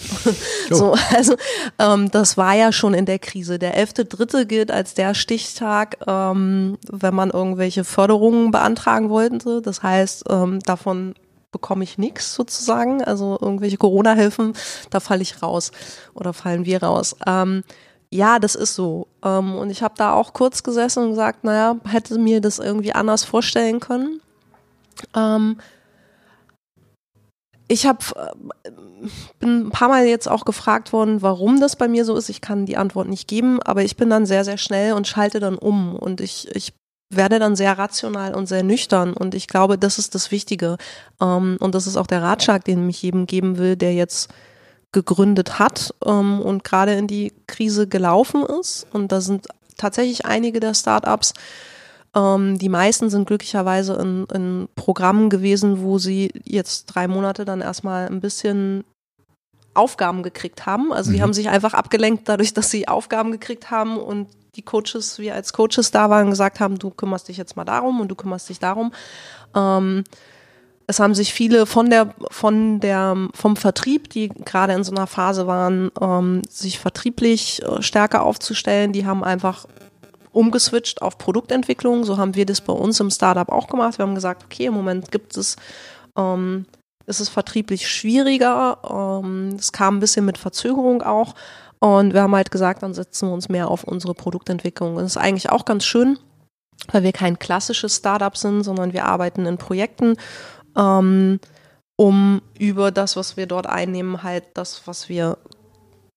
Oh. 0.71 0.75
so, 0.75 0.97
also 1.15 1.37
ähm, 1.79 2.11
das 2.11 2.37
war 2.37 2.55
ja 2.55 2.73
schon 2.73 2.95
in 2.95 3.07
der 3.07 3.19
Krise. 3.19 3.59
Der 3.59 3.77
elfte 3.77 4.05
Dritte 4.05 4.47
gilt 4.47 4.71
als 4.71 4.95
der 4.95 5.15
Stichtag, 5.15 5.99
ähm, 6.07 6.79
wenn 6.88 7.15
man 7.15 7.31
irgendwelche 7.31 7.85
Förderungen 7.85 8.51
beantragen 8.53 9.11
wollte. 9.11 9.61
Das 9.62 9.83
heißt, 9.83 10.25
ähm, 10.31 10.61
davon 10.61 11.15
bekomme 11.51 11.85
ich 11.85 11.99
nichts 11.99 12.35
sozusagen. 12.35 13.03
Also 13.03 13.38
irgendwelche 13.41 13.77
Corona-Hilfen, 13.77 14.55
da 14.91 15.01
falle 15.01 15.23
ich 15.23 15.43
raus 15.43 15.73
oder 16.15 16.33
fallen 16.33 16.65
wir 16.65 16.83
raus. 16.83 17.17
Ähm, 17.27 17.65
ja, 18.11 18.38
das 18.38 18.55
ist 18.55 18.75
so. 18.75 19.09
Ähm, 19.25 19.55
und 19.55 19.71
ich 19.71 19.83
habe 19.83 19.95
da 19.97 20.12
auch 20.12 20.35
kurz 20.35 20.62
gesessen 20.62 21.03
und 21.03 21.11
gesagt, 21.11 21.45
naja, 21.45 21.77
hätte 21.87 22.19
mir 22.19 22.41
das 22.41 22.59
irgendwie 22.59 22.93
anders 22.93 23.25
vorstellen 23.25 23.81
können. 23.81 24.21
Ähm, 25.17 25.57
ich 27.72 27.87
habe 27.87 28.04
äh, 28.14 28.70
bin 29.38 29.66
ein 29.66 29.70
paar 29.70 29.88
Mal 29.88 30.06
jetzt 30.06 30.28
auch 30.28 30.44
gefragt 30.44 30.92
worden, 30.92 31.22
warum 31.22 31.58
das 31.58 31.76
bei 31.76 31.88
mir 31.88 32.04
so 32.04 32.14
ist. 32.16 32.28
Ich 32.28 32.42
kann 32.42 32.66
die 32.66 32.76
Antwort 32.76 33.08
nicht 33.08 33.26
geben, 33.26 33.62
aber 33.62 33.82
ich 33.82 33.96
bin 33.96 34.11
dann 34.11 34.26
sehr, 34.26 34.44
sehr 34.44 34.58
schnell 34.58 34.92
und 34.92 35.08
schalte 35.08 35.40
dann 35.40 35.56
um. 35.56 35.96
Und 35.96 36.20
ich, 36.20 36.54
ich 36.54 36.74
werde 37.08 37.38
dann 37.38 37.56
sehr 37.56 37.78
rational 37.78 38.35
und 38.35 38.46
sehr 38.46 38.62
nüchtern. 38.62 39.14
Und 39.14 39.35
ich 39.35 39.48
glaube, 39.48 39.78
das 39.78 39.98
ist 39.98 40.14
das 40.14 40.30
Wichtige. 40.30 40.76
Ähm, 41.20 41.56
und 41.61 41.74
das 41.74 41.87
ist 41.87 41.96
auch 41.96 42.06
der 42.06 42.22
Ratschlag, 42.22 42.64
den 42.64 42.88
ich 42.90 43.02
jedem 43.02 43.26
geben 43.26 43.56
will, 43.56 43.76
der 43.76 43.94
jetzt 43.94 44.28
gegründet 44.92 45.58
hat 45.58 45.94
ähm, 46.04 46.42
und 46.42 46.64
gerade 46.64 46.92
in 46.92 47.06
die 47.06 47.32
Krise 47.46 47.88
gelaufen 47.88 48.44
ist. 48.61 48.87
Und 48.92 49.12
da 49.12 49.22
sind 49.22 49.48
tatsächlich 49.78 50.26
einige 50.26 50.61
der 50.61 50.74
Startups, 50.74 51.32
ähm, 52.14 52.59
die 52.59 52.68
meisten 52.68 53.11
sind 53.11 53.27
glücklicherweise 53.27 53.94
in, 53.94 54.27
in 54.33 54.68
Programmen 54.75 55.31
gewesen, 55.31 55.83
wo 55.83 55.98
sie 55.98 56.31
jetzt 56.44 56.87
drei 56.87 57.09
Monate 57.09 57.44
dann 57.44 57.61
erstmal 57.61 58.07
ein 58.07 58.20
bisschen 58.20 58.85
Aufgaben 59.75 60.22
gekriegt 60.22 60.66
haben. 60.66 60.92
Also 60.92 61.11
die 61.11 61.18
mhm. 61.18 61.22
haben 61.22 61.33
sich 61.33 61.48
einfach 61.48 61.75
abgelenkt 61.75 62.29
dadurch, 62.29 62.53
dass 62.53 62.70
sie 62.70 62.88
Aufgaben 62.88 63.33
gekriegt 63.33 63.70
haben 63.70 63.96
und 63.96 64.29
die 64.55 64.62
Coaches, 64.62 65.18
wir 65.18 65.35
als 65.35 65.55
Coaches 65.55 65.90
da 65.90 66.11
waren, 66.11 66.29
gesagt 66.29 66.61
haben, 66.61 66.79
du 66.79 66.90
kümmerst 66.90 67.29
dich 67.29 67.38
jetzt 67.38 67.57
mal 67.57 67.64
darum 67.64 68.01
und 68.01 68.09
du 68.09 68.14
kümmerst 68.14 68.51
dich 68.51 68.59
darum. 68.59 68.92
Ähm, 69.55 70.05
es 70.87 71.01
haben 71.01 71.14
sich 71.14 71.33
viele 71.33 71.64
von 71.64 71.88
der, 71.88 72.14
von 72.31 72.81
der, 72.81 73.16
vom 73.33 73.57
Vertrieb, 73.57 74.11
die 74.11 74.29
gerade 74.29 74.75
in 74.75 74.85
so 74.85 74.92
einer 74.92 75.07
Phase 75.07 75.46
waren, 75.46 75.90
ähm, 76.01 76.42
sich 76.51 76.79
vertrieblich 76.79 77.62
äh, 77.62 77.81
stärker 77.81 78.22
aufzustellen, 78.22 78.92
die 78.92 79.07
haben 79.07 79.25
einfach 79.25 79.66
umgeswitcht 80.33 81.03
auf 81.03 81.18
Produktentwicklung. 81.18 82.05
So 82.05 82.16
haben 82.16 82.35
wir 82.35 82.47
das 82.47 82.61
bei 82.61 82.73
uns 82.73 82.99
im 83.01 83.11
Startup 83.11 83.49
auch 83.49 83.68
gemacht. 83.68 83.99
Wir 83.99 84.07
haben 84.07 84.14
gesagt, 84.14 84.45
okay, 84.45 84.66
im 84.66 84.75
Moment 84.75 85.12
gibt 85.12 85.37
es, 85.37 85.57
ähm, 86.18 86.66
ist 87.07 87.21
es 87.21 87.29
vertrieblich 87.29 87.88
schwieriger. 87.88 88.79
Ähm, 89.23 89.57
es 89.59 89.73
kam 89.73 89.97
ein 89.97 90.01
bisschen 90.01 90.25
mit 90.25 90.38
Verzögerung 90.38 91.03
auch. 91.03 91.35
Und 91.79 92.14
wir 92.14 92.23
haben 92.23 92.35
halt 92.35 92.51
gesagt, 92.53 92.83
dann 92.85 92.95
setzen 92.95 93.29
wir 93.29 93.35
uns 93.35 93.49
mehr 93.49 93.68
auf 93.68 93.85
unsere 93.85 94.14
Produktentwicklung. 94.14 94.97
Das 94.97 95.05
ist 95.07 95.16
eigentlich 95.16 95.51
auch 95.51 95.64
ganz 95.64 95.85
schön, 95.85 96.16
weil 96.92 97.03
wir 97.03 97.12
kein 97.12 97.40
klassisches 97.40 97.97
Startup 97.97 98.37
sind, 98.37 98.62
sondern 98.62 98.92
wir 98.92 99.05
arbeiten 99.05 99.47
in 99.47 99.59
Projekten, 99.59 100.16
ähm, 100.77 101.40
um 101.97 102.40
über 102.57 102.92
das, 102.92 103.16
was 103.16 103.37
wir 103.37 103.47
dort 103.47 103.66
einnehmen, 103.66 104.23
halt 104.23 104.45
das, 104.55 104.87
was 104.87 105.09
wir 105.09 105.38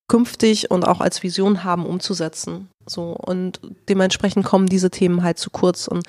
künftig 0.08 0.72
und 0.72 0.88
auch 0.88 1.02
als 1.02 1.24
Vision 1.24 1.64
haben, 1.64 1.86
umzusetzen. 1.86 2.70
So 2.86 3.14
und 3.14 3.60
dementsprechend 3.90 4.46
kommen 4.46 4.68
diese 4.68 4.92
Themen 4.92 5.24
halt 5.24 5.40
zu 5.40 5.50
kurz. 5.50 5.88
Und 5.88 6.06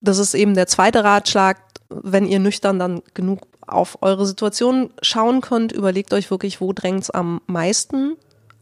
das 0.00 0.18
ist 0.18 0.34
eben 0.34 0.54
der 0.54 0.66
zweite 0.66 1.04
Ratschlag, 1.04 1.58
wenn 1.90 2.26
ihr 2.26 2.38
nüchtern 2.38 2.78
dann 2.78 3.02
genug 3.14 3.40
auf 3.66 3.98
eure 4.02 4.26
Situation 4.26 4.90
schauen 5.02 5.40
könnt, 5.40 5.72
überlegt 5.72 6.12
euch 6.14 6.30
wirklich, 6.30 6.60
wo 6.60 6.72
drängt 6.72 7.04
es 7.04 7.10
am 7.10 7.40
meisten. 7.46 8.16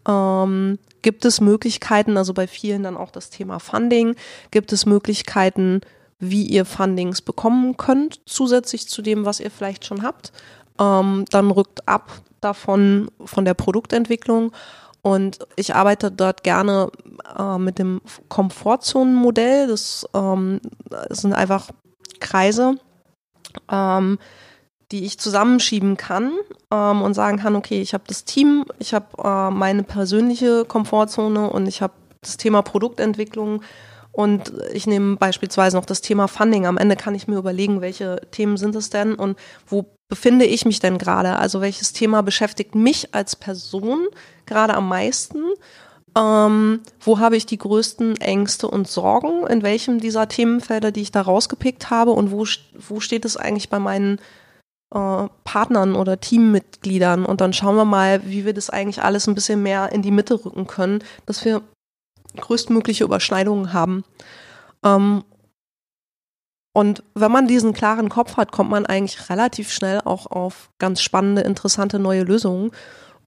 Ähm, 0.07 0.79
gibt 1.03 1.25
es 1.25 1.41
Möglichkeiten, 1.41 2.17
also 2.17 2.35
bei 2.35 2.47
vielen 2.47 2.83
dann 2.83 2.97
auch 2.97 3.11
das 3.11 3.31
Thema 3.31 3.59
Funding, 3.59 4.17
gibt 4.51 4.73
es 4.73 4.87
Möglichkeiten, 4.87 5.81
wie 6.19 6.45
ihr 6.45 6.67
Fundings 6.67 7.23
bekommen 7.23 7.77
könnt, 7.77 8.21
zusätzlich 8.27 8.89
zu 8.89 9.01
dem, 9.01 9.25
was 9.25 9.41
ihr 9.41 9.51
vielleicht 9.51 9.87
schon 9.87 10.03
habt. 10.03 10.33
Ähm, 10.79 11.25
dann 11.31 11.51
rückt 11.51 11.89
ab 11.89 12.11
davon, 12.41 13.11
von 13.25 13.45
der 13.45 13.55
Produktentwicklung 13.55 14.53
und 15.03 15.39
ich 15.57 15.75
arbeite 15.75 16.11
dort 16.11 16.43
gerne 16.43 16.91
äh, 17.39 17.59
mit 17.59 17.79
dem 17.79 18.01
Komfortzonenmodell. 18.29 19.67
Das, 19.67 20.07
ähm, 20.15 20.61
sind 21.09 21.33
einfach 21.33 21.71
Kreise, 22.21 22.75
ähm, 23.71 24.19
die 24.93 25.05
ich 25.05 25.19
zusammenschieben 25.19 25.97
kann 25.97 26.33
ähm, 26.71 27.03
und 27.03 27.15
sagen 27.15 27.39
kann, 27.39 27.57
okay, 27.57 27.81
ich 27.81 27.95
habe 27.95 28.05
das 28.09 28.25
Team, 28.25 28.65
ich 28.79 28.93
habe 28.93 29.07
äh, 29.23 29.51
meine 29.51 29.85
persönliche 29.85 30.65
Komfortzone 30.65 31.49
und 31.49 31.67
ich 31.67 31.81
habe 31.81 31.95
das 32.21 32.37
Thema 32.37 32.61
Produktentwicklung 32.61 33.63
und 34.13 34.53
ich 34.73 34.87
nehme 34.87 35.17
beispielsweise 35.17 35.77
noch 35.77 35.85
das 35.85 36.01
Thema 36.01 36.27
Funding. 36.27 36.67
Am 36.67 36.79
Ende 36.79 36.97
kann 36.97 37.15
ich 37.15 37.29
mir 37.29 37.37
überlegen, 37.37 37.81
welche 37.81 38.21
Themen 38.31 38.57
sind 38.57 38.75
es 38.75 38.91
denn 38.91 39.15
und 39.15 39.39
wo 39.67 39.87
befinde 40.09 40.45
ich 40.45 40.65
mich 40.65 40.81
denn 40.81 40.99
gerade? 40.99 41.37
Also 41.37 41.61
welches 41.61 41.93
Thema 41.93 42.23
beschäftigt 42.23 42.75
mich 42.75 43.15
als 43.15 43.37
Person 43.37 44.07
gerade 44.47 44.75
am 44.75 44.89
meisten? 44.89 45.39
Ähm, 46.19 46.81
wo 47.01 47.21
habe 47.21 47.37
ich 47.37 47.47
die 47.47 47.59
größten 47.59 48.21
Ängste 48.21 48.67
und 48.67 48.89
Sorgen? 48.89 49.47
In 49.47 49.63
welchem 49.63 50.01
dieser 50.01 50.27
Themenfelder, 50.27 50.91
die 50.91 51.03
ich 51.03 51.13
da 51.13 51.23
rausgepickt 51.23 51.91
habe? 51.91 52.11
Und 52.11 52.33
wo, 52.33 52.45
wo 52.89 52.99
steht 53.01 53.25
es 53.25 53.37
eigentlich 53.37 53.69
bei 53.69 53.79
meinen 53.79 54.19
äh, 54.93 55.29
Partnern 55.45 55.95
oder 55.95 56.19
Teammitgliedern? 56.19 57.25
Und 57.25 57.41
dann 57.41 57.53
schauen 57.53 57.77
wir 57.77 57.85
mal, 57.85 58.27
wie 58.27 58.45
wir 58.45 58.55
das 58.55 58.71
eigentlich 58.71 59.03
alles 59.03 59.29
ein 59.29 59.37
bisschen 59.37 59.63
mehr 59.63 59.93
in 59.93 60.03
die 60.03 60.11
Mitte 60.11 60.45
rücken 60.45 60.67
können, 60.67 61.05
dass 61.27 61.45
wir 61.45 61.63
größtmögliche 62.37 63.05
Überschneidungen 63.05 63.73
haben. 63.73 64.05
Ähm, 64.85 65.25
und 66.73 67.03
wenn 67.15 67.33
man 67.33 67.49
diesen 67.49 67.73
klaren 67.73 68.09
Kopf 68.09 68.37
hat, 68.37 68.53
kommt 68.53 68.71
man 68.71 68.87
eigentlich 68.87 69.29
relativ 69.29 69.73
schnell 69.73 70.01
auch 70.05 70.27
auf 70.27 70.71
ganz 70.79 71.03
spannende, 71.03 71.43
interessante 71.43 71.99
neue 71.99 72.23
Lösungen. 72.23 72.71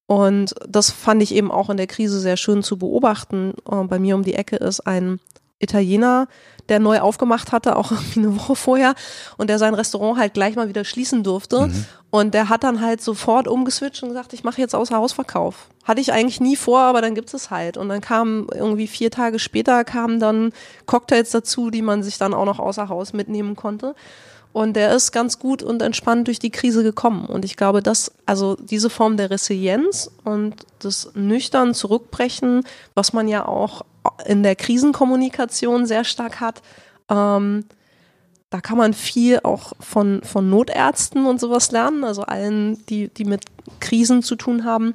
Und 0.05 0.55
das 0.67 0.91
fand 0.91 1.21
ich 1.21 1.33
eben 1.33 1.51
auch 1.51 1.69
in 1.69 1.77
der 1.77 1.87
Krise 1.87 2.19
sehr 2.19 2.37
schön 2.37 2.63
zu 2.63 2.77
beobachten. 2.77 3.53
Äh, 3.69 3.83
bei 3.83 3.99
mir 3.99 4.15
um 4.15 4.23
die 4.23 4.35
Ecke 4.35 4.57
ist 4.57 4.81
ein 4.81 5.19
Italiener, 5.59 6.27
der 6.73 6.79
neu 6.79 6.99
aufgemacht 7.01 7.51
hatte, 7.51 7.75
auch 7.75 7.91
irgendwie 7.91 8.21
eine 8.21 8.35
Woche 8.35 8.55
vorher, 8.55 8.95
und 9.37 9.49
der 9.49 9.59
sein 9.59 9.75
Restaurant 9.75 10.17
halt 10.17 10.33
gleich 10.33 10.55
mal 10.55 10.67
wieder 10.67 10.83
schließen 10.83 11.23
durfte. 11.23 11.67
Mhm. 11.67 11.85
Und 12.09 12.33
der 12.33 12.49
hat 12.49 12.63
dann 12.63 12.81
halt 12.81 13.01
sofort 13.01 13.47
umgeswitcht 13.47 14.01
und 14.01 14.09
gesagt, 14.09 14.33
ich 14.33 14.43
mache 14.43 14.59
jetzt 14.59 14.73
außer 14.75 14.97
Hausverkauf. 14.97 15.69
Hatte 15.83 16.01
ich 16.01 16.13
eigentlich 16.13 16.39
nie 16.41 16.55
vor, 16.55 16.79
aber 16.79 17.01
dann 17.01 17.13
gibt 17.13 17.33
es 17.33 17.51
halt. 17.51 17.77
Und 17.77 17.89
dann 17.89 18.01
kam 18.01 18.47
irgendwie 18.53 18.87
vier 18.87 19.11
Tage 19.11 19.37
später 19.37 19.83
kamen 19.83 20.19
dann 20.19 20.51
Cocktails 20.85 21.31
dazu, 21.31 21.69
die 21.69 21.81
man 21.81 22.03
sich 22.03 22.17
dann 22.17 22.33
auch 22.33 22.45
noch 22.45 22.59
außer 22.59 22.89
Haus 22.89 23.13
mitnehmen 23.13 23.55
konnte. 23.55 23.95
Und 24.51 24.75
der 24.75 24.93
ist 24.93 25.11
ganz 25.11 25.39
gut 25.39 25.63
und 25.63 25.81
entspannt 25.81 26.27
durch 26.27 26.37
die 26.37 26.51
Krise 26.51 26.83
gekommen. 26.83 27.25
Und 27.25 27.43
ich 27.43 27.57
glaube, 27.57 27.81
dass 27.81 28.11
also 28.27 28.55
diese 28.55 28.91
Form 28.91 29.17
der 29.17 29.31
Resilienz 29.31 30.11
und 30.23 30.55
das 30.79 31.11
nüchtern 31.15 31.73
Zurückbrechen, 31.73 32.63
was 32.93 33.13
man 33.13 33.27
ja 33.27 33.47
auch 33.47 33.81
in 34.25 34.43
der 34.43 34.55
Krisenkommunikation 34.55 35.85
sehr 35.85 36.03
stark 36.03 36.39
hat, 36.39 36.61
ähm, 37.09 37.65
da 38.49 38.61
kann 38.61 38.77
man 38.77 38.93
viel 38.93 39.39
auch 39.43 39.73
von, 39.79 40.21
von 40.23 40.49
Notärzten 40.49 41.25
und 41.25 41.39
sowas 41.39 41.71
lernen, 41.71 42.03
also 42.03 42.21
allen, 42.21 42.85
die, 42.85 43.07
die 43.07 43.25
mit 43.25 43.45
Krisen 43.79 44.21
zu 44.21 44.35
tun 44.35 44.63
haben. 44.63 44.93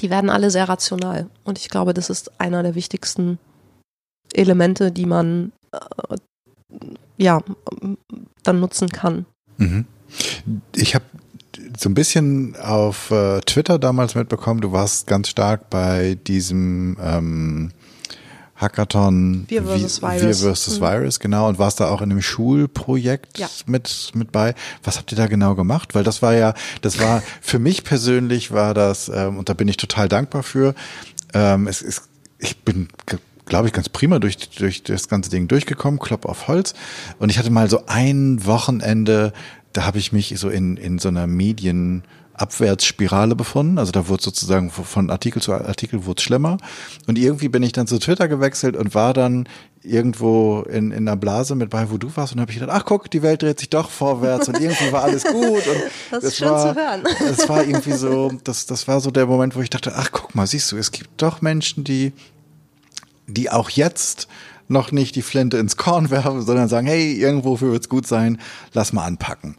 Die 0.00 0.10
werden 0.10 0.28
alle 0.28 0.50
sehr 0.50 0.68
rational. 0.68 1.28
Und 1.44 1.58
ich 1.58 1.70
glaube, 1.70 1.94
das 1.94 2.10
ist 2.10 2.38
einer 2.38 2.62
der 2.62 2.74
wichtigsten 2.74 3.38
Elemente, 4.34 4.92
die 4.92 5.06
man 5.06 5.52
äh, 5.72 6.16
ja 7.16 7.40
dann 8.42 8.60
nutzen 8.60 8.88
kann. 8.88 9.24
Mhm. 9.56 9.86
Ich 10.74 10.94
habe 10.94 11.04
so 11.78 11.88
ein 11.88 11.94
bisschen 11.94 12.56
auf 12.56 13.10
äh, 13.10 13.40
Twitter 13.40 13.78
damals 13.78 14.14
mitbekommen, 14.14 14.60
du 14.60 14.72
warst 14.72 15.06
ganz 15.06 15.28
stark 15.28 15.70
bei 15.70 16.18
diesem 16.26 16.96
ähm, 17.00 17.72
Hackathon 18.62 19.44
Wir 19.48 19.64
versus 19.64 20.00
Virus. 20.00 20.22
Wir 20.22 20.34
versus 20.34 20.78
mhm. 20.78 20.84
Virus, 20.84 21.20
genau, 21.20 21.48
und 21.48 21.58
warst 21.58 21.80
da 21.80 21.88
auch 21.88 22.00
in 22.00 22.10
einem 22.10 22.22
Schulprojekt 22.22 23.38
ja. 23.38 23.48
mit, 23.66 24.12
mit 24.14 24.32
bei. 24.32 24.54
Was 24.82 24.98
habt 24.98 25.12
ihr 25.12 25.16
da 25.16 25.26
genau 25.26 25.54
gemacht? 25.54 25.94
Weil 25.94 26.04
das 26.04 26.22
war 26.22 26.34
ja, 26.34 26.54
das 26.80 26.98
war 27.00 27.22
für 27.40 27.58
mich 27.58 27.84
persönlich 27.84 28.52
war 28.52 28.72
das, 28.72 29.10
ähm, 29.12 29.38
und 29.38 29.48
da 29.48 29.54
bin 29.54 29.68
ich 29.68 29.76
total 29.76 30.08
dankbar 30.08 30.42
für. 30.42 30.74
Ähm, 31.34 31.66
es 31.66 31.82
ist, 31.82 32.08
ich 32.38 32.58
bin 32.58 32.88
glaube 33.46 33.66
ich, 33.66 33.74
ganz 33.74 33.88
prima 33.88 34.18
durch, 34.18 34.38
durch 34.50 34.82
das 34.82 35.08
ganze 35.08 35.28
Ding 35.28 35.48
durchgekommen, 35.48 36.00
Klopp 36.00 36.24
auf 36.26 36.48
Holz. 36.48 36.74
Und 37.18 37.30
ich 37.30 37.38
hatte 37.38 37.50
mal 37.50 37.68
so 37.68 37.84
ein 37.86 38.46
Wochenende, 38.46 39.32
da 39.72 39.84
habe 39.84 39.98
ich 39.98 40.12
mich 40.12 40.32
so 40.38 40.48
in, 40.48 40.76
in 40.76 40.98
so 40.98 41.08
einer 41.08 41.26
Medien, 41.26 42.04
Abwärtsspirale 42.34 43.36
befunden. 43.36 43.78
Also 43.78 43.92
da 43.92 44.08
wurde 44.08 44.22
sozusagen 44.22 44.70
von 44.70 45.10
Artikel 45.10 45.42
zu 45.42 45.52
Artikel 45.52 46.06
wurde 46.06 46.22
schlimmer. 46.22 46.56
Und 47.06 47.18
irgendwie 47.18 47.48
bin 47.48 47.62
ich 47.62 47.72
dann 47.72 47.86
zu 47.86 47.98
Twitter 47.98 48.28
gewechselt 48.28 48.76
und 48.76 48.94
war 48.94 49.12
dann 49.12 49.48
irgendwo 49.82 50.62
in, 50.62 50.92
in 50.92 51.08
einer 51.08 51.16
Blase 51.16 51.54
mit 51.54 51.70
bei, 51.70 51.90
wo 51.90 51.98
du 51.98 52.08
warst 52.14 52.32
und 52.34 52.40
habe 52.40 52.52
ich 52.52 52.58
gedacht, 52.58 52.74
ach 52.74 52.84
guck, 52.84 53.10
die 53.10 53.22
Welt 53.22 53.42
dreht 53.42 53.58
sich 53.58 53.70
doch 53.70 53.90
vorwärts 53.90 54.48
und 54.48 54.60
irgendwie 54.60 54.92
war 54.92 55.02
alles 55.02 55.24
gut. 55.24 55.66
Und 55.66 55.82
das 56.10 56.24
ist 56.24 56.36
schön 56.36 56.48
war, 56.48 56.74
zu 56.74 56.80
hören. 56.80 57.02
Das 57.18 57.48
war 57.48 57.64
irgendwie 57.64 57.92
so, 57.92 58.30
das, 58.44 58.66
das 58.66 58.86
war 58.88 59.00
so 59.00 59.10
der 59.10 59.26
Moment, 59.26 59.56
wo 59.56 59.60
ich 59.60 59.70
dachte, 59.70 59.92
ach 59.96 60.10
guck 60.12 60.34
mal, 60.34 60.46
siehst 60.46 60.70
du, 60.72 60.76
es 60.76 60.92
gibt 60.92 61.20
doch 61.20 61.42
Menschen, 61.42 61.84
die, 61.84 62.12
die 63.26 63.50
auch 63.50 63.70
jetzt 63.70 64.28
noch 64.68 64.92
nicht 64.92 65.16
die 65.16 65.22
Flinte 65.22 65.58
ins 65.58 65.76
Korn 65.76 66.10
werfen, 66.10 66.42
sondern 66.42 66.68
sagen, 66.68 66.86
hey, 66.86 67.14
irgendwo 67.14 67.60
wird 67.60 67.82
es 67.82 67.88
gut 67.88 68.06
sein, 68.06 68.40
lass 68.72 68.92
mal 68.92 69.04
anpacken. 69.04 69.56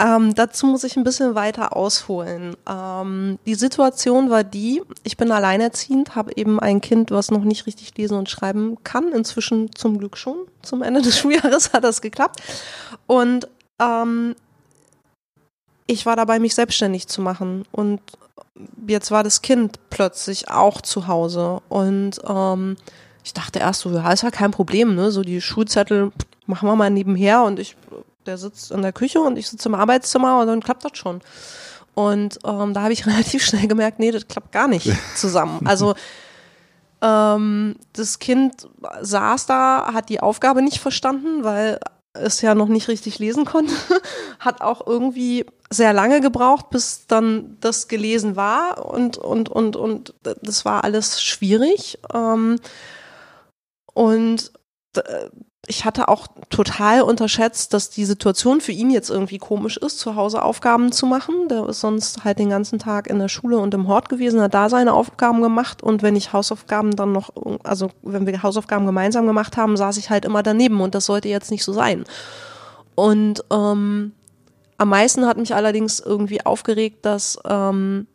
Ähm, 0.00 0.34
dazu 0.34 0.66
muss 0.66 0.84
ich 0.84 0.96
ein 0.96 1.02
bisschen 1.02 1.34
weiter 1.34 1.76
ausholen. 1.76 2.56
Ähm, 2.68 3.38
die 3.46 3.56
Situation 3.56 4.30
war 4.30 4.44
die, 4.44 4.80
ich 5.02 5.16
bin 5.16 5.32
alleinerziehend, 5.32 6.14
habe 6.14 6.36
eben 6.36 6.60
ein 6.60 6.80
Kind, 6.80 7.10
was 7.10 7.32
noch 7.32 7.42
nicht 7.42 7.66
richtig 7.66 7.96
lesen 7.96 8.16
und 8.16 8.30
schreiben 8.30 8.76
kann. 8.84 9.12
Inzwischen 9.12 9.74
zum 9.74 9.98
Glück 9.98 10.16
schon. 10.16 10.36
Zum 10.62 10.82
Ende 10.82 11.02
des 11.02 11.18
Schuljahres 11.20 11.72
hat 11.72 11.82
das 11.82 12.00
geklappt. 12.00 12.40
Und 13.08 13.48
ähm, 13.80 14.36
ich 15.88 16.06
war 16.06 16.14
dabei, 16.14 16.38
mich 16.38 16.54
selbstständig 16.54 17.08
zu 17.08 17.20
machen. 17.20 17.64
Und 17.72 18.00
jetzt 18.86 19.10
war 19.10 19.24
das 19.24 19.42
Kind 19.42 19.80
plötzlich 19.90 20.48
auch 20.48 20.80
zu 20.80 21.08
Hause. 21.08 21.60
Und 21.68 22.20
ähm, 22.24 22.76
ich 23.24 23.32
dachte 23.32 23.58
erst 23.58 23.80
so, 23.80 23.90
ja, 23.90 24.12
ist 24.12 24.22
ja 24.22 24.30
kein 24.30 24.52
Problem, 24.52 24.94
ne? 24.94 25.10
So 25.10 25.22
die 25.22 25.40
Schulzettel 25.40 26.12
machen 26.46 26.68
wir 26.68 26.76
mal 26.76 26.90
nebenher 26.90 27.42
und 27.42 27.58
ich 27.58 27.76
der 28.28 28.38
sitzt 28.38 28.70
in 28.70 28.82
der 28.82 28.92
Küche 28.92 29.20
und 29.20 29.36
ich 29.36 29.48
sitze 29.48 29.68
im 29.68 29.74
Arbeitszimmer 29.74 30.40
und 30.40 30.46
dann 30.46 30.62
klappt 30.62 30.84
das 30.84 30.96
schon. 30.96 31.20
Und 31.94 32.38
ähm, 32.44 32.74
da 32.74 32.82
habe 32.82 32.92
ich 32.92 33.06
relativ 33.08 33.44
schnell 33.44 33.66
gemerkt, 33.66 33.98
nee, 33.98 34.12
das 34.12 34.28
klappt 34.28 34.52
gar 34.52 34.68
nicht 34.68 34.92
zusammen. 35.16 35.66
Also 35.66 35.94
ähm, 37.02 37.76
das 37.92 38.18
Kind 38.18 38.68
saß 39.00 39.46
da, 39.46 39.92
hat 39.92 40.08
die 40.08 40.20
Aufgabe 40.20 40.62
nicht 40.62 40.78
verstanden, 40.78 41.42
weil 41.42 41.80
es 42.12 42.40
ja 42.40 42.54
noch 42.54 42.68
nicht 42.68 42.88
richtig 42.88 43.18
lesen 43.18 43.44
konnte, 43.44 43.74
hat 44.40 44.60
auch 44.60 44.86
irgendwie 44.86 45.46
sehr 45.70 45.92
lange 45.92 46.20
gebraucht, 46.20 46.70
bis 46.70 47.06
dann 47.06 47.56
das 47.60 47.88
gelesen 47.88 48.36
war 48.36 48.86
und 48.86 49.18
und 49.18 49.48
und 49.48 49.76
und 49.76 50.14
das 50.22 50.64
war 50.64 50.84
alles 50.84 51.22
schwierig 51.22 51.98
ähm, 52.12 52.58
und 53.92 54.52
ich 55.68 55.84
hatte 55.84 56.08
auch 56.08 56.26
total 56.48 57.02
unterschätzt, 57.02 57.74
dass 57.74 57.90
die 57.90 58.06
Situation 58.06 58.60
für 58.60 58.72
ihn 58.72 58.90
jetzt 58.90 59.10
irgendwie 59.10 59.38
komisch 59.38 59.76
ist, 59.76 59.98
zu 59.98 60.16
Hause 60.16 60.42
Aufgaben 60.42 60.92
zu 60.92 61.06
machen. 61.06 61.48
Der 61.48 61.68
ist 61.68 61.80
sonst 61.80 62.24
halt 62.24 62.38
den 62.38 62.48
ganzen 62.48 62.78
Tag 62.78 63.06
in 63.06 63.18
der 63.18 63.28
Schule 63.28 63.58
und 63.58 63.74
im 63.74 63.86
Hort 63.86 64.08
gewesen, 64.08 64.40
hat 64.40 64.54
da 64.54 64.70
seine 64.70 64.94
Aufgaben 64.94 65.42
gemacht 65.42 65.82
und 65.82 66.02
wenn 66.02 66.16
ich 66.16 66.32
Hausaufgaben 66.32 66.96
dann 66.96 67.12
noch, 67.12 67.30
also 67.64 67.90
wenn 68.02 68.26
wir 68.26 68.42
Hausaufgaben 68.42 68.86
gemeinsam 68.86 69.26
gemacht 69.26 69.56
haben, 69.56 69.76
saß 69.76 69.98
ich 69.98 70.10
halt 70.10 70.24
immer 70.24 70.42
daneben 70.42 70.80
und 70.80 70.94
das 70.94 71.06
sollte 71.06 71.28
jetzt 71.28 71.50
nicht 71.50 71.64
so 71.64 71.72
sein. 71.72 72.04
Und 72.94 73.44
ähm, 73.52 74.12
am 74.78 74.88
meisten 74.88 75.26
hat 75.26 75.36
mich 75.36 75.54
allerdings 75.54 76.00
irgendwie 76.00 76.44
aufgeregt, 76.44 77.04
dass 77.04 77.38
ähm, 77.44 78.06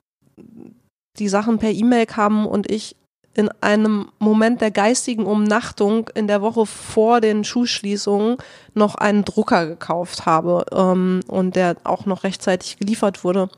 die 1.19 1.29
Sachen 1.29 1.59
per 1.59 1.71
E-Mail 1.71 2.05
kamen 2.07 2.45
und 2.47 2.71
ich 2.71 2.95
in 3.35 3.49
einem 3.61 4.09
Moment 4.19 4.61
der 4.61 4.71
geistigen 4.71 5.25
Umnachtung 5.25 6.09
in 6.13 6.27
der 6.27 6.41
Woche 6.41 6.65
vor 6.65 7.19
den 7.19 7.43
Schulschließungen 7.43 8.37
noch 8.73 8.95
einen 8.95 9.25
Drucker 9.25 9.65
gekauft 9.65 10.25
habe 10.25 10.65
ähm, 10.71 11.21
und 11.27 11.55
der 11.55 11.77
auch 11.83 12.05
noch 12.05 12.23
rechtzeitig 12.23 12.77
geliefert 12.77 13.23
wurde. 13.23 13.49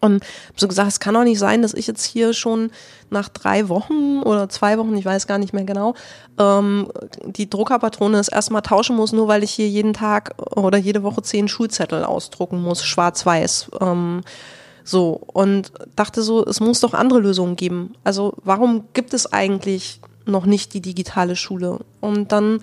Und 0.00 0.22
so 0.54 0.68
gesagt, 0.68 0.88
es 0.88 1.00
kann 1.00 1.14
doch 1.14 1.24
nicht 1.24 1.38
sein, 1.38 1.62
dass 1.62 1.72
ich 1.72 1.86
jetzt 1.86 2.04
hier 2.04 2.34
schon 2.34 2.70
nach 3.08 3.28
drei 3.28 3.68
Wochen 3.68 4.20
oder 4.22 4.48
zwei 4.48 4.76
Wochen, 4.78 4.94
ich 4.96 5.04
weiß 5.04 5.26
gar 5.26 5.38
nicht 5.38 5.54
mehr 5.54 5.64
genau, 5.64 5.94
ähm, 6.38 6.88
die 7.24 7.48
Druckerpatrone 7.48 8.18
das 8.18 8.28
erstmal 8.28 8.62
tauschen 8.62 8.96
muss, 8.96 9.12
nur 9.12 9.28
weil 9.28 9.42
ich 9.42 9.50
hier 9.50 9.68
jeden 9.68 9.94
Tag 9.94 10.34
oder 10.56 10.76
jede 10.76 11.02
Woche 11.02 11.22
zehn 11.22 11.48
Schulzettel 11.48 12.04
ausdrucken 12.04 12.60
muss, 12.60 12.84
schwarz-weiß. 12.84 13.70
Ähm, 13.80 14.22
so, 14.88 15.20
und 15.34 15.72
dachte 15.96 16.22
so, 16.22 16.46
es 16.46 16.60
muss 16.60 16.80
doch 16.80 16.94
andere 16.94 17.20
Lösungen 17.20 17.56
geben. 17.56 17.94
Also 18.04 18.32
warum 18.42 18.84
gibt 18.94 19.12
es 19.12 19.30
eigentlich 19.30 20.00
noch 20.24 20.46
nicht 20.46 20.72
die 20.72 20.80
digitale 20.80 21.36
Schule? 21.36 21.80
Und 22.00 22.32
dann 22.32 22.62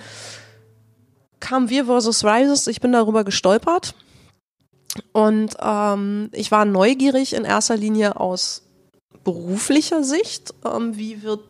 kam 1.39 1.69
Wir 1.69 1.85
versus 1.85 2.25
Rises, 2.25 2.65
ich 2.65 2.81
bin 2.81 2.93
darüber 2.93 3.23
gestolpert. 3.23 3.93
Und 5.11 5.55
ähm, 5.61 6.29
ich 6.31 6.49
war 6.49 6.65
neugierig 6.65 7.33
in 7.33 7.45
erster 7.45 7.77
Linie 7.77 8.19
aus 8.19 8.63
beruflicher 9.23 10.03
Sicht. 10.03 10.51
Ähm, 10.65 10.97
wie 10.97 11.21
wird 11.21 11.41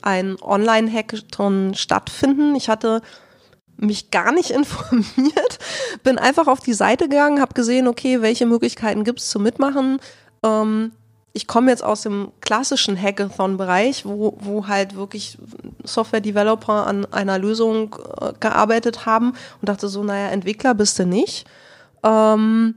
ein 0.00 0.40
Online-Hackathon 0.40 1.74
stattfinden? 1.74 2.54
Ich 2.54 2.70
hatte 2.70 3.02
mich 3.76 4.10
gar 4.10 4.32
nicht 4.32 4.50
informiert, 4.60 5.58
bin 6.02 6.16
einfach 6.18 6.46
auf 6.46 6.60
die 6.60 6.72
Seite 6.72 7.08
gegangen, 7.10 7.42
habe 7.42 7.52
gesehen, 7.52 7.86
okay, 7.86 8.22
welche 8.22 8.46
Möglichkeiten 8.46 9.04
gibt 9.04 9.20
es 9.20 9.28
zu 9.28 9.38
mitmachen, 9.38 10.00
ähm, 10.44 10.92
ich 11.34 11.46
komme 11.46 11.70
jetzt 11.70 11.82
aus 11.82 12.02
dem 12.02 12.32
klassischen 12.40 13.00
Hackathon-Bereich, 13.00 14.04
wo, 14.04 14.36
wo 14.38 14.66
halt 14.66 14.96
wirklich 14.96 15.38
Software-Developer 15.82 16.86
an 16.86 17.06
einer 17.06 17.38
Lösung 17.38 17.96
äh, 18.20 18.32
gearbeitet 18.38 19.06
haben 19.06 19.32
und 19.60 19.68
dachte 19.68 19.88
so, 19.88 20.04
naja, 20.04 20.28
Entwickler 20.28 20.74
bist 20.74 20.98
du 20.98 21.06
nicht. 21.06 21.46
Ähm, 22.02 22.74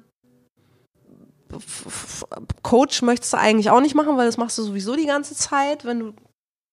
Coach 2.63 3.01
möchtest 3.01 3.34
du 3.34 3.38
eigentlich 3.38 3.70
auch 3.70 3.82
nicht 3.82 3.95
machen, 3.95 4.18
weil 4.18 4.26
das 4.26 4.38
machst 4.38 4.57
du 4.57 4.63
sowieso 4.63 4.95
die 4.95 5.05
ganze 5.05 5.36
Zeit. 5.36 5.86
Wenn 5.86 5.99
du 5.99 6.13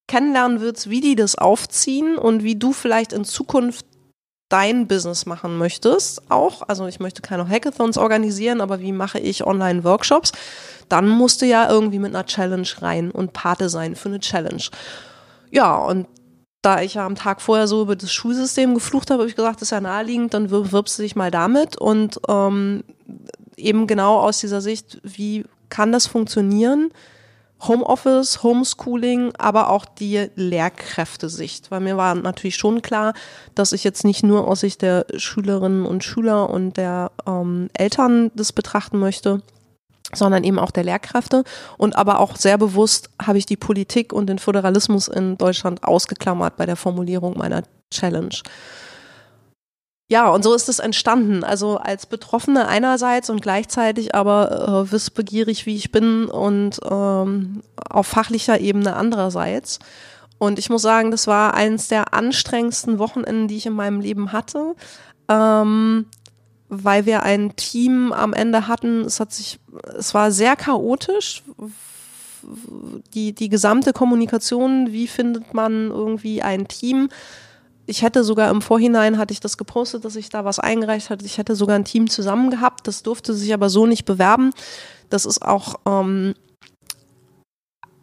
kennenlernen 0.08 0.60
willst, 0.60 0.90
wie 0.90 1.00
die 1.00 1.14
das 1.14 1.36
aufziehen 1.36 2.16
und 2.16 2.42
wie 2.42 2.56
du 2.56 2.72
vielleicht 2.72 3.12
in 3.12 3.24
Zukunft 3.24 3.86
dein 4.52 4.86
Business 4.86 5.24
machen 5.24 5.56
möchtest, 5.56 6.30
auch, 6.30 6.62
also 6.68 6.86
ich 6.86 7.00
möchte 7.00 7.22
keine 7.22 7.48
Hackathons 7.48 7.96
organisieren, 7.96 8.60
aber 8.60 8.80
wie 8.80 8.92
mache 8.92 9.18
ich 9.18 9.46
Online-Workshops, 9.46 10.32
dann 10.90 11.08
musst 11.08 11.40
du 11.40 11.46
ja 11.46 11.70
irgendwie 11.70 11.98
mit 11.98 12.14
einer 12.14 12.26
Challenge 12.26 12.68
rein 12.80 13.10
und 13.10 13.32
Pate 13.32 13.70
sein 13.70 13.96
für 13.96 14.10
eine 14.10 14.20
Challenge. 14.20 14.62
Ja, 15.50 15.76
und 15.76 16.06
da 16.60 16.82
ich 16.82 16.94
ja 16.94 17.06
am 17.06 17.14
Tag 17.14 17.40
vorher 17.40 17.66
so 17.66 17.80
über 17.80 17.96
das 17.96 18.12
Schulsystem 18.12 18.74
geflucht 18.74 19.10
habe, 19.10 19.22
habe 19.22 19.30
ich 19.30 19.36
gesagt, 19.36 19.56
das 19.56 19.62
ist 19.62 19.70
ja 19.70 19.80
naheliegend, 19.80 20.34
dann 20.34 20.50
wirbst 20.50 20.98
du 20.98 21.02
dich 21.02 21.16
mal 21.16 21.30
damit 21.30 21.76
und 21.76 22.20
ähm, 22.28 22.84
eben 23.56 23.86
genau 23.86 24.18
aus 24.18 24.38
dieser 24.40 24.60
Sicht, 24.60 25.00
wie 25.02 25.44
kann 25.70 25.92
das 25.92 26.06
funktionieren? 26.06 26.90
Homeoffice, 27.66 28.42
Homeschooling, 28.42 29.32
aber 29.38 29.70
auch 29.70 29.84
die 29.84 30.28
Lehrkräftesicht. 30.34 31.70
Weil 31.70 31.80
mir 31.80 31.96
war 31.96 32.14
natürlich 32.14 32.56
schon 32.56 32.82
klar, 32.82 33.14
dass 33.54 33.72
ich 33.72 33.84
jetzt 33.84 34.04
nicht 34.04 34.22
nur 34.22 34.48
aus 34.48 34.60
Sicht 34.60 34.82
der 34.82 35.06
Schülerinnen 35.16 35.86
und 35.86 36.04
Schüler 36.04 36.50
und 36.50 36.76
der 36.76 37.12
ähm, 37.26 37.70
Eltern 37.74 38.30
das 38.34 38.52
betrachten 38.52 38.98
möchte, 38.98 39.42
sondern 40.12 40.44
eben 40.44 40.58
auch 40.58 40.70
der 40.70 40.84
Lehrkräfte. 40.84 41.44
Und 41.78 41.96
aber 41.96 42.20
auch 42.20 42.36
sehr 42.36 42.58
bewusst 42.58 43.10
habe 43.20 43.38
ich 43.38 43.46
die 43.46 43.56
Politik 43.56 44.12
und 44.12 44.26
den 44.26 44.38
Föderalismus 44.38 45.08
in 45.08 45.38
Deutschland 45.38 45.84
ausgeklammert 45.84 46.56
bei 46.56 46.66
der 46.66 46.76
Formulierung 46.76 47.38
meiner 47.38 47.62
Challenge. 47.90 48.34
Ja, 50.12 50.28
und 50.28 50.44
so 50.44 50.52
ist 50.52 50.68
es 50.68 50.78
entstanden. 50.78 51.42
Also 51.42 51.78
als 51.78 52.04
Betroffene 52.04 52.68
einerseits 52.68 53.30
und 53.30 53.40
gleichzeitig 53.40 54.14
aber 54.14 54.84
äh, 54.84 54.92
wissbegierig, 54.92 55.64
wie 55.64 55.74
ich 55.74 55.90
bin 55.90 56.26
und 56.26 56.80
ähm, 56.84 57.62
auf 57.88 58.08
fachlicher 58.08 58.60
Ebene 58.60 58.94
andererseits. 58.94 59.78
Und 60.36 60.58
ich 60.58 60.68
muss 60.68 60.82
sagen, 60.82 61.10
das 61.12 61.26
war 61.28 61.54
eines 61.54 61.88
der 61.88 62.12
anstrengendsten 62.12 62.98
Wochenenden, 62.98 63.48
die 63.48 63.56
ich 63.56 63.64
in 63.64 63.72
meinem 63.72 64.00
Leben 64.00 64.32
hatte. 64.32 64.74
ähm, 65.28 66.04
weil 66.68 67.06
wir 67.06 67.22
ein 67.22 67.56
Team 67.56 68.12
am 68.12 68.34
Ende 68.34 68.68
hatten. 68.68 69.06
Es 69.06 69.18
hat 69.18 69.32
sich, 69.32 69.60
es 69.96 70.12
war 70.12 70.30
sehr 70.30 70.56
chaotisch. 70.56 71.42
Die, 73.14 73.32
die 73.32 73.48
gesamte 73.48 73.94
Kommunikation, 73.94 74.92
wie 74.92 75.06
findet 75.06 75.54
man 75.54 75.90
irgendwie 75.90 76.42
ein 76.42 76.68
Team? 76.68 77.08
Ich 77.86 78.02
hätte 78.02 78.22
sogar 78.22 78.50
im 78.50 78.62
Vorhinein, 78.62 79.18
hatte 79.18 79.32
ich 79.32 79.40
das 79.40 79.56
gepostet, 79.56 80.04
dass 80.04 80.16
ich 80.16 80.28
da 80.28 80.44
was 80.44 80.58
eingereicht 80.58 81.10
hatte. 81.10 81.24
Ich 81.24 81.38
hätte 81.38 81.56
sogar 81.56 81.76
ein 81.76 81.84
Team 81.84 82.08
zusammen 82.08 82.50
gehabt. 82.50 82.86
Das 82.86 83.02
durfte 83.02 83.34
sich 83.34 83.52
aber 83.52 83.68
so 83.68 83.86
nicht 83.86 84.04
bewerben. 84.04 84.50
Das 85.10 85.26
ist 85.26 85.42
auch, 85.42 85.74
ähm, 85.86 86.34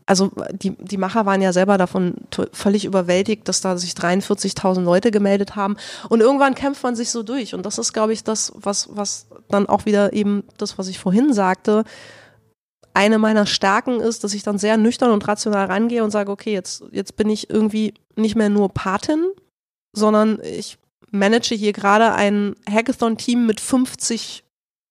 also 0.06 0.32
die, 0.52 0.72
die 0.72 0.98
Macher 0.98 1.26
waren 1.26 1.42
ja 1.42 1.54
selber 1.54 1.78
davon 1.78 2.16
völlig 2.52 2.84
überwältigt, 2.84 3.48
dass 3.48 3.62
da 3.62 3.78
sich 3.78 3.94
43.000 3.94 4.82
Leute 4.82 5.12
gemeldet 5.12 5.56
haben. 5.56 5.78
Und 6.10 6.20
irgendwann 6.20 6.56
kämpft 6.56 6.84
man 6.84 6.96
sich 6.96 7.10
so 7.10 7.24
durch. 7.24 7.56
Und 7.56 7.66
das 7.66 7.78
ist, 7.78 7.94
glaube 7.94 8.12
ich, 8.12 8.24
das, 8.24 8.52
was, 8.56 8.90
was 8.92 9.28
dann 9.50 9.70
auch 9.70 9.86
wieder 9.86 10.12
eben 10.12 10.44
das, 10.58 10.78
was 10.78 10.88
ich 10.88 11.00
vorhin 11.00 11.34
sagte, 11.34 11.84
eine 12.94 13.18
meiner 13.18 13.46
Stärken 13.46 14.02
ist, 14.02 14.24
dass 14.24 14.34
ich 14.34 14.44
dann 14.44 14.58
sehr 14.58 14.78
nüchtern 14.78 15.12
und 15.12 15.28
rational 15.28 15.68
rangehe 15.68 16.04
und 16.04 16.12
sage, 16.12 16.32
okay, 16.32 16.52
jetzt, 16.52 16.84
jetzt 16.92 17.16
bin 17.16 17.30
ich 17.30 17.50
irgendwie 17.50 17.94
nicht 18.16 18.36
mehr 18.36 18.50
nur 18.50 18.70
Patin, 18.70 19.26
sondern 19.94 20.40
ich 20.44 20.78
manage 21.12 21.56
hier 21.56 21.74
gerade 21.74 22.14
ein 22.14 22.56
Hackathon-Team 22.70 23.46
mit 23.46 23.60
50 23.60 24.44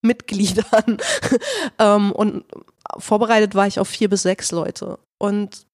Mitgliedern 0.03 0.99
ähm, 1.79 2.13
und 2.13 2.45
vorbereitet 2.99 3.55
war 3.55 3.67
ich 3.67 3.81
auf 3.81 3.89
vier 3.89 4.09
bis 4.09 4.23
sechs 4.23 4.53
Leute. 4.53 4.99
Und 5.19 5.67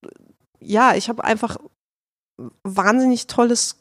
ja, 0.59 0.95
ich 0.95 1.09
habe 1.09 1.23
einfach 1.23 1.57
wahnsinnig 2.63 3.27
tolles 3.27 3.77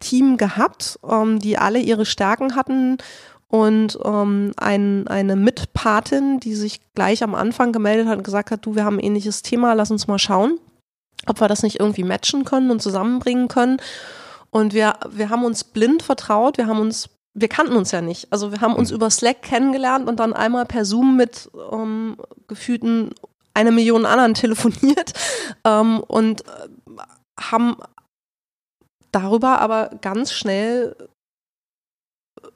Team 0.00 0.36
gehabt, 0.36 0.98
ähm, 1.08 1.38
die 1.38 1.56
alle 1.56 1.78
ihre 1.78 2.04
Stärken 2.04 2.56
hatten 2.56 2.98
und 3.48 3.98
ähm, 4.04 4.52
ein, 4.56 5.08
eine 5.08 5.36
Mitpatin, 5.36 6.40
die 6.40 6.54
sich 6.54 6.80
gleich 6.94 7.22
am 7.22 7.34
Anfang 7.34 7.72
gemeldet 7.72 8.08
hat 8.08 8.18
und 8.18 8.24
gesagt 8.24 8.50
hat, 8.50 8.66
du, 8.66 8.74
wir 8.74 8.84
haben 8.84 8.96
ein 8.96 9.04
ähnliches 9.04 9.42
Thema, 9.42 9.72
lass 9.74 9.90
uns 9.90 10.06
mal 10.06 10.18
schauen, 10.18 10.58
ob 11.28 11.40
wir 11.40 11.48
das 11.48 11.62
nicht 11.62 11.80
irgendwie 11.80 12.04
matchen 12.04 12.44
können 12.44 12.70
und 12.70 12.80
zusammenbringen 12.80 13.48
können. 13.48 13.78
Und 14.50 14.72
wir, 14.72 14.94
wir 15.10 15.30
haben 15.30 15.44
uns 15.44 15.64
blind 15.64 16.02
vertraut, 16.02 16.58
wir 16.58 16.66
haben 16.66 16.78
uns 16.80 17.08
wir 17.34 17.48
kannten 17.48 17.74
uns 17.74 17.90
ja 17.90 18.00
nicht. 18.00 18.32
Also 18.32 18.52
wir 18.52 18.60
haben 18.60 18.76
uns 18.76 18.90
mhm. 18.90 18.96
über 18.96 19.10
Slack 19.10 19.42
kennengelernt 19.42 20.08
und 20.08 20.20
dann 20.20 20.32
einmal 20.32 20.64
per 20.66 20.84
Zoom 20.84 21.16
mit 21.16 21.50
ähm, 21.72 22.16
gefühlten 22.46 23.10
eine 23.52 23.72
Million 23.72 24.06
anderen 24.06 24.34
telefoniert 24.34 25.12
ähm, 25.64 26.00
und 26.00 26.46
äh, 26.46 26.68
haben 27.38 27.76
darüber 29.12 29.60
aber 29.60 29.90
ganz 30.00 30.32
schnell 30.32 30.96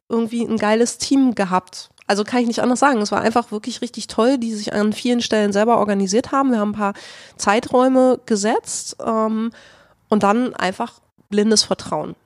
irgendwie 0.09 0.43
ein 0.45 0.57
geiles 0.57 0.99
Team 0.99 1.35
gehabt. 1.35 1.91
Also 2.09 2.25
kann 2.25 2.41
ich 2.41 2.49
nicht 2.49 2.63
anders 2.63 2.81
sagen. 2.81 3.01
Es 3.01 3.13
war 3.13 3.21
einfach 3.21 3.53
wirklich 3.53 3.81
richtig 3.83 4.09
toll, 4.09 4.39
die 4.39 4.53
sich 4.53 4.73
an 4.73 4.93
vielen 4.93 5.21
Stellen 5.21 5.53
selber 5.53 5.79
organisiert 5.79 6.33
haben. 6.33 6.51
Wir 6.51 6.59
haben 6.59 6.71
ein 6.71 6.79
paar 6.79 6.95
Zeiträume 7.37 8.19
gesetzt 8.27 8.97
ähm, 9.05 9.53
und 10.09 10.23
dann 10.25 10.55
einfach 10.55 11.01
blindes 11.29 11.63
Vertrauen 11.63 12.17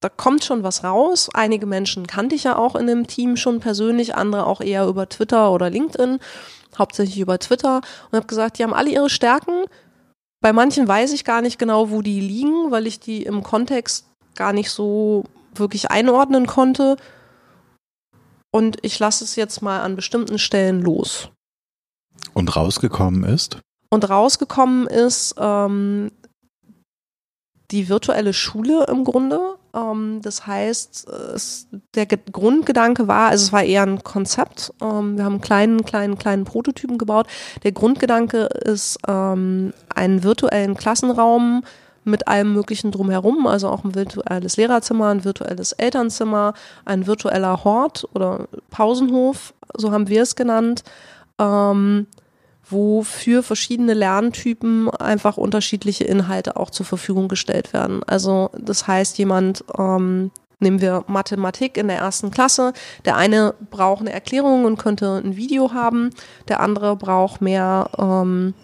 da 0.00 0.08
kommt 0.08 0.44
schon 0.44 0.62
was 0.62 0.84
raus. 0.84 1.28
Einige 1.34 1.66
Menschen 1.66 2.06
kannte 2.06 2.34
ich 2.34 2.44
ja 2.44 2.56
auch 2.56 2.76
in 2.76 2.86
dem 2.86 3.06
Team 3.06 3.36
schon 3.36 3.60
persönlich, 3.60 4.14
andere 4.14 4.46
auch 4.46 4.60
eher 4.60 4.86
über 4.86 5.08
Twitter 5.08 5.52
oder 5.52 5.70
LinkedIn, 5.70 6.20
hauptsächlich 6.78 7.18
über 7.18 7.38
Twitter 7.38 7.80
und 8.10 8.16
habe 8.16 8.26
gesagt, 8.26 8.58
die 8.58 8.62
haben 8.62 8.74
alle 8.74 8.90
ihre 8.90 9.10
Stärken. 9.10 9.64
Bei 10.40 10.52
manchen 10.52 10.86
weiß 10.86 11.12
ich 11.12 11.24
gar 11.24 11.42
nicht 11.42 11.58
genau, 11.58 11.90
wo 11.90 12.02
die 12.02 12.20
liegen, 12.20 12.70
weil 12.70 12.86
ich 12.86 13.00
die 13.00 13.24
im 13.24 13.42
Kontext 13.42 14.06
gar 14.36 14.52
nicht 14.52 14.70
so 14.70 15.24
wirklich 15.54 15.90
einordnen 15.90 16.46
konnte. 16.46 16.96
Und 18.50 18.78
ich 18.82 18.98
lasse 18.98 19.24
es 19.24 19.36
jetzt 19.36 19.62
mal 19.62 19.80
an 19.80 19.96
bestimmten 19.96 20.38
Stellen 20.38 20.80
los. 20.80 21.30
Und 22.34 22.56
rausgekommen 22.56 23.24
ist? 23.24 23.58
Und 23.90 24.08
rausgekommen 24.08 24.86
ist 24.86 25.34
ähm, 25.38 26.10
die 27.70 27.88
virtuelle 27.88 28.32
Schule 28.32 28.86
im 28.88 29.04
Grunde. 29.04 29.56
Ähm, 29.74 30.20
das 30.22 30.46
heißt, 30.46 31.08
es, 31.08 31.68
der 31.94 32.06
Ge 32.06 32.18
Grundgedanke 32.30 33.08
war, 33.08 33.30
also 33.30 33.44
es 33.46 33.52
war 33.52 33.62
eher 33.62 33.82
ein 33.82 34.02
Konzept. 34.02 34.72
Ähm, 34.80 35.16
wir 35.16 35.24
haben 35.24 35.34
einen 35.34 35.40
kleinen, 35.40 35.84
kleinen, 35.84 36.18
kleinen 36.18 36.44
Prototypen 36.44 36.98
gebaut. 36.98 37.26
Der 37.62 37.72
Grundgedanke 37.72 38.44
ist 38.64 38.98
ähm, 39.06 39.72
einen 39.94 40.22
virtuellen 40.22 40.76
Klassenraum 40.76 41.62
mit 42.08 42.28
allem 42.28 42.52
Möglichen 42.52 42.90
drumherum, 42.90 43.46
also 43.46 43.68
auch 43.68 43.84
ein 43.84 43.94
virtuelles 43.94 44.56
Lehrerzimmer, 44.56 45.08
ein 45.08 45.24
virtuelles 45.24 45.72
Elternzimmer, 45.72 46.54
ein 46.84 47.06
virtueller 47.06 47.64
Hort 47.64 48.08
oder 48.14 48.48
Pausenhof, 48.70 49.54
so 49.76 49.92
haben 49.92 50.08
wir 50.08 50.22
es 50.22 50.36
genannt. 50.36 50.82
Ähm, 51.38 52.06
wo 52.70 53.02
für 53.02 53.42
verschiedene 53.42 53.94
Lerntypen 53.94 54.90
einfach 54.90 55.38
unterschiedliche 55.38 56.04
Inhalte 56.04 56.56
auch 56.56 56.68
zur 56.68 56.84
Verfügung 56.84 57.28
gestellt 57.28 57.72
werden. 57.72 58.02
Also 58.04 58.50
das 58.58 58.86
heißt, 58.86 59.16
jemand 59.16 59.64
ähm, 59.78 60.30
Nehmen 60.60 60.80
wir 60.80 61.04
Mathematik 61.06 61.76
in 61.76 61.86
der 61.86 61.98
ersten 61.98 62.32
Klasse. 62.32 62.72
Der 63.04 63.16
eine 63.16 63.54
braucht 63.70 64.00
eine 64.00 64.12
Erklärung 64.12 64.64
und 64.64 64.76
könnte 64.76 65.20
ein 65.24 65.36
Video 65.36 65.72
haben. 65.72 66.10
Der 66.48 66.60
andere 66.60 66.96
braucht 66.96 67.40
mehr 67.40 67.88
ähm, 67.96 68.54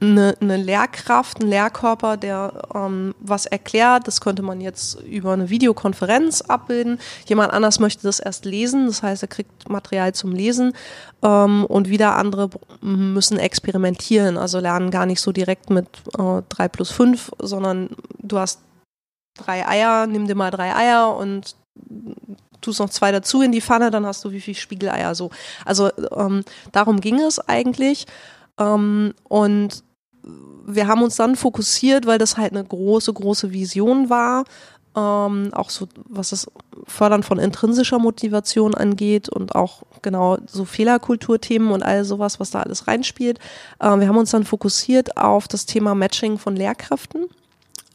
eine, 0.00 0.34
eine 0.40 0.56
Lehrkraft, 0.56 1.40
ein 1.40 1.48
Lehrkörper, 1.48 2.16
der 2.16 2.62
ähm, 2.74 3.14
was 3.20 3.46
erklärt. 3.46 4.06
Das 4.06 4.20
könnte 4.20 4.42
man 4.42 4.60
jetzt 4.60 5.00
über 5.02 5.32
eine 5.32 5.50
Videokonferenz 5.50 6.42
abbilden. 6.42 6.98
Jemand 7.26 7.52
anders 7.52 7.80
möchte 7.80 8.02
das 8.02 8.20
erst 8.20 8.44
lesen, 8.44 8.86
das 8.86 9.02
heißt, 9.02 9.22
er 9.22 9.28
kriegt 9.28 9.68
Material 9.68 10.14
zum 10.14 10.32
Lesen. 10.32 10.72
Ähm, 11.22 11.64
und 11.66 11.88
wieder 11.88 12.16
andere 12.16 12.50
müssen 12.80 13.38
experimentieren, 13.38 14.38
also 14.38 14.58
lernen 14.58 14.90
gar 14.90 15.06
nicht 15.06 15.20
so 15.20 15.32
direkt 15.32 15.70
mit 15.70 15.86
äh, 16.18 16.42
3 16.48 16.68
plus 16.68 16.90
5, 16.90 17.32
sondern 17.38 17.90
du 18.18 18.38
hast 18.38 18.60
drei 19.36 19.66
Eier, 19.66 20.06
nimm 20.06 20.26
dir 20.26 20.34
mal 20.34 20.50
drei 20.50 20.74
Eier 20.74 21.16
und 21.16 21.54
tust 22.60 22.80
noch 22.80 22.90
zwei 22.90 23.12
dazu 23.12 23.42
in 23.42 23.52
die 23.52 23.60
Pfanne, 23.60 23.90
dann 23.90 24.06
hast 24.06 24.24
du 24.24 24.32
wie 24.32 24.40
viel 24.40 24.54
Spiegeleier 24.54 25.14
so. 25.14 25.30
Also 25.64 25.90
ähm, 26.14 26.44
darum 26.72 27.00
ging 27.00 27.20
es 27.20 27.38
eigentlich. 27.48 28.06
Ähm, 28.60 29.14
und 29.24 29.82
wir 30.66 30.86
haben 30.86 31.02
uns 31.02 31.16
dann 31.16 31.34
fokussiert, 31.34 32.06
weil 32.06 32.18
das 32.18 32.36
halt 32.36 32.52
eine 32.52 32.64
große, 32.64 33.12
große 33.12 33.52
Vision 33.52 34.10
war. 34.10 34.44
Ähm, 34.96 35.50
auch 35.52 35.70
so, 35.70 35.86
was 36.08 36.30
das 36.30 36.50
Fördern 36.86 37.22
von 37.22 37.38
intrinsischer 37.38 37.98
Motivation 37.98 38.74
angeht 38.74 39.28
und 39.28 39.54
auch 39.54 39.82
genau 40.02 40.38
so 40.46 40.64
Fehlerkulturthemen 40.64 41.70
und 41.70 41.82
all 41.82 42.04
sowas, 42.04 42.40
was 42.40 42.50
da 42.50 42.60
alles 42.60 42.88
reinspielt. 42.88 43.38
Ähm, 43.80 44.00
wir 44.00 44.08
haben 44.08 44.16
uns 44.16 44.32
dann 44.32 44.44
fokussiert 44.44 45.16
auf 45.16 45.46
das 45.46 45.64
Thema 45.64 45.94
Matching 45.94 46.38
von 46.38 46.56
Lehrkräften, 46.56 47.26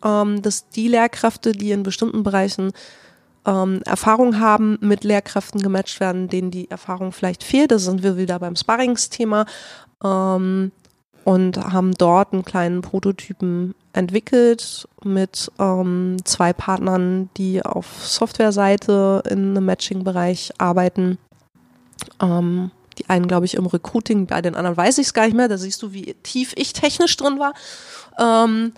ähm, 0.05 0.41
dass 0.41 0.70
die 0.70 0.88
Lehrkräfte, 0.88 1.51
die 1.51 1.72
in 1.72 1.84
bestimmten 1.84 2.24
Bereichen 2.24 2.72
ähm, 3.45 3.82
Erfahrung 3.86 4.39
haben, 4.39 4.78
mit 4.82 5.03
Lehrkräften 5.03 5.61
gematcht 5.61 5.99
werden, 5.99 6.30
denen 6.30 6.51
die 6.51 6.70
Erfahrung 6.72 7.11
vielleicht 7.11 7.43
fehlt. 7.43 7.72
Da 7.72 7.80
sind 7.80 8.03
wir 8.03 8.18
wieder 8.18 8.39
beim 8.39 8.55
Sparringsthema 8.55 9.45
ähm, 10.04 10.72
und 11.24 11.58
haben 11.58 11.93
dort 11.93 12.34
einen 12.34 12.46
kleinen 12.46 12.82
Prototypen 12.82 13.74
entwickelt 13.93 14.88
mit 15.04 15.52
ähm, 15.60 16.18
zwei 16.24 16.54
Partnern, 16.54 17.30
die 17.38 17.66
auf 17.66 18.06
Softwareseite 18.06 19.24
in 19.30 19.52
einem 19.52 19.66
Matching-Bereich 19.66 20.54
arbeiten. 20.60 21.18
Ähm, 22.22 22.72
die 22.98 23.10
einen, 23.10 23.28
glaube 23.28 23.46
ich, 23.46 23.56
im 23.56 23.66
Recruiting, 23.66 24.28
bei 24.28 24.41
den 24.41 24.56
anderen 24.56 24.78
weiß 24.78 25.00
ich 25.00 25.08
es 25.08 25.14
gar 25.14 25.26
nicht 25.26 25.36
mehr. 25.36 25.48
Da 25.48 25.58
siehst 25.58 25.82
du, 25.82 25.91
wie 25.93 26.14
tief 26.24 26.54
ich 26.56 26.74
technisch 26.74 27.18
drin 27.18 27.39
war. 27.39 27.54
Ähm, 28.20 28.74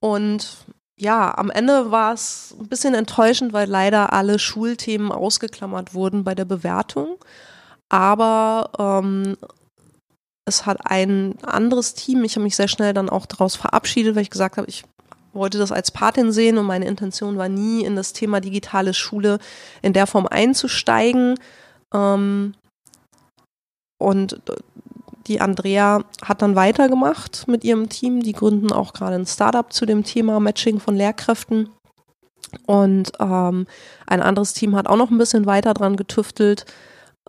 und 0.00 0.46
ja, 0.96 1.36
am 1.36 1.50
Ende 1.50 1.90
war 1.90 2.12
es 2.12 2.54
ein 2.58 2.68
bisschen 2.68 2.94
enttäuschend, 2.94 3.52
weil 3.52 3.68
leider 3.68 4.12
alle 4.12 4.38
Schulthemen 4.38 5.12
ausgeklammert 5.12 5.94
wurden 5.94 6.24
bei 6.24 6.34
der 6.34 6.44
Bewertung. 6.44 7.16
Aber 7.88 8.70
ähm, 8.78 9.36
es 10.48 10.66
hat 10.66 10.78
ein 10.84 11.36
anderes 11.42 11.94
Team, 11.94 12.24
ich 12.24 12.34
habe 12.34 12.44
mich 12.44 12.56
sehr 12.56 12.68
schnell 12.68 12.92
dann 12.92 13.08
auch 13.08 13.26
daraus 13.26 13.54
verabschiedet, 13.54 14.16
weil 14.16 14.22
ich 14.22 14.30
gesagt 14.30 14.56
habe, 14.56 14.68
ich 14.68 14.84
wollte 15.32 15.58
das 15.58 15.72
als 15.72 15.90
Patin 15.90 16.32
sehen 16.32 16.58
und 16.58 16.66
meine 16.66 16.86
Intention 16.86 17.38
war 17.38 17.48
nie, 17.48 17.84
in 17.84 17.96
das 17.96 18.12
Thema 18.12 18.40
digitale 18.40 18.94
Schule 18.94 19.38
in 19.82 19.92
der 19.92 20.06
Form 20.06 20.26
einzusteigen. 20.26 21.38
Ähm, 21.94 22.54
und 23.98 24.40
die 25.26 25.40
Andrea 25.40 26.02
hat 26.22 26.42
dann 26.42 26.56
weitergemacht 26.56 27.46
mit 27.48 27.64
ihrem 27.64 27.88
Team. 27.88 28.22
Die 28.22 28.32
gründen 28.32 28.72
auch 28.72 28.92
gerade 28.92 29.16
ein 29.16 29.26
Startup 29.26 29.70
zu 29.72 29.86
dem 29.86 30.04
Thema 30.04 30.40
Matching 30.40 30.80
von 30.80 30.96
Lehrkräften. 30.96 31.68
Und 32.66 33.12
ähm, 33.20 33.66
ein 34.06 34.22
anderes 34.22 34.54
Team 34.54 34.74
hat 34.74 34.86
auch 34.86 34.96
noch 34.96 35.10
ein 35.10 35.18
bisschen 35.18 35.44
weiter 35.44 35.74
dran 35.74 35.96
getüftelt. 35.96 36.64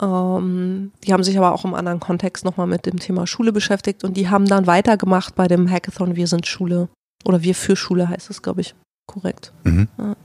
Ähm, 0.02 0.92
die 1.04 1.14
haben 1.14 1.24
sich 1.24 1.38
aber 1.38 1.54
auch 1.54 1.66
im 1.66 1.74
anderen 1.74 2.00
Kontext 2.00 2.46
nochmal 2.46 2.68
mit 2.68 2.86
dem 2.86 3.00
Thema 3.00 3.28
Schule 3.28 3.52
beschäftigt 3.52 4.04
und 4.04 4.16
die 4.16 4.30
haben 4.30 4.46
dann 4.46 4.68
weitergemacht 4.68 5.36
bei 5.36 5.48
dem 5.48 5.70
Hackathon 5.70 6.16
Wir 6.16 6.28
sind 6.28 6.48
Schule 6.48 6.90
oder 7.26 7.44
Wir 7.44 7.56
für 7.56 7.76
Schule 7.76 8.08
heißt 8.08 8.30
es, 8.30 8.42
glaube 8.42 8.62
ich, 8.62 8.76
korrekt. 9.08 9.52
Mhm. 9.64 9.88
Ja. 9.98 10.16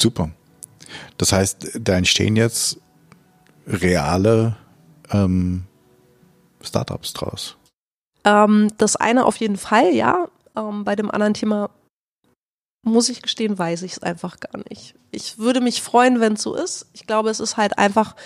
Super. 0.00 0.30
Das 1.18 1.32
heißt, 1.32 1.80
da 1.80 1.96
entstehen 1.96 2.36
jetzt 2.36 2.78
reale 3.66 4.56
ähm, 5.10 5.64
Startups 6.62 7.12
draus. 7.12 7.56
Ähm, 8.24 8.68
das 8.78 8.96
eine 8.96 9.24
auf 9.24 9.36
jeden 9.36 9.56
Fall, 9.56 9.92
ja. 9.94 10.28
Ähm, 10.56 10.84
bei 10.84 10.96
dem 10.96 11.10
anderen 11.10 11.34
Thema 11.34 11.70
muss 12.82 13.08
ich 13.08 13.22
gestehen, 13.22 13.58
weiß 13.58 13.82
ich 13.82 13.92
es 13.92 14.02
einfach 14.02 14.40
gar 14.40 14.58
nicht. 14.68 14.94
Ich 15.10 15.38
würde 15.38 15.60
mich 15.60 15.82
freuen, 15.82 16.20
wenn 16.20 16.34
es 16.34 16.42
so 16.42 16.54
ist. 16.54 16.86
Ich 16.92 17.06
glaube, 17.06 17.30
es 17.30 17.40
ist 17.40 17.56
halt 17.56 17.78
einfach, 17.78 18.16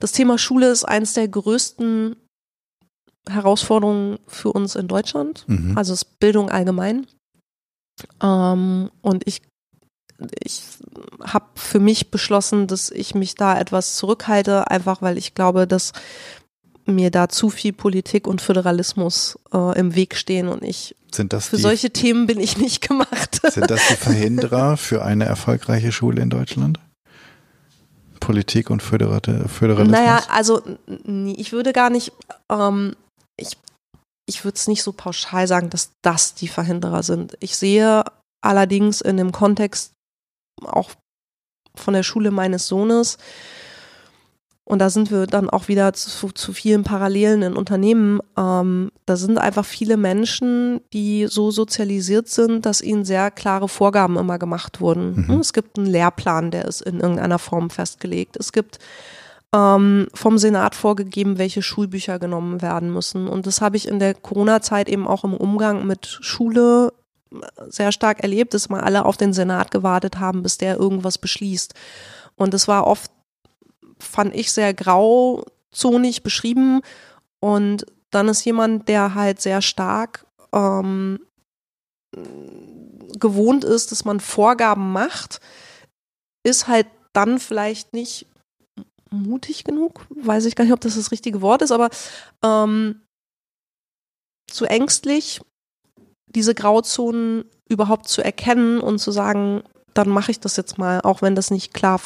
das 0.00 0.12
Thema 0.12 0.38
Schule 0.38 0.70
ist 0.70 0.84
eines 0.84 1.12
der 1.14 1.28
größten 1.28 2.16
Herausforderungen 3.28 4.18
für 4.26 4.52
uns 4.52 4.74
in 4.74 4.88
Deutschland. 4.88 5.44
Mhm. 5.46 5.76
Also 5.78 5.92
ist 5.92 6.18
Bildung 6.18 6.50
allgemein. 6.50 7.06
Ähm, 8.20 8.90
und 9.00 9.26
ich, 9.26 9.42
ich 10.42 10.62
habe 11.22 11.46
für 11.54 11.78
mich 11.78 12.10
beschlossen, 12.10 12.66
dass 12.66 12.90
ich 12.90 13.14
mich 13.14 13.34
da 13.34 13.58
etwas 13.58 13.96
zurückhalte, 13.96 14.70
einfach 14.70 15.02
weil 15.02 15.18
ich 15.18 15.34
glaube, 15.34 15.66
dass 15.66 15.92
mir 16.86 17.10
da 17.10 17.28
zu 17.28 17.50
viel 17.50 17.72
Politik 17.72 18.26
und 18.26 18.40
Föderalismus 18.40 19.38
äh, 19.52 19.78
im 19.78 19.94
Weg 19.94 20.16
stehen 20.16 20.48
und 20.48 20.62
ich 20.62 20.94
Sind 21.12 21.32
das 21.32 21.48
für 21.48 21.56
die, 21.56 21.62
solche 21.62 21.90
Themen 21.90 22.26
bin 22.26 22.40
ich 22.40 22.58
nicht 22.58 22.86
gemacht. 22.86 23.40
sind 23.42 23.70
das 23.70 23.88
die 23.88 23.94
Verhinderer 23.96 24.76
für 24.76 25.04
eine 25.04 25.24
erfolgreiche 25.24 25.92
Schule 25.92 26.22
in 26.22 26.30
Deutschland? 26.30 26.78
Politik 28.20 28.70
und 28.70 28.82
Föderate, 28.82 29.48
Föderalismus? 29.48 29.98
Naja, 29.98 30.22
also 30.28 30.62
ich 31.36 31.52
würde 31.52 31.72
gar 31.72 31.90
nicht, 31.90 32.12
ähm, 32.50 32.96
ich, 33.36 33.58
ich 34.26 34.44
würde 34.44 34.56
es 34.56 34.66
nicht 34.66 34.82
so 34.82 34.92
pauschal 34.92 35.46
sagen, 35.46 35.68
dass 35.70 35.90
das 36.02 36.34
die 36.34 36.48
Verhinderer 36.48 37.02
sind. 37.02 37.36
Ich 37.40 37.56
sehe 37.56 38.04
allerdings 38.42 39.00
in 39.00 39.16
dem 39.16 39.32
Kontext 39.32 39.92
auch 40.62 40.90
von 41.76 41.94
der 41.94 42.02
Schule 42.02 42.30
meines 42.30 42.66
Sohnes, 42.66 43.18
und 44.66 44.78
da 44.78 44.88
sind 44.88 45.10
wir 45.10 45.26
dann 45.26 45.50
auch 45.50 45.68
wieder 45.68 45.92
zu, 45.92 46.30
zu 46.32 46.52
vielen 46.54 46.84
Parallelen 46.84 47.42
in 47.42 47.56
Unternehmen. 47.56 48.20
Ähm, 48.36 48.90
da 49.04 49.16
sind 49.16 49.36
einfach 49.36 49.64
viele 49.64 49.98
Menschen, 49.98 50.80
die 50.94 51.26
so 51.28 51.50
sozialisiert 51.50 52.28
sind, 52.28 52.64
dass 52.64 52.80
ihnen 52.80 53.04
sehr 53.04 53.30
klare 53.30 53.68
Vorgaben 53.68 54.16
immer 54.16 54.38
gemacht 54.38 54.80
wurden. 54.80 55.26
Mhm. 55.26 55.40
Es 55.40 55.52
gibt 55.52 55.78
einen 55.78 55.86
Lehrplan, 55.86 56.50
der 56.50 56.64
ist 56.64 56.80
in 56.80 57.00
irgendeiner 57.00 57.38
Form 57.38 57.68
festgelegt. 57.68 58.36
Es 58.38 58.52
gibt 58.52 58.78
ähm, 59.54 60.08
vom 60.14 60.38
Senat 60.38 60.74
vorgegeben, 60.74 61.36
welche 61.36 61.62
Schulbücher 61.62 62.18
genommen 62.18 62.62
werden 62.62 62.90
müssen. 62.90 63.28
Und 63.28 63.46
das 63.46 63.60
habe 63.60 63.76
ich 63.76 63.86
in 63.86 63.98
der 63.98 64.14
Corona-Zeit 64.14 64.88
eben 64.88 65.06
auch 65.06 65.24
im 65.24 65.34
Umgang 65.34 65.86
mit 65.86 66.06
Schule 66.06 66.92
sehr 67.68 67.92
stark 67.92 68.20
erlebt, 68.20 68.54
dass 68.54 68.68
mal 68.68 68.80
alle 68.80 69.04
auf 69.04 69.16
den 69.16 69.32
Senat 69.32 69.70
gewartet 69.70 70.18
haben, 70.18 70.42
bis 70.42 70.56
der 70.56 70.78
irgendwas 70.78 71.18
beschließt. 71.18 71.74
Und 72.36 72.54
es 72.54 72.66
war 72.66 72.86
oft, 72.86 73.10
fand 74.04 74.34
ich, 74.34 74.52
sehr 74.52 74.74
grauzonig 74.74 76.22
beschrieben. 76.22 76.80
Und 77.40 77.86
dann 78.10 78.28
ist 78.28 78.44
jemand, 78.44 78.88
der 78.88 79.14
halt 79.14 79.40
sehr 79.40 79.60
stark 79.60 80.26
ähm, 80.52 81.20
gewohnt 83.18 83.64
ist, 83.64 83.92
dass 83.92 84.04
man 84.04 84.20
Vorgaben 84.20 84.92
macht, 84.92 85.40
ist 86.44 86.68
halt 86.68 86.86
dann 87.12 87.38
vielleicht 87.38 87.92
nicht 87.92 88.26
mutig 89.10 89.64
genug, 89.64 90.06
weiß 90.10 90.44
ich 90.44 90.56
gar 90.56 90.64
nicht, 90.64 90.72
ob 90.74 90.80
das 90.80 90.96
das 90.96 91.12
richtige 91.12 91.40
Wort 91.40 91.62
ist, 91.62 91.70
aber 91.70 91.88
ähm, 92.42 93.00
zu 94.50 94.64
ängstlich, 94.66 95.40
diese 96.26 96.54
Grauzonen 96.54 97.44
überhaupt 97.68 98.08
zu 98.08 98.22
erkennen 98.22 98.80
und 98.80 98.98
zu 98.98 99.12
sagen, 99.12 99.62
dann 99.94 100.08
mache 100.08 100.32
ich 100.32 100.40
das 100.40 100.56
jetzt 100.56 100.78
mal, 100.78 101.00
auch 101.00 101.22
wenn 101.22 101.34
das 101.34 101.50
nicht 101.50 101.72
klar 101.72 101.98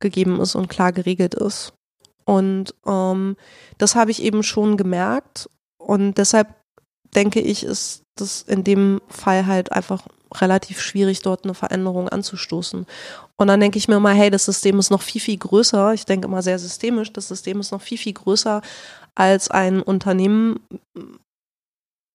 vorgegeben 0.00 0.40
ist 0.40 0.54
und 0.54 0.68
klar 0.68 0.92
geregelt 0.92 1.34
ist. 1.34 1.72
Und 2.24 2.74
ähm, 2.86 3.36
das 3.78 3.94
habe 3.94 4.10
ich 4.10 4.22
eben 4.22 4.42
schon 4.42 4.76
gemerkt 4.76 5.48
und 5.78 6.14
deshalb 6.18 6.54
denke 7.14 7.40
ich, 7.40 7.64
ist 7.64 8.02
das 8.16 8.42
in 8.42 8.62
dem 8.62 9.00
Fall 9.08 9.46
halt 9.46 9.72
einfach 9.72 10.06
relativ 10.34 10.80
schwierig, 10.80 11.22
dort 11.22 11.44
eine 11.44 11.54
Veränderung 11.54 12.08
anzustoßen. 12.08 12.86
Und 13.36 13.46
dann 13.48 13.58
denke 13.58 13.78
ich 13.78 13.88
mir 13.88 13.96
immer, 13.96 14.12
hey, 14.12 14.30
das 14.30 14.44
System 14.44 14.78
ist 14.78 14.90
noch 14.90 15.02
viel, 15.02 15.20
viel 15.20 15.38
größer. 15.38 15.92
Ich 15.92 16.04
denke 16.04 16.28
immer 16.28 16.42
sehr 16.42 16.58
systemisch, 16.58 17.12
das 17.12 17.26
System 17.26 17.58
ist 17.58 17.72
noch 17.72 17.82
viel, 17.82 17.98
viel 17.98 18.12
größer 18.12 18.62
als 19.16 19.50
ein 19.50 19.82
Unternehmen. 19.82 20.60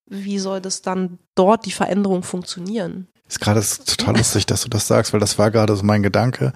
Wie 0.09 0.39
soll 0.39 0.61
das 0.61 0.81
dann 0.81 1.19
dort 1.33 1.65
die 1.65 1.71
Veränderung 1.71 2.23
funktionieren? 2.23 3.07
Ist 3.27 3.41
gerade 3.41 3.61
total 3.85 4.17
lustig, 4.17 4.45
dass 4.45 4.61
du 4.61 4.69
das 4.69 4.87
sagst, 4.87 5.11
weil 5.11 5.19
das 5.19 5.37
war 5.37 5.51
gerade 5.51 5.75
so 5.75 5.83
mein 5.83 6.03
Gedanke. 6.03 6.53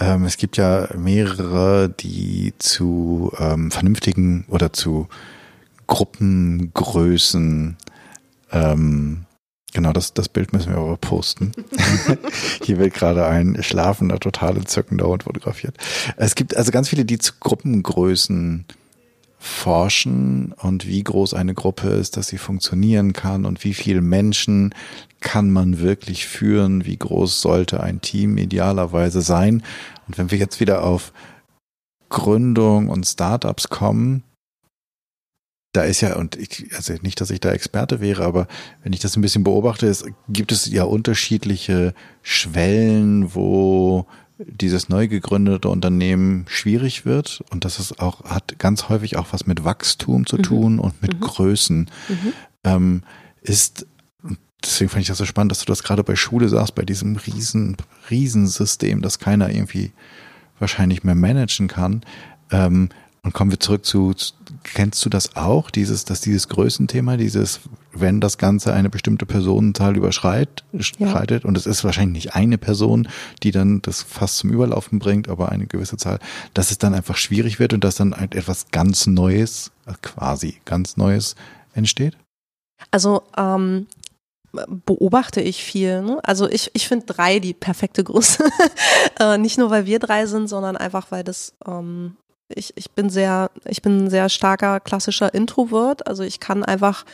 Ähm, 0.00 0.24
es 0.24 0.36
gibt 0.36 0.56
ja 0.56 0.88
mehrere, 0.96 1.88
die 1.88 2.54
zu 2.58 3.32
ähm, 3.38 3.70
vernünftigen 3.70 4.44
oder 4.48 4.72
zu 4.72 5.08
Gruppengrößen, 5.86 7.76
ähm, 8.52 9.26
genau 9.72 9.92
das, 9.92 10.14
das 10.14 10.28
Bild 10.28 10.52
müssen 10.52 10.72
wir 10.72 10.78
aber 10.78 10.96
posten. 10.96 11.52
Hier 12.64 12.78
wird 12.78 12.94
gerade 12.94 13.26
ein 13.26 13.62
schlafender, 13.62 14.18
total 14.18 14.56
entzückender 14.56 15.06
Hund 15.06 15.24
fotografiert. 15.24 15.76
Es 16.16 16.34
gibt 16.34 16.56
also 16.56 16.70
ganz 16.70 16.88
viele, 16.88 17.04
die 17.04 17.18
zu 17.18 17.34
Gruppengrößen 17.40 18.64
forschen 19.42 20.52
und 20.52 20.86
wie 20.86 21.02
groß 21.02 21.34
eine 21.34 21.52
Gruppe 21.52 21.88
ist, 21.88 22.16
dass 22.16 22.28
sie 22.28 22.38
funktionieren 22.38 23.12
kann 23.12 23.44
und 23.44 23.64
wie 23.64 23.74
viele 23.74 24.00
Menschen 24.00 24.72
kann 25.18 25.50
man 25.50 25.80
wirklich 25.80 26.28
führen, 26.28 26.86
wie 26.86 26.96
groß 26.96 27.40
sollte 27.40 27.82
ein 27.82 28.00
Team 28.00 28.38
idealerweise 28.38 29.20
sein. 29.20 29.64
Und 30.06 30.16
wenn 30.16 30.30
wir 30.30 30.38
jetzt 30.38 30.60
wieder 30.60 30.84
auf 30.84 31.12
Gründung 32.08 32.88
und 32.88 33.04
Startups 33.04 33.68
kommen, 33.68 34.22
da 35.72 35.82
ist 35.82 36.02
ja, 36.02 36.14
und 36.14 36.36
ich, 36.36 36.68
also 36.76 36.94
nicht, 37.02 37.20
dass 37.20 37.30
ich 37.30 37.40
da 37.40 37.50
Experte 37.50 38.00
wäre, 38.00 38.24
aber 38.24 38.46
wenn 38.84 38.92
ich 38.92 39.00
das 39.00 39.16
ein 39.16 39.22
bisschen 39.22 39.42
beobachte, 39.42 39.88
es 39.88 40.04
gibt 40.28 40.52
es 40.52 40.70
ja 40.70 40.84
unterschiedliche 40.84 41.94
Schwellen, 42.22 43.34
wo 43.34 44.06
dieses 44.46 44.88
neu 44.88 45.08
gegründete 45.08 45.68
Unternehmen 45.68 46.44
schwierig 46.48 47.04
wird 47.04 47.42
und 47.50 47.64
das 47.64 47.78
ist 47.78 48.00
auch, 48.00 48.24
hat 48.24 48.58
ganz 48.58 48.88
häufig 48.88 49.16
auch 49.16 49.28
was 49.32 49.46
mit 49.46 49.64
Wachstum 49.64 50.26
zu 50.26 50.36
Mhm. 50.38 50.42
tun 50.42 50.78
und 50.78 51.00
mit 51.02 51.14
Mhm. 51.14 51.20
Größen. 51.20 51.90
Mhm. 52.08 52.32
Ähm, 52.64 53.02
ist, 53.40 53.86
deswegen 54.64 54.88
fand 54.90 55.02
ich 55.02 55.08
das 55.08 55.18
so 55.18 55.24
spannend, 55.24 55.50
dass 55.52 55.60
du 55.60 55.64
das 55.66 55.82
gerade 55.82 56.04
bei 56.04 56.16
Schule 56.16 56.48
sagst, 56.48 56.74
bei 56.74 56.84
diesem 56.84 57.16
riesen, 57.16 57.76
Riesensystem, 58.10 59.02
das 59.02 59.18
keiner 59.18 59.50
irgendwie 59.50 59.92
wahrscheinlich 60.58 61.02
mehr 61.04 61.14
managen 61.16 61.68
kann. 61.68 62.02
Ähm, 62.50 62.88
und 63.24 63.32
kommen 63.34 63.50
wir 63.52 63.60
zurück 63.60 63.84
zu, 63.84 64.14
zu- 64.14 64.34
kennst 64.64 65.04
du 65.04 65.08
das 65.08 65.36
auch, 65.36 65.70
dieses, 65.70 66.04
dass 66.04 66.20
dieses 66.20 66.48
Größenthema, 66.48 67.16
dieses, 67.16 67.60
wenn 67.92 68.20
das 68.20 68.38
Ganze 68.38 68.72
eine 68.72 68.90
bestimmte 68.90 69.26
Personenzahl 69.26 69.96
überschreit, 69.96 70.64
schreitet, 70.78 71.44
und 71.44 71.56
es 71.56 71.66
ist 71.66 71.84
wahrscheinlich 71.84 72.24
nicht 72.24 72.34
eine 72.34 72.58
Person, 72.58 73.08
die 73.42 73.50
dann 73.50 73.82
das 73.82 74.02
fast 74.02 74.38
zum 74.38 74.50
Überlaufen 74.50 74.98
bringt, 74.98 75.28
aber 75.28 75.50
eine 75.50 75.66
gewisse 75.66 75.96
Zahl, 75.96 76.18
dass 76.54 76.70
es 76.70 76.78
dann 76.78 76.94
einfach 76.94 77.16
schwierig 77.16 77.58
wird 77.58 77.72
und 77.72 77.84
dass 77.84 77.96
dann 77.96 78.14
halt 78.16 78.34
etwas 78.34 78.66
ganz 78.70 79.06
Neues, 79.06 79.70
äh, 79.86 79.92
quasi 80.02 80.60
ganz 80.64 80.96
Neues 80.96 81.34
entsteht? 81.74 82.16
Also 82.90 83.22
ähm, 83.36 83.86
beobachte 84.84 85.40
ich 85.40 85.62
viel. 85.62 86.02
Ne? 86.02 86.18
Also 86.22 86.48
ich, 86.48 86.70
ich 86.74 86.88
finde 86.88 87.06
drei 87.06 87.38
die 87.38 87.54
perfekte 87.54 88.04
Größe. 88.04 88.44
äh, 89.20 89.38
nicht 89.38 89.58
nur, 89.58 89.70
weil 89.70 89.86
wir 89.86 89.98
drei 89.98 90.26
sind, 90.26 90.48
sondern 90.48 90.76
einfach, 90.76 91.10
weil 91.10 91.24
das 91.24 91.54
ähm, 91.66 92.16
ich, 92.56 92.72
ich 92.76 92.90
bin 92.90 93.10
sehr, 93.10 93.50
ich 93.66 93.82
bin 93.82 94.04
ein 94.04 94.10
sehr 94.10 94.28
starker 94.28 94.80
klassischer 94.80 95.32
Introvert. 95.34 96.06
Also 96.06 96.22
ich 96.22 96.40
kann 96.40 96.64
einfach 96.64 97.04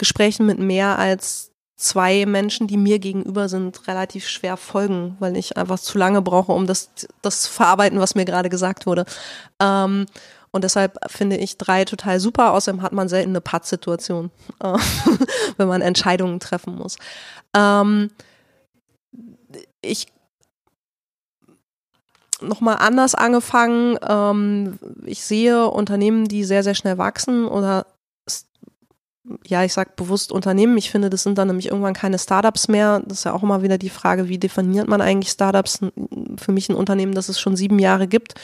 Gesprächen 0.00 0.46
mit 0.46 0.58
mehr 0.58 0.98
als 0.98 1.52
zwei 1.76 2.26
Menschen, 2.26 2.66
die 2.66 2.76
mir 2.76 2.98
gegenüber 2.98 3.48
sind, 3.48 3.86
relativ 3.86 4.28
schwer 4.28 4.56
folgen, 4.56 5.16
weil 5.18 5.36
ich 5.36 5.56
einfach 5.56 5.78
zu 5.78 5.96
lange 5.96 6.20
brauche, 6.20 6.52
um 6.52 6.66
das, 6.66 6.90
das 7.22 7.42
zu 7.42 7.50
verarbeiten, 7.50 8.00
was 8.00 8.14
mir 8.14 8.24
gerade 8.24 8.48
gesagt 8.48 8.86
wurde. 8.86 9.04
Ähm, 9.60 10.06
und 10.50 10.64
deshalb 10.64 10.98
finde 11.06 11.36
ich 11.36 11.58
drei 11.58 11.84
total 11.84 12.18
super. 12.18 12.52
Außerdem 12.52 12.82
hat 12.82 12.92
man 12.92 13.08
selten 13.08 13.30
eine 13.30 13.40
Pattsituation, 13.40 14.30
äh, 14.62 14.76
wenn 15.56 15.68
man 15.68 15.80
Entscheidungen 15.80 16.40
treffen 16.40 16.74
muss. 16.74 16.96
Ähm, 17.54 18.10
ich 19.80 20.08
nochmal 22.42 22.76
anders 22.78 23.14
angefangen. 23.14 23.98
Ähm, 24.06 24.78
ich 25.04 25.24
sehe 25.24 25.68
Unternehmen, 25.68 26.26
die 26.26 26.44
sehr, 26.44 26.62
sehr 26.62 26.74
schnell 26.74 26.98
wachsen 26.98 27.46
oder 27.46 27.86
ja, 29.46 29.64
ich 29.64 29.72
sag 29.72 29.96
bewusst 29.96 30.32
Unternehmen. 30.32 30.76
Ich 30.78 30.90
finde, 30.90 31.10
das 31.10 31.22
sind 31.22 31.38
dann 31.38 31.48
nämlich 31.48 31.66
irgendwann 31.66 31.94
keine 31.94 32.18
Startups 32.18 32.68
mehr. 32.68 33.02
Das 33.06 33.18
ist 33.18 33.24
ja 33.24 33.32
auch 33.32 33.42
immer 33.42 33.62
wieder 33.62 33.78
die 33.78 33.90
Frage, 33.90 34.28
wie 34.28 34.38
definiert 34.38 34.88
man 34.88 35.00
eigentlich 35.00 35.30
Startups? 35.30 35.80
Für 36.36 36.52
mich 36.52 36.68
ein 36.68 36.76
Unternehmen, 36.76 37.14
das 37.14 37.28
es 37.28 37.40
schon 37.40 37.56
sieben 37.56 37.78
Jahre 37.78 38.08
gibt, 38.08 38.34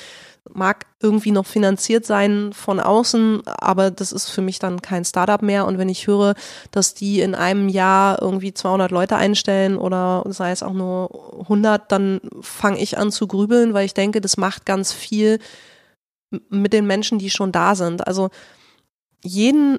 mag 0.52 0.86
irgendwie 1.00 1.30
noch 1.30 1.46
finanziert 1.46 2.06
sein 2.06 2.52
von 2.52 2.80
außen, 2.80 3.42
aber 3.46 3.90
das 3.90 4.12
ist 4.12 4.28
für 4.28 4.42
mich 4.42 4.58
dann 4.58 4.80
kein 4.80 5.04
Startup 5.04 5.42
mehr. 5.42 5.66
Und 5.66 5.78
wenn 5.78 5.88
ich 5.88 6.06
höre, 6.06 6.34
dass 6.70 6.94
die 6.94 7.20
in 7.20 7.34
einem 7.34 7.68
Jahr 7.68 8.20
irgendwie 8.22 8.54
200 8.54 8.90
Leute 8.90 9.16
einstellen 9.16 9.76
oder 9.76 10.24
sei 10.28 10.50
es 10.52 10.62
auch 10.62 10.72
nur 10.72 11.40
100, 11.40 11.90
dann 11.90 12.20
fange 12.40 12.78
ich 12.78 12.98
an 12.98 13.10
zu 13.10 13.26
grübeln, 13.26 13.74
weil 13.74 13.86
ich 13.86 13.94
denke, 13.94 14.20
das 14.20 14.36
macht 14.36 14.66
ganz 14.66 14.92
viel 14.92 15.38
mit 16.48 16.72
den 16.72 16.86
Menschen, 16.86 17.18
die 17.18 17.30
schon 17.30 17.52
da 17.52 17.74
sind. 17.74 18.06
Also 18.06 18.30
jeden 19.22 19.78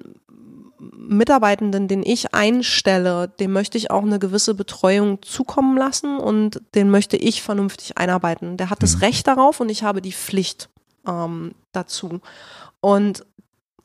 Mitarbeitenden, 0.78 1.88
den 1.88 2.02
ich 2.04 2.34
einstelle, 2.34 3.28
dem 3.28 3.52
möchte 3.52 3.78
ich 3.78 3.90
auch 3.90 4.02
eine 4.02 4.18
gewisse 4.18 4.54
Betreuung 4.54 5.22
zukommen 5.22 5.76
lassen 5.76 6.18
und 6.18 6.60
den 6.74 6.90
möchte 6.90 7.16
ich 7.16 7.42
vernünftig 7.42 7.98
einarbeiten. 7.98 8.56
Der 8.56 8.70
hat 8.70 8.82
das 8.82 8.96
mhm. 8.96 9.00
Recht 9.00 9.26
darauf 9.26 9.60
und 9.60 9.68
ich 9.68 9.82
habe 9.82 10.02
die 10.02 10.12
Pflicht 10.12 10.68
ähm, 11.06 11.52
dazu. 11.72 12.20
Und 12.80 13.24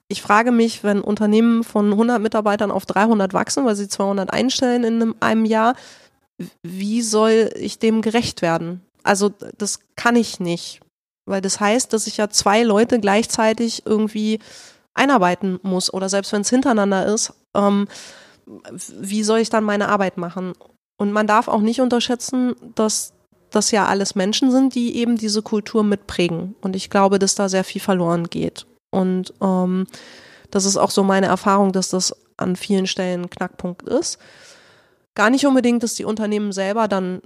ich 0.08 0.22
frage 0.22 0.52
mich, 0.52 0.84
wenn 0.84 1.02
Unternehmen 1.02 1.64
von 1.64 1.92
100 1.92 2.22
Mitarbeitern 2.22 2.72
auf 2.72 2.86
300 2.86 3.34
wachsen, 3.34 3.66
weil 3.66 3.76
sie 3.76 3.88
200 3.88 4.32
einstellen 4.32 4.84
in 4.84 5.02
einem, 5.02 5.16
einem 5.20 5.46
Jahr, 5.46 5.76
wie 6.62 7.02
soll 7.02 7.50
ich 7.56 7.80
dem 7.80 8.02
gerecht 8.02 8.42
werden? 8.42 8.82
Also 9.04 9.32
das 9.58 9.80
kann 9.96 10.16
ich 10.16 10.40
nicht, 10.40 10.82
weil 11.26 11.42
das 11.42 11.60
heißt, 11.60 11.92
dass 11.94 12.08
ich 12.08 12.18
ja 12.18 12.30
zwei 12.30 12.64
Leute 12.64 13.00
gleichzeitig 13.00 13.84
irgendwie 13.86 14.40
einarbeiten 14.94 15.60
muss 15.64 15.94
oder 15.94 16.10
selbst 16.10 16.32
wenn 16.34 16.42
es 16.42 16.50
hintereinander 16.50 17.06
ist, 17.06 17.34
ähm, 17.56 17.88
wie 19.00 19.24
soll 19.24 19.40
ich 19.40 19.50
dann 19.50 19.64
meine 19.64 19.90
Arbeit 19.90 20.18
machen? 20.18 20.54
Und 20.98 21.12
man 21.12 21.28
darf 21.28 21.48
auch 21.48 21.62
nicht 21.62 21.82
unterschätzen, 21.82 22.56
dass 22.76 23.14
das 23.52 23.72
ja 23.72 23.86
alles 23.86 24.16
Menschen 24.16 24.52
sind, 24.52 24.76
die 24.76 24.98
eben 24.98 25.16
diese 25.16 25.42
Kultur 25.42 25.84
mitprägen. 25.84 26.56
Und 26.62 26.76
ich 26.76 26.90
glaube, 26.90 27.20
dass 27.20 27.36
da 27.36 27.50
sehr 27.50 27.64
viel 27.64 27.82
verloren 27.82 28.30
geht. 28.30 28.66
Und 28.92 29.34
ähm, 29.42 29.88
das 30.52 30.66
ist 30.66 30.78
auch 30.78 30.92
so 30.92 31.04
meine 31.04 31.28
Erfahrung, 31.28 31.72
dass 31.72 31.90
das 31.90 32.16
an 32.38 32.56
vielen 32.56 32.88
Stellen 32.88 33.24
ein 33.24 33.30
Knackpunkt 33.30 33.84
ist. 33.84 34.18
Gar 35.16 35.30
nicht 35.30 35.46
unbedingt, 35.46 35.84
dass 35.84 35.94
die 35.94 36.06
Unternehmen 36.06 36.52
selber 36.52 36.88
dann 36.88 37.22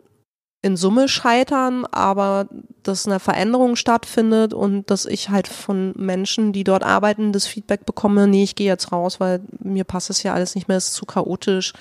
in 0.67 0.77
Summe 0.77 1.07
scheitern, 1.07 1.85
aber 1.85 2.47
dass 2.83 3.07
eine 3.07 3.19
Veränderung 3.19 3.75
stattfindet 3.75 4.53
und 4.53 4.91
dass 4.91 5.05
ich 5.05 5.29
halt 5.29 5.47
von 5.47 5.93
Menschen, 5.95 6.53
die 6.53 6.63
dort 6.63 6.83
arbeiten, 6.83 7.31
das 7.31 7.47
Feedback 7.47 7.85
bekomme, 7.85 8.27
nee, 8.27 8.43
ich 8.43 8.55
gehe 8.55 8.67
jetzt 8.67 8.91
raus, 8.91 9.19
weil 9.19 9.41
mir 9.59 9.85
passt 9.85 10.09
es 10.09 10.23
ja 10.23 10.33
alles 10.33 10.55
nicht 10.55 10.67
mehr, 10.67 10.77
es 10.77 10.89
ist 10.89 10.93
zu 10.93 11.05
chaotisch. 11.05 11.73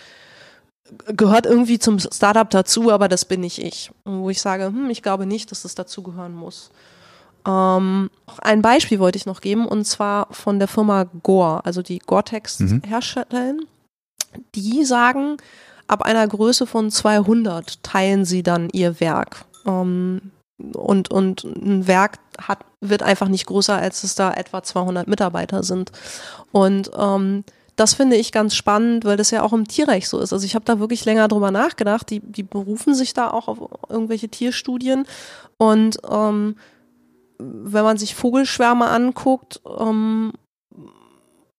Gehört 1.09 1.47
irgendwie 1.47 1.81
zum 1.81 1.99
Startup 1.99 2.49
dazu, 2.49 2.93
aber 2.93 3.09
das 3.09 3.25
bin 3.25 3.41
nicht 3.41 3.59
ich. 3.59 3.91
Wo 4.05 4.31
ich 4.31 4.41
sage, 4.41 4.67
hm, 4.67 4.89
ich 4.89 5.03
glaube 5.03 5.27
nicht, 5.27 5.51
dass 5.51 5.63
das 5.63 5.75
dazugehören 5.75 6.35
muss. 6.35 6.71
Ähm, 7.47 8.09
ein 8.39 8.63
Beispiel 8.63 9.01
wollte 9.01 9.19
ich 9.19 9.27
noch 9.27 9.41
geben 9.41 9.67
und 9.67 9.85
zwar 9.85 10.29
von 10.31 10.59
der 10.59 10.69
Firma 10.69 11.05
Gore, 11.23 11.65
also 11.65 11.83
die 11.83 11.99
Gore-Tex 11.99 12.61
mhm. 12.61 12.83
herstellen. 12.87 13.67
Die 14.55 14.85
sagen, 14.85 15.39
ab 15.89 16.03
einer 16.03 16.27
Größe 16.27 16.67
von 16.67 16.91
200 16.91 17.83
teilen 17.83 18.25
sie 18.25 18.43
dann 18.43 18.69
ihr 18.71 19.01
Werk. 19.01 19.45
Ähm, 19.67 20.33
und, 20.59 21.11
und 21.11 21.45
ein 21.45 21.87
Werk 21.87 22.19
hat, 22.39 22.61
wird 22.81 23.03
einfach 23.03 23.29
nicht 23.29 23.47
größer, 23.47 23.77
als 23.77 24.05
es 24.05 24.15
da 24.15 24.33
etwa 24.33 24.63
200 24.63 25.07
Mitarbeiter 25.07 25.63
sind. 25.63 25.93
Und 26.51 26.91
ähm, 26.97 27.45
das 27.77 27.93
finde 27.93 28.17
ich 28.17 28.33
ganz 28.33 28.55
spannend, 28.55 29.05
weil 29.05 29.19
das 29.19 29.31
ja 29.31 29.43
auch 29.43 29.53
im 29.53 29.69
Tierrecht 29.69 30.09
so 30.09 30.19
ist. 30.19 30.33
Also 30.33 30.47
ich 30.47 30.55
habe 30.55 30.65
da 30.65 30.81
wirklich 30.81 31.05
länger 31.05 31.29
drüber 31.29 31.51
nachgedacht. 31.51 32.09
Die, 32.09 32.21
die 32.21 32.43
berufen 32.43 32.95
sich 32.95 33.13
da 33.13 33.31
auch 33.31 33.49
auf 33.49 33.59
irgendwelche 33.91 34.31
Tierstudien. 34.31 35.07
Und 35.59 35.99
ähm, 36.11 36.57
wenn 37.39 37.85
man 37.85 37.99
sich 37.99 38.15
Vogelschwärme 38.15 38.87
anguckt, 38.87 39.61
ähm, 39.79 40.33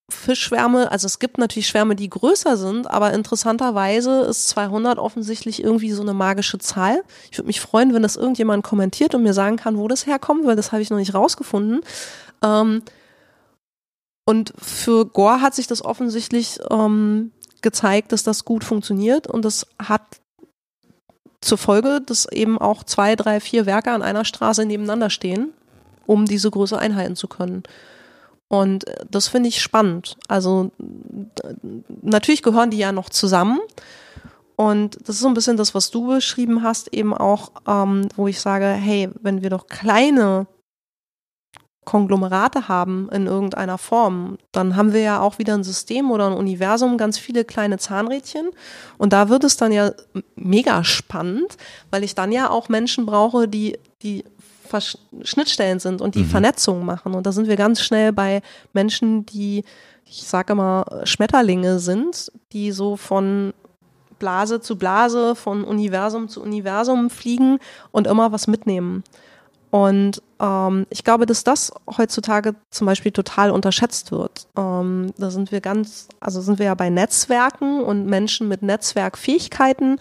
Fischschwärme, 0.10 0.90
also 0.90 1.06
es 1.06 1.20
gibt 1.20 1.38
natürlich 1.38 1.68
Schwärme, 1.68 1.96
die 1.96 2.10
größer 2.10 2.56
sind, 2.56 2.90
aber 2.90 3.14
interessanterweise 3.14 4.22
ist 4.22 4.48
200 4.50 5.00
offensichtlich 5.00 5.62
irgendwie 5.62 5.92
so 5.92 6.02
eine 6.02 6.14
magische 6.14 6.60
Zahl. 6.60 7.04
Ich 7.30 7.38
würde 7.38 7.48
mich 7.48 7.60
freuen, 7.60 7.94
wenn 7.94 8.04
das 8.04 8.16
irgendjemand 8.16 8.64
kommentiert 8.64 9.16
und 9.16 9.24
mir 9.24 9.34
sagen 9.34 9.58
kann, 9.58 9.78
wo 9.78 9.90
das 9.90 10.06
herkommt, 10.06 10.46
weil 10.46 10.56
das 10.56 10.72
habe 10.72 10.82
ich 10.82 10.90
noch 10.90 10.98
nicht 10.98 11.14
rausgefunden. 11.14 11.82
Ähm, 12.42 12.84
und 14.26 14.54
für 14.62 15.06
Gore 15.06 15.42
hat 15.42 15.56
sich 15.56 15.68
das 15.68 15.84
offensichtlich 15.84 16.60
ähm, 16.70 17.32
gezeigt, 17.62 18.14
dass 18.14 18.24
das 18.24 18.46
gut 18.46 18.64
funktioniert 18.64 19.28
und 19.28 19.44
das 19.44 19.68
hat 19.78 20.02
zur 21.42 21.58
Folge, 21.58 22.02
dass 22.06 22.32
eben 22.32 22.58
auch 22.58 22.84
zwei, 22.84 23.16
drei, 23.16 23.42
vier 23.42 23.66
Werke 23.66 23.92
an 23.92 24.02
einer 24.02 24.26
Straße 24.26 24.66
nebeneinander 24.66 25.10
stehen, 25.10 25.54
um 26.06 26.26
diese 26.26 26.50
Größe 26.50 26.80
einhalten 26.80 27.16
zu 27.16 27.28
können. 27.28 27.64
Und 28.50 28.88
äh, 28.88 29.06
das 29.10 29.28
finde 29.28 29.50
ich 29.50 29.62
spannend. 29.62 30.18
Also 30.28 30.72
natürlich 32.02 32.44
gehören 32.44 32.72
die 32.72 32.78
ja 32.78 32.92
noch 32.92 33.10
zusammen. 33.10 33.60
Und 34.56 34.98
das 35.08 35.18
ist 35.18 35.22
so 35.22 35.28
ein 35.28 35.36
bisschen 35.36 35.58
das, 35.58 35.76
was 35.76 35.92
du 35.92 36.08
beschrieben 36.08 36.64
hast, 36.64 36.92
eben 36.94 37.14
auch, 37.14 37.52
ähm, 37.68 38.10
wo 38.16 38.28
ich 38.28 38.42
sage, 38.42 38.66
hey, 38.66 39.10
wenn 39.22 39.44
wir 39.44 39.52
doch 39.52 39.68
kleine 39.68 40.48
Konglomerate 41.86 42.68
haben 42.68 43.08
in 43.14 43.28
irgendeiner 43.28 43.78
Form, 43.78 44.38
dann 44.52 44.76
haben 44.76 44.94
wir 44.94 45.02
ja 45.02 45.22
auch 45.22 45.40
wieder 45.40 45.54
ein 45.54 45.64
System 45.64 46.12
oder 46.12 46.28
ein 46.28 46.34
Universum, 46.34 46.98
ganz 46.98 47.18
viele 47.18 47.46
kleine 47.46 47.78
Zahnrädchen. 47.78 48.50
Und 48.98 49.14
da 49.14 49.30
wird 49.30 49.44
es 49.46 49.58
dann 49.58 49.72
ja 49.72 49.92
mega 50.36 50.84
spannend, 50.84 51.56
weil 51.90 52.04
ich 52.04 52.14
dann 52.14 52.32
ja 52.32 52.50
auch 52.50 52.68
Menschen 52.68 53.06
brauche, 53.06 53.48
die, 53.48 53.78
die 54.02 54.26
Schnittstellen 55.24 55.80
sind 55.80 56.02
und 56.02 56.16
die 56.16 56.24
mhm. 56.24 56.30
Vernetzung 56.30 56.86
machen. 56.86 57.14
Und 57.14 57.26
da 57.26 57.32
sind 57.32 57.48
wir 57.48 57.56
ganz 57.56 57.82
schnell 57.82 58.14
bei 58.14 58.42
Menschen, 58.74 59.26
die, 59.26 59.64
ich 60.06 60.28
sage 60.28 60.54
immer, 60.54 60.86
Schmetterlinge 61.04 61.80
sind, 61.80 62.32
die 62.52 62.72
so 62.72 62.96
von 62.96 63.54
Blase 64.20 64.62
zu 64.62 64.78
Blase, 64.78 65.36
von 65.36 65.64
Universum 65.64 66.28
zu 66.28 66.42
Universum 66.42 67.10
fliegen 67.10 67.60
und 67.92 68.08
immer 68.08 68.32
was 68.32 68.48
mitnehmen. 68.48 69.04
Und 69.70 70.22
ähm, 70.40 70.86
ich 70.90 71.04
glaube, 71.04 71.26
dass 71.26 71.44
das 71.44 71.72
heutzutage 71.98 72.56
zum 72.70 72.88
Beispiel 72.88 73.12
total 73.12 73.52
unterschätzt 73.52 74.12
wird. 74.12 74.48
Ähm, 74.58 75.12
da 75.18 75.30
sind 75.30 75.52
wir 75.52 75.60
ganz, 75.60 76.08
also 76.20 76.40
sind 76.42 76.60
wir 76.60 76.68
ja 76.68 76.76
bei 76.76 76.90
Netzwerken 76.90 77.82
und 77.82 78.06
Menschen 78.06 78.48
mit 78.48 78.62
Netzwerkfähigkeiten 78.62 80.00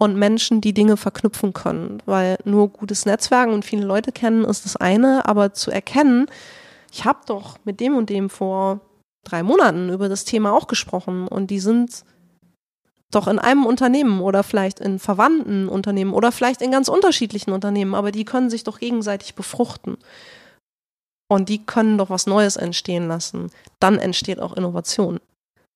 und 0.00 0.16
Menschen, 0.16 0.62
die 0.62 0.72
Dinge 0.72 0.96
verknüpfen 0.96 1.52
können. 1.52 2.02
Weil 2.06 2.38
nur 2.44 2.68
gutes 2.68 3.04
Netzwerken 3.04 3.52
und 3.52 3.66
viele 3.66 3.84
Leute 3.84 4.12
kennen 4.12 4.46
ist 4.46 4.64
das 4.64 4.76
eine, 4.76 5.26
aber 5.26 5.52
zu 5.52 5.70
erkennen, 5.70 6.26
ich 6.90 7.04
habe 7.04 7.20
doch 7.26 7.58
mit 7.64 7.80
dem 7.80 7.96
und 7.96 8.08
dem 8.08 8.30
vor 8.30 8.80
drei 9.24 9.42
Monaten 9.42 9.90
über 9.90 10.08
das 10.08 10.24
Thema 10.24 10.54
auch 10.54 10.68
gesprochen 10.68 11.28
und 11.28 11.50
die 11.50 11.60
sind 11.60 12.04
doch 13.10 13.28
in 13.28 13.38
einem 13.38 13.66
Unternehmen 13.66 14.22
oder 14.22 14.42
vielleicht 14.42 14.80
in 14.80 14.98
verwandten 14.98 15.68
Unternehmen 15.68 16.14
oder 16.14 16.32
vielleicht 16.32 16.62
in 16.62 16.70
ganz 16.70 16.88
unterschiedlichen 16.88 17.52
Unternehmen, 17.52 17.94
aber 17.94 18.10
die 18.10 18.24
können 18.24 18.48
sich 18.48 18.64
doch 18.64 18.78
gegenseitig 18.78 19.34
befruchten. 19.34 19.98
Und 21.28 21.50
die 21.50 21.64
können 21.64 21.98
doch 21.98 22.08
was 22.08 22.26
Neues 22.26 22.56
entstehen 22.56 23.06
lassen. 23.06 23.50
Dann 23.80 23.98
entsteht 23.98 24.40
auch 24.40 24.56
Innovation. 24.56 25.20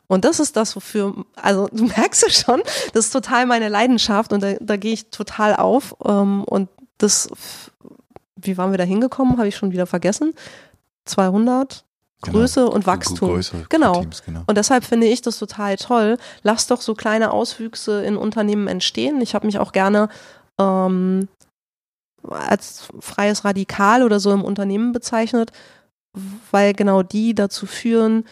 Und 0.07 0.25
das 0.25 0.41
ist 0.41 0.57
das, 0.57 0.77
wofür, 0.77 1.25
also 1.35 1.69
du 1.73 1.85
merkst 1.85 2.23
ja 2.23 2.31
schon, 2.31 2.63
das 2.93 3.07
ist 3.07 3.11
total 3.11 3.47
meine 3.47 3.69
Leidenschaft 3.69 4.33
und 4.33 4.43
da, 4.43 4.55
da 4.61 4.77
gehe 4.77 4.93
ich 4.93 5.11
total 5.11 5.57
auf. 5.57 5.97
Ähm, 6.05 6.45
und 6.45 6.69
das, 6.99 7.29
wie 8.37 8.57
waren 8.57 8.71
wir 8.71 8.79
da 8.79 8.85
hingekommen, 8.85 9.39
habe 9.39 9.49
ich 9.49 9.57
schon 9.57 9.73
wieder 9.73 9.87
vergessen. 9.87 10.35
200, 11.07 11.85
genau. 12.23 12.39
Größe 12.39 12.61
genau. 12.61 12.73
und 12.73 12.87
Wachstum. 12.87 13.29
Größe 13.31 13.67
genau. 13.69 14.01
Teams, 14.01 14.23
genau. 14.25 14.43
Und 14.47 14.57
deshalb 14.57 14.85
finde 14.85 15.07
ich 15.07 15.23
das 15.23 15.39
total 15.39 15.77
toll. 15.77 16.19
Lass 16.43 16.67
doch 16.67 16.81
so 16.81 16.95
kleine 16.95 17.31
Auswüchse 17.33 18.05
in 18.05 18.17
Unternehmen 18.17 18.69
entstehen. 18.69 19.21
Ich 19.21 19.35
habe 19.35 19.47
mich 19.47 19.59
auch 19.59 19.73
gerne 19.73 20.09
ähm, 20.59 21.29
als 22.29 22.89
freies 23.01 23.45
Radikal 23.45 24.03
oder 24.03 24.21
so 24.21 24.33
im 24.33 24.43
Unternehmen 24.43 24.93
bezeichnet, 24.93 25.53
weil 26.51 26.73
genau 26.73 27.03
die 27.03 27.35
dazu 27.35 27.67
führen, 27.67 28.25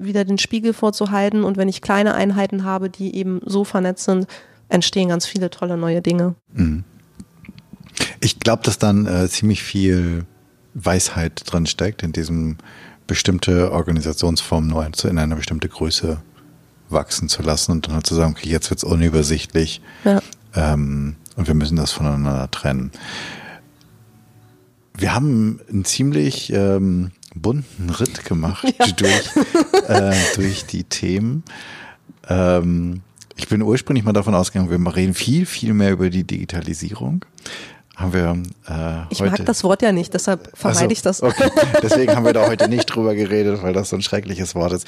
wieder 0.00 0.24
den 0.24 0.38
Spiegel 0.38 0.72
vorzuhalten. 0.72 1.44
Und 1.44 1.56
wenn 1.56 1.68
ich 1.68 1.82
kleine 1.82 2.14
Einheiten 2.14 2.64
habe, 2.64 2.90
die 2.90 3.14
eben 3.14 3.40
so 3.44 3.64
vernetzt 3.64 4.04
sind, 4.04 4.26
entstehen 4.68 5.08
ganz 5.08 5.26
viele 5.26 5.50
tolle 5.50 5.76
neue 5.76 6.02
Dinge. 6.02 6.34
Mhm. 6.52 6.84
Ich 8.20 8.40
glaube, 8.40 8.62
dass 8.62 8.78
dann 8.78 9.06
äh, 9.06 9.28
ziemlich 9.28 9.62
viel 9.62 10.24
Weisheit 10.74 11.42
drin 11.46 11.66
steckt, 11.66 12.02
in 12.02 12.12
diesem 12.12 12.56
bestimmte 13.06 13.72
Organisationsform 13.72 14.68
nur 14.68 14.86
in 14.86 15.18
eine 15.18 15.36
bestimmte 15.36 15.68
Größe 15.68 16.22
wachsen 16.88 17.28
zu 17.28 17.42
lassen 17.42 17.72
und 17.72 17.86
dann 17.86 17.94
halt 17.94 18.06
zu 18.06 18.14
sagen, 18.14 18.34
okay, 18.36 18.48
jetzt 18.48 18.70
wird 18.70 18.78
es 18.78 18.84
unübersichtlich 18.84 19.80
ja. 20.04 20.20
ähm, 20.54 21.16
und 21.36 21.46
wir 21.48 21.54
müssen 21.54 21.76
das 21.76 21.92
voneinander 21.92 22.50
trennen. 22.50 22.92
Wir 24.96 25.14
haben 25.14 25.60
ein 25.72 25.84
ziemlich 25.84 26.52
ähm, 26.52 27.12
bunten 27.34 27.90
Ritt 27.90 28.24
gemacht 28.24 28.64
ja. 28.78 28.86
durch, 28.86 29.30
äh, 29.88 30.14
durch 30.36 30.66
die 30.66 30.84
Themen. 30.84 31.44
Ähm, 32.28 33.02
ich 33.36 33.48
bin 33.48 33.62
ursprünglich 33.62 34.04
mal 34.04 34.12
davon 34.12 34.34
ausgegangen, 34.34 34.70
wir 34.70 34.96
reden 34.96 35.14
viel, 35.14 35.46
viel 35.46 35.72
mehr 35.72 35.92
über 35.92 36.10
die 36.10 36.24
Digitalisierung, 36.24 37.24
haben 37.96 38.12
wir 38.12 38.42
äh, 38.68 39.04
Ich 39.10 39.20
heute. 39.20 39.32
mag 39.32 39.46
das 39.46 39.64
Wort 39.64 39.82
ja 39.82 39.92
nicht, 39.92 40.12
deshalb 40.12 40.50
vermeide 40.56 40.80
Also, 40.80 40.92
ich 40.92 41.02
das. 41.02 41.22
Okay, 41.22 41.50
deswegen 41.82 42.14
haben 42.14 42.24
wir 42.24 42.32
da 42.32 42.46
heute 42.46 42.68
nicht 42.68 42.86
drüber 42.86 43.14
geredet, 43.14 43.62
weil 43.62 43.72
das 43.72 43.90
so 43.90 43.96
ein 43.96 44.02
schreckliches 44.02 44.54
Wort 44.54 44.72
ist. 44.72 44.86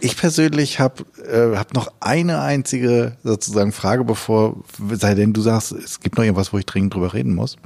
Ich 0.00 0.16
persönlich 0.16 0.78
habe 0.78 1.04
äh, 1.24 1.56
hab 1.56 1.74
noch 1.74 1.92
eine 2.00 2.40
einzige 2.40 3.16
sozusagen 3.24 3.72
Frage, 3.72 4.04
bevor, 4.04 4.56
sei 4.92 5.14
denn 5.14 5.32
du 5.32 5.40
sagst, 5.40 5.72
es 5.72 6.00
gibt 6.00 6.16
noch 6.16 6.24
irgendwas, 6.24 6.52
wo 6.52 6.58
ich 6.58 6.66
dringend 6.66 6.94
drüber 6.94 7.14
reden 7.14 7.34
muss. 7.34 7.56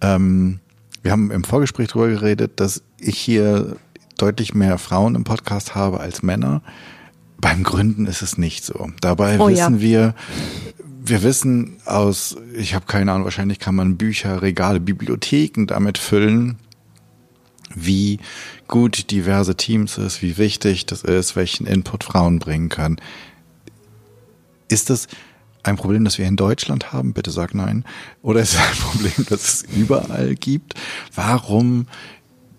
Ähm, 0.00 0.60
wir 1.08 1.12
haben 1.12 1.30
im 1.30 1.42
Vorgespräch 1.42 1.88
drüber 1.88 2.08
geredet, 2.08 2.60
dass 2.60 2.82
ich 3.00 3.16
hier 3.16 3.76
deutlich 4.18 4.52
mehr 4.52 4.76
Frauen 4.76 5.14
im 5.14 5.24
Podcast 5.24 5.74
habe 5.74 6.00
als 6.00 6.22
Männer. 6.22 6.60
Beim 7.40 7.62
Gründen 7.62 8.04
ist 8.04 8.20
es 8.20 8.36
nicht 8.36 8.62
so. 8.62 8.90
Dabei 9.00 9.40
Oh 9.40 9.48
ja. 9.48 9.56
wissen 9.56 9.80
wir, 9.80 10.14
wir 11.00 11.22
wissen 11.22 11.78
aus, 11.86 12.36
ich 12.52 12.74
habe 12.74 12.84
keine 12.84 13.10
Ahnung, 13.10 13.24
wahrscheinlich 13.24 13.58
kann 13.58 13.74
man 13.74 13.96
Bücher, 13.96 14.42
Regale, 14.42 14.80
Bibliotheken 14.80 15.64
damit 15.66 15.96
füllen, 15.96 16.58
wie 17.74 18.18
gut 18.66 19.10
diverse 19.10 19.56
Teams 19.56 19.96
ist, 19.96 20.20
wie 20.20 20.36
wichtig 20.36 20.84
das 20.84 21.04
ist, 21.04 21.36
welchen 21.36 21.66
Input 21.66 22.04
Frauen 22.04 22.38
bringen 22.38 22.68
können. 22.68 22.96
Ist 24.68 24.90
das 24.90 25.08
ein 25.68 25.76
Problem, 25.76 26.04
das 26.04 26.18
wir 26.18 26.26
in 26.26 26.36
Deutschland 26.36 26.92
haben? 26.92 27.12
Bitte 27.12 27.30
sag 27.30 27.54
nein. 27.54 27.84
Oder 28.22 28.40
ist 28.40 28.54
es 28.54 28.58
ein 28.58 28.76
Problem, 28.78 29.26
das 29.28 29.42
es 29.42 29.62
überall 29.62 30.34
gibt? 30.34 30.74
Warum, 31.14 31.86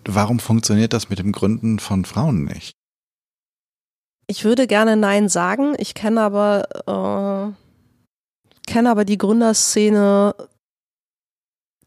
warum 0.04 0.38
funktioniert 0.38 0.92
das 0.92 1.10
mit 1.10 1.18
dem 1.18 1.32
Gründen 1.32 1.78
von 1.78 2.04
Frauen 2.04 2.44
nicht? 2.44 2.72
Ich 4.26 4.44
würde 4.44 4.66
gerne 4.66 4.96
Nein 4.96 5.28
sagen. 5.28 5.74
Ich 5.78 5.94
kenne 5.94 6.20
aber, 6.20 6.68
äh, 6.86 8.70
kenne 8.70 8.90
aber 8.90 9.04
die 9.04 9.18
Gründerszene 9.18 10.34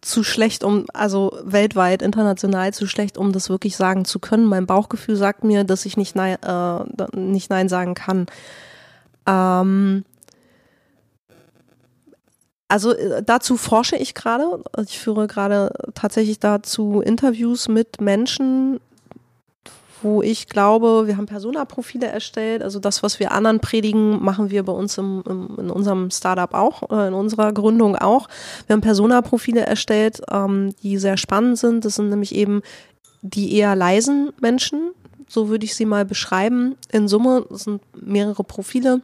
zu 0.01 0.23
schlecht, 0.23 0.65
um, 0.65 0.85
also 0.93 1.39
weltweit, 1.43 2.01
international 2.01 2.73
zu 2.73 2.87
schlecht, 2.87 3.17
um 3.17 3.31
das 3.31 3.49
wirklich 3.49 3.77
sagen 3.77 4.03
zu 4.03 4.19
können. 4.19 4.45
Mein 4.45 4.65
Bauchgefühl 4.65 5.15
sagt 5.15 5.45
mir, 5.45 5.63
dass 5.63 5.85
ich 5.85 5.95
nicht 5.95 6.15
Nein, 6.15 6.35
äh, 6.43 7.17
nicht 7.17 7.49
Nein 7.49 7.69
sagen 7.69 7.93
kann. 7.93 8.25
Ähm, 9.25 10.03
also 12.73 12.91
äh, 12.91 13.21
dazu 13.23 13.55
forsche 13.55 13.95
ich 13.95 14.15
gerade. 14.15 14.63
Also 14.71 14.89
Ich 14.89 14.99
führe 14.99 15.27
gerade 15.27 15.71
tatsächlich 15.93 16.39
dazu 16.39 17.01
Interviews 17.01 17.67
mit 17.67 18.01
Menschen, 18.01 18.79
wo 20.01 20.23
ich 20.23 20.49
glaube, 20.49 21.03
wir 21.05 21.15
haben 21.15 21.27
Persona-Profile 21.27 22.07
erstellt. 22.07 22.63
Also 22.63 22.79
das, 22.79 23.03
was 23.03 23.19
wir 23.19 23.31
anderen 23.31 23.59
predigen, 23.59 24.23
machen 24.23 24.49
wir 24.49 24.63
bei 24.63 24.73
uns 24.73 24.97
im, 24.97 25.23
im, 25.29 25.55
in 25.59 25.69
unserem 25.69 26.09
Startup 26.09 26.51
auch, 26.55 26.89
äh, 26.89 27.09
in 27.09 27.13
unserer 27.13 27.53
Gründung 27.53 27.95
auch. 27.95 28.27
Wir 28.65 28.73
haben 28.73 28.81
Persona-Profile 28.81 29.61
erstellt, 29.61 30.23
ähm, 30.31 30.73
die 30.81 30.97
sehr 30.97 31.17
spannend 31.17 31.59
sind. 31.59 31.85
Das 31.85 31.93
sind 31.93 32.09
nämlich 32.09 32.33
eben 32.33 32.63
die 33.21 33.55
eher 33.55 33.75
leisen 33.75 34.33
Menschen, 34.41 34.93
so 35.27 35.47
würde 35.47 35.65
ich 35.65 35.75
sie 35.75 35.85
mal 35.85 36.05
beschreiben. 36.05 36.75
In 36.91 37.07
Summe 37.07 37.45
sind 37.51 37.83
mehrere 37.95 38.43
Profile, 38.43 39.01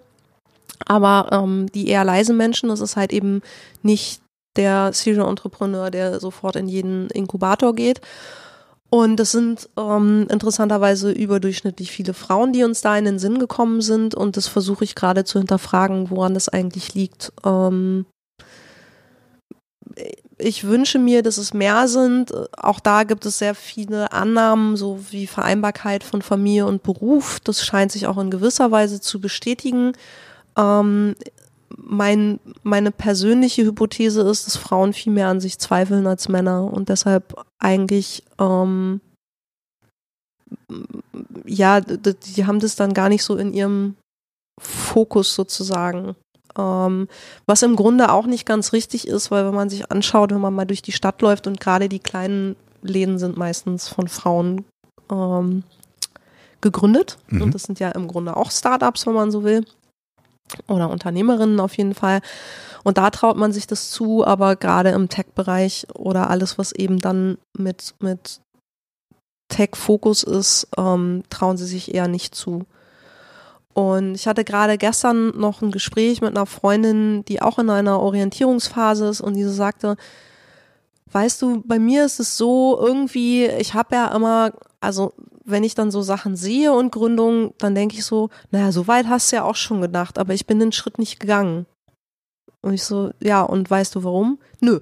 aber 0.85 1.29
ähm, 1.31 1.71
die 1.73 1.87
eher 1.87 2.03
leisen 2.03 2.37
Menschen, 2.37 2.69
das 2.69 2.81
ist 2.81 2.95
halt 2.95 3.11
eben 3.13 3.41
nicht 3.81 4.21
der 4.55 4.91
Serial 4.93 5.27
Entrepreneur, 5.27 5.91
der 5.91 6.19
sofort 6.19 6.55
in 6.55 6.67
jeden 6.67 7.09
Inkubator 7.09 7.75
geht. 7.75 8.01
Und 8.89 9.17
das 9.17 9.31
sind 9.31 9.69
ähm, 9.77 10.25
interessanterweise 10.31 11.11
überdurchschnittlich 11.11 11.91
viele 11.91 12.15
Frauen, 12.15 12.53
die 12.53 12.63
uns 12.63 12.81
da 12.81 12.97
in 12.97 13.05
den 13.05 13.19
Sinn 13.19 13.37
gekommen 13.37 13.81
sind. 13.81 14.15
Und 14.15 14.35
das 14.35 14.47
versuche 14.47 14.83
ich 14.83 14.95
gerade 14.95 15.23
zu 15.25 15.37
hinterfragen, 15.37 16.09
woran 16.09 16.33
das 16.33 16.49
eigentlich 16.49 16.95
liegt. 16.95 17.31
Ähm, 17.45 18.05
ich 20.39 20.63
wünsche 20.63 20.97
mir, 20.97 21.21
dass 21.21 21.37
es 21.37 21.53
mehr 21.53 21.87
sind. 21.87 22.33
Auch 22.57 22.79
da 22.79 23.03
gibt 23.03 23.25
es 23.25 23.37
sehr 23.37 23.53
viele 23.53 24.11
Annahmen, 24.11 24.75
so 24.75 24.99
wie 25.11 25.27
Vereinbarkeit 25.27 26.03
von 26.03 26.21
Familie 26.23 26.65
und 26.65 26.81
Beruf. 26.81 27.39
Das 27.41 27.63
scheint 27.63 27.91
sich 27.91 28.07
auch 28.07 28.17
in 28.17 28.31
gewisser 28.31 28.71
Weise 28.71 28.99
zu 29.01 29.21
bestätigen. 29.21 29.93
Ähm, 30.59 31.15
mein, 31.77 32.39
meine 32.63 32.91
persönliche 32.91 33.63
Hypothese 33.63 34.21
ist, 34.21 34.45
dass 34.45 34.57
Frauen 34.57 34.93
viel 34.93 35.13
mehr 35.13 35.27
an 35.27 35.39
sich 35.39 35.57
zweifeln 35.59 36.05
als 36.07 36.27
Männer 36.27 36.65
und 36.71 36.89
deshalb 36.89 37.33
eigentlich, 37.59 38.23
ähm, 38.39 39.01
ja, 41.45 41.79
die 41.81 42.45
haben 42.45 42.59
das 42.59 42.75
dann 42.75 42.93
gar 42.93 43.09
nicht 43.09 43.23
so 43.23 43.37
in 43.37 43.53
ihrem 43.53 43.95
Fokus 44.59 45.33
sozusagen. 45.35 46.15
Ähm, 46.57 47.07
was 47.45 47.61
im 47.63 47.75
Grunde 47.75 48.11
auch 48.11 48.25
nicht 48.25 48.45
ganz 48.45 48.73
richtig 48.73 49.07
ist, 49.07 49.31
weil 49.31 49.45
wenn 49.45 49.55
man 49.55 49.69
sich 49.69 49.91
anschaut, 49.91 50.31
wenn 50.31 50.41
man 50.41 50.53
mal 50.53 50.65
durch 50.65 50.81
die 50.81 50.91
Stadt 50.91 51.21
läuft 51.21 51.47
und 51.47 51.59
gerade 51.59 51.87
die 51.87 51.99
kleinen 51.99 52.55
Läden 52.81 53.19
sind 53.19 53.37
meistens 53.37 53.87
von 53.87 54.07
Frauen 54.07 54.65
ähm, 55.11 55.63
gegründet 56.61 57.17
Mhm. 57.29 57.41
und 57.43 57.55
das 57.55 57.63
sind 57.63 57.79
ja 57.79 57.89
im 57.89 58.07
Grunde 58.07 58.35
auch 58.35 58.51
Startups, 58.51 59.07
wenn 59.07 59.13
man 59.13 59.31
so 59.31 59.43
will 59.43 59.63
oder 60.67 60.89
Unternehmerinnen 60.89 61.59
auf 61.59 61.77
jeden 61.77 61.93
Fall. 61.93 62.21
Und 62.83 62.97
da 62.97 63.09
traut 63.09 63.37
man 63.37 63.51
sich 63.51 63.67
das 63.67 63.91
zu, 63.91 64.25
aber 64.25 64.55
gerade 64.55 64.89
im 64.89 65.09
Tech-Bereich 65.09 65.87
oder 65.93 66.29
alles, 66.29 66.57
was 66.57 66.71
eben 66.71 66.99
dann 66.99 67.37
mit, 67.57 67.95
mit 67.99 68.41
Tech-Fokus 69.49 70.23
ist, 70.23 70.67
ähm, 70.77 71.23
trauen 71.29 71.57
sie 71.57 71.65
sich 71.65 71.93
eher 71.93 72.07
nicht 72.07 72.35
zu. 72.35 72.65
Und 73.73 74.15
ich 74.15 74.27
hatte 74.27 74.43
gerade 74.43 74.77
gestern 74.77 75.29
noch 75.37 75.61
ein 75.61 75.71
Gespräch 75.71 76.21
mit 76.21 76.35
einer 76.35 76.45
Freundin, 76.45 77.23
die 77.25 77.41
auch 77.41 77.59
in 77.59 77.69
einer 77.69 77.99
Orientierungsphase 77.99 79.07
ist 79.07 79.21
und 79.21 79.35
die 79.35 79.43
so 79.43 79.51
sagte, 79.51 79.95
weißt 81.11 81.41
du, 81.41 81.61
bei 81.65 81.79
mir 81.79 82.05
ist 82.05 82.19
es 82.19 82.37
so 82.37 82.79
irgendwie, 82.79 83.45
ich 83.45 83.73
habe 83.73 83.95
ja 83.95 84.13
immer, 84.15 84.51
also 84.79 85.13
wenn 85.49 85.63
ich 85.63 85.75
dann 85.75 85.91
so 85.91 86.01
Sachen 86.01 86.35
sehe 86.35 86.73
und 86.73 86.91
Gründungen, 86.91 87.51
dann 87.57 87.75
denke 87.75 87.95
ich 87.95 88.05
so, 88.05 88.29
naja, 88.51 88.71
so 88.71 88.87
weit 88.87 89.07
hast 89.07 89.31
du 89.31 89.37
ja 89.37 89.43
auch 89.43 89.55
schon 89.55 89.81
gedacht, 89.81 90.17
aber 90.17 90.33
ich 90.33 90.45
bin 90.45 90.59
den 90.59 90.71
Schritt 90.71 90.99
nicht 90.99 91.19
gegangen. 91.19 91.65
Und 92.61 92.73
ich 92.73 92.83
so, 92.83 93.11
ja, 93.19 93.41
und 93.41 93.69
weißt 93.69 93.95
du 93.95 94.03
warum? 94.03 94.39
Nö. 94.59 94.81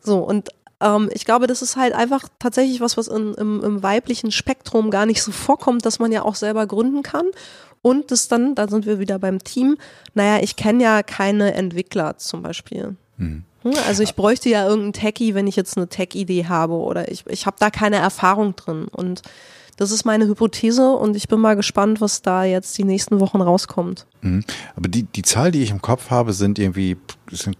So, 0.00 0.18
und 0.18 0.50
ähm, 0.80 1.10
ich 1.12 1.24
glaube, 1.24 1.46
das 1.46 1.62
ist 1.62 1.76
halt 1.76 1.94
einfach 1.94 2.28
tatsächlich 2.38 2.80
was, 2.80 2.96
was 2.96 3.08
in, 3.08 3.34
im, 3.34 3.62
im 3.62 3.82
weiblichen 3.82 4.30
Spektrum 4.30 4.90
gar 4.90 5.06
nicht 5.06 5.22
so 5.22 5.32
vorkommt, 5.32 5.84
dass 5.86 5.98
man 5.98 6.12
ja 6.12 6.22
auch 6.22 6.34
selber 6.34 6.66
gründen 6.66 7.02
kann. 7.02 7.26
Und 7.82 8.10
das 8.10 8.28
dann, 8.28 8.54
da 8.54 8.68
sind 8.68 8.86
wir 8.86 8.98
wieder 8.98 9.18
beim 9.18 9.42
Team, 9.42 9.76
naja, 10.14 10.42
ich 10.42 10.56
kenne 10.56 10.82
ja 10.82 11.02
keine 11.02 11.54
Entwickler 11.54 12.16
zum 12.16 12.42
Beispiel. 12.42 12.96
Hm. 13.18 13.44
Hm, 13.64 13.74
Also 13.88 14.02
ich 14.02 14.14
bräuchte 14.14 14.48
ja 14.48 14.64
irgendeinen 14.66 14.92
Techie, 14.92 15.34
wenn 15.34 15.46
ich 15.46 15.56
jetzt 15.56 15.76
eine 15.76 15.88
Tech-Idee 15.88 16.46
habe 16.46 16.74
oder 16.74 17.10
ich, 17.10 17.24
ich 17.26 17.46
habe 17.46 17.56
da 17.58 17.70
keine 17.70 17.96
Erfahrung 17.96 18.54
drin. 18.56 18.86
Und 18.92 19.22
das 19.76 19.90
ist 19.90 20.04
meine 20.04 20.26
Hypothese 20.28 20.90
und 20.92 21.16
ich 21.16 21.26
bin 21.26 21.40
mal 21.40 21.56
gespannt, 21.56 22.00
was 22.00 22.22
da 22.22 22.44
jetzt 22.44 22.78
die 22.78 22.84
nächsten 22.84 23.18
Wochen 23.18 23.40
rauskommt. 23.40 24.06
Mhm. 24.20 24.44
Aber 24.76 24.88
die, 24.88 25.02
die 25.02 25.22
Zahl, 25.22 25.50
die 25.50 25.62
ich 25.62 25.70
im 25.70 25.82
Kopf 25.82 26.10
habe, 26.10 26.32
sind 26.32 26.58
irgendwie, 26.60 26.96
sind, 27.32 27.56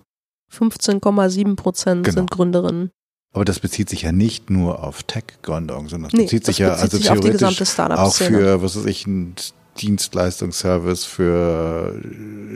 15,7 0.52 1.57
Prozent 1.57 2.05
Genau. 2.05 2.14
sind 2.14 2.30
Gründerinnen. 2.30 2.90
aber 3.32 3.44
das 3.44 3.59
bezieht 3.59 3.88
sich 3.90 4.02
ja 4.02 4.12
nicht 4.12 4.48
nur 4.50 4.84
auf 4.84 5.02
Tech-Gründung, 5.02 5.88
sondern 5.88 6.11
das 6.11 6.16
Nee, 6.18 6.24
bezieht 6.26 6.46
sich 6.46 6.59
das 6.59 6.66
ja 6.66 6.68
bezieht 6.70 6.82
also 6.84 6.96
sich 6.98 7.11
auf 7.11 7.16
die 7.20 7.30
theoretisch 7.30 7.59
gesamte 7.59 7.98
auch 8.00 8.14
für, 8.14 8.62
was 8.62 8.76
weiß 8.76 8.84
ich, 8.86 9.07
ein 9.09 9.34
Dienstleistungsservice 9.80 11.04
für 11.04 12.00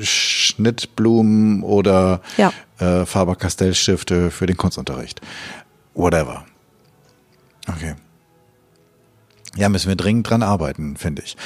Schnittblumen 0.01 1.63
oder 1.63 2.21
Ja. 2.37 2.53
äh, 2.79 3.05
Faber-Castell-Stifte 3.05 4.31
für 4.31 4.47
den 4.47 4.57
Kunstunterricht. 4.57 5.21
Whatever. 5.95 6.45
Okay. 7.69 7.95
Ja, 9.57 9.69
müssen 9.69 9.89
wir 9.89 9.97
dringend 9.97 10.29
dran 10.29 10.43
arbeiten, 10.43 10.97
finde 10.97 11.23
ich. 11.23 11.37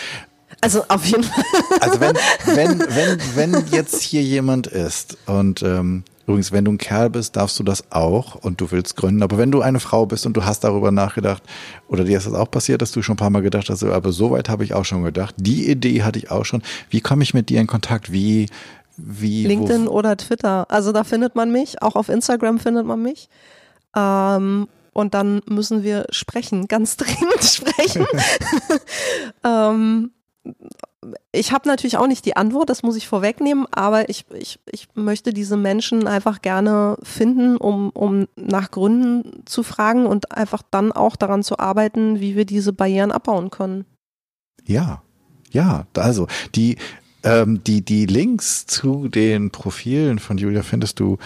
Also 0.60 0.84
auf 0.88 1.04
jeden 1.04 1.24
Fall. 1.24 1.44
Also 1.80 2.00
wenn, 2.00 2.14
wenn, 2.44 2.78
wenn, 2.80 3.20
wenn 3.54 3.66
jetzt 3.70 4.02
hier 4.02 4.22
jemand 4.22 4.66
ist 4.66 5.16
und 5.26 5.62
ähm, 5.62 6.04
übrigens, 6.26 6.52
wenn 6.52 6.64
du 6.64 6.72
ein 6.72 6.78
Kerl 6.78 7.10
bist, 7.10 7.36
darfst 7.36 7.58
du 7.58 7.62
das 7.62 7.90
auch 7.90 8.34
und 8.36 8.60
du 8.60 8.70
willst 8.70 8.96
gründen, 8.96 9.22
aber 9.22 9.38
wenn 9.38 9.50
du 9.50 9.60
eine 9.60 9.80
Frau 9.80 10.06
bist 10.06 10.26
und 10.26 10.36
du 10.36 10.44
hast 10.44 10.64
darüber 10.64 10.90
nachgedacht, 10.90 11.42
oder 11.88 12.04
dir 12.04 12.18
ist 12.18 12.26
das 12.26 12.34
auch 12.34 12.50
passiert, 12.50 12.82
dass 12.82 12.92
du 12.92 13.02
schon 13.02 13.14
ein 13.14 13.18
paar 13.18 13.30
Mal 13.30 13.42
gedacht 13.42 13.68
hast, 13.70 13.82
aber 13.82 14.12
so 14.12 14.30
weit 14.30 14.48
habe 14.48 14.64
ich 14.64 14.74
auch 14.74 14.84
schon 14.84 15.02
gedacht, 15.02 15.34
die 15.38 15.70
Idee 15.70 16.02
hatte 16.02 16.18
ich 16.18 16.30
auch 16.30 16.44
schon, 16.44 16.62
wie 16.90 17.00
komme 17.00 17.22
ich 17.22 17.34
mit 17.34 17.48
dir 17.48 17.60
in 17.60 17.66
Kontakt, 17.66 18.12
wie, 18.12 18.48
wie, 18.96 19.46
LinkedIn 19.46 19.86
wo, 19.86 19.90
oder 19.90 20.16
Twitter. 20.16 20.66
Also 20.70 20.92
da 20.92 21.04
findet 21.04 21.34
man 21.34 21.50
mich. 21.50 21.82
Auch 21.82 21.96
auf 21.96 22.08
Instagram 22.08 22.58
findet 22.58 22.86
man 22.86 23.02
mich. 23.02 23.28
Ähm, 23.96 24.68
und 24.92 25.14
dann 25.14 25.40
müssen 25.46 25.82
wir 25.82 26.06
sprechen, 26.10 26.68
ganz 26.68 26.96
dringend 26.98 27.42
sprechen. 27.42 28.06
ähm, 29.44 30.10
ich 31.32 31.52
habe 31.52 31.68
natürlich 31.68 31.96
auch 31.96 32.06
nicht 32.06 32.24
die 32.24 32.36
Antwort, 32.36 32.70
das 32.70 32.82
muss 32.82 32.96
ich 32.96 33.08
vorwegnehmen, 33.08 33.66
aber 33.70 34.08
ich, 34.08 34.24
ich, 34.38 34.60
ich 34.70 34.88
möchte 34.94 35.32
diese 35.32 35.56
Menschen 35.56 36.06
einfach 36.06 36.42
gerne 36.42 36.96
finden, 37.02 37.56
um, 37.56 37.90
um 37.90 38.28
nach 38.36 38.70
Gründen 38.70 39.42
zu 39.44 39.62
fragen 39.62 40.06
und 40.06 40.32
einfach 40.32 40.62
dann 40.70 40.92
auch 40.92 41.16
daran 41.16 41.42
zu 41.42 41.58
arbeiten, 41.58 42.20
wie 42.20 42.36
wir 42.36 42.44
diese 42.44 42.72
Barrieren 42.72 43.10
abbauen 43.10 43.50
können. 43.50 43.84
ja, 44.64 45.02
ja, 45.50 45.86
also 45.96 46.28
die, 46.54 46.76
ähm, 47.24 47.62
die, 47.64 47.82
die 47.82 48.06
Links 48.06 48.66
zu 48.66 49.08
den 49.08 49.50
Profilen 49.50 50.18
von 50.18 50.38
Julia 50.38 50.62
findest 50.62 50.98
du 50.98 51.18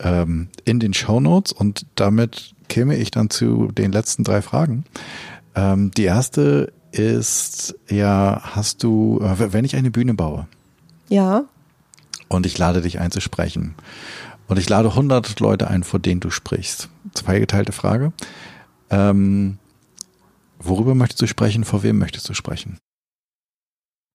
ähm, 0.00 0.48
in 0.64 0.80
den 0.80 0.92
Show 0.92 1.20
Notes 1.20 1.52
und 1.52 1.86
damit 1.94 2.54
käme 2.68 2.96
ich 2.96 3.10
dann 3.10 3.30
zu 3.30 3.68
den 3.68 3.92
letzten 3.92 4.22
drei 4.24 4.42
Fragen. 4.42 4.84
Ähm, 5.54 5.90
die 5.92 6.04
erste 6.04 6.72
ist 6.92 7.74
ja, 7.88 8.40
hast 8.42 8.82
du, 8.82 9.20
äh, 9.22 9.52
wenn 9.52 9.64
ich 9.64 9.76
eine 9.76 9.90
Bühne 9.90 10.14
baue? 10.14 10.46
Ja. 11.08 11.44
Und 12.28 12.46
ich 12.46 12.56
lade 12.58 12.80
dich 12.80 13.00
ein 13.00 13.10
zu 13.10 13.20
sprechen. 13.20 13.74
Und 14.48 14.58
ich 14.58 14.68
lade 14.68 14.88
100 14.88 15.38
Leute 15.40 15.68
ein, 15.68 15.84
vor 15.84 16.00
denen 16.00 16.20
du 16.20 16.30
sprichst. 16.30 16.88
Zweigeteilte 17.14 17.72
Frage. 17.72 18.12
Ähm, 18.90 19.58
worüber 20.58 20.94
möchtest 20.94 21.22
du 21.22 21.26
sprechen? 21.26 21.64
Vor 21.64 21.82
wem 21.82 21.98
möchtest 21.98 22.28
du 22.28 22.34
sprechen? 22.34 22.78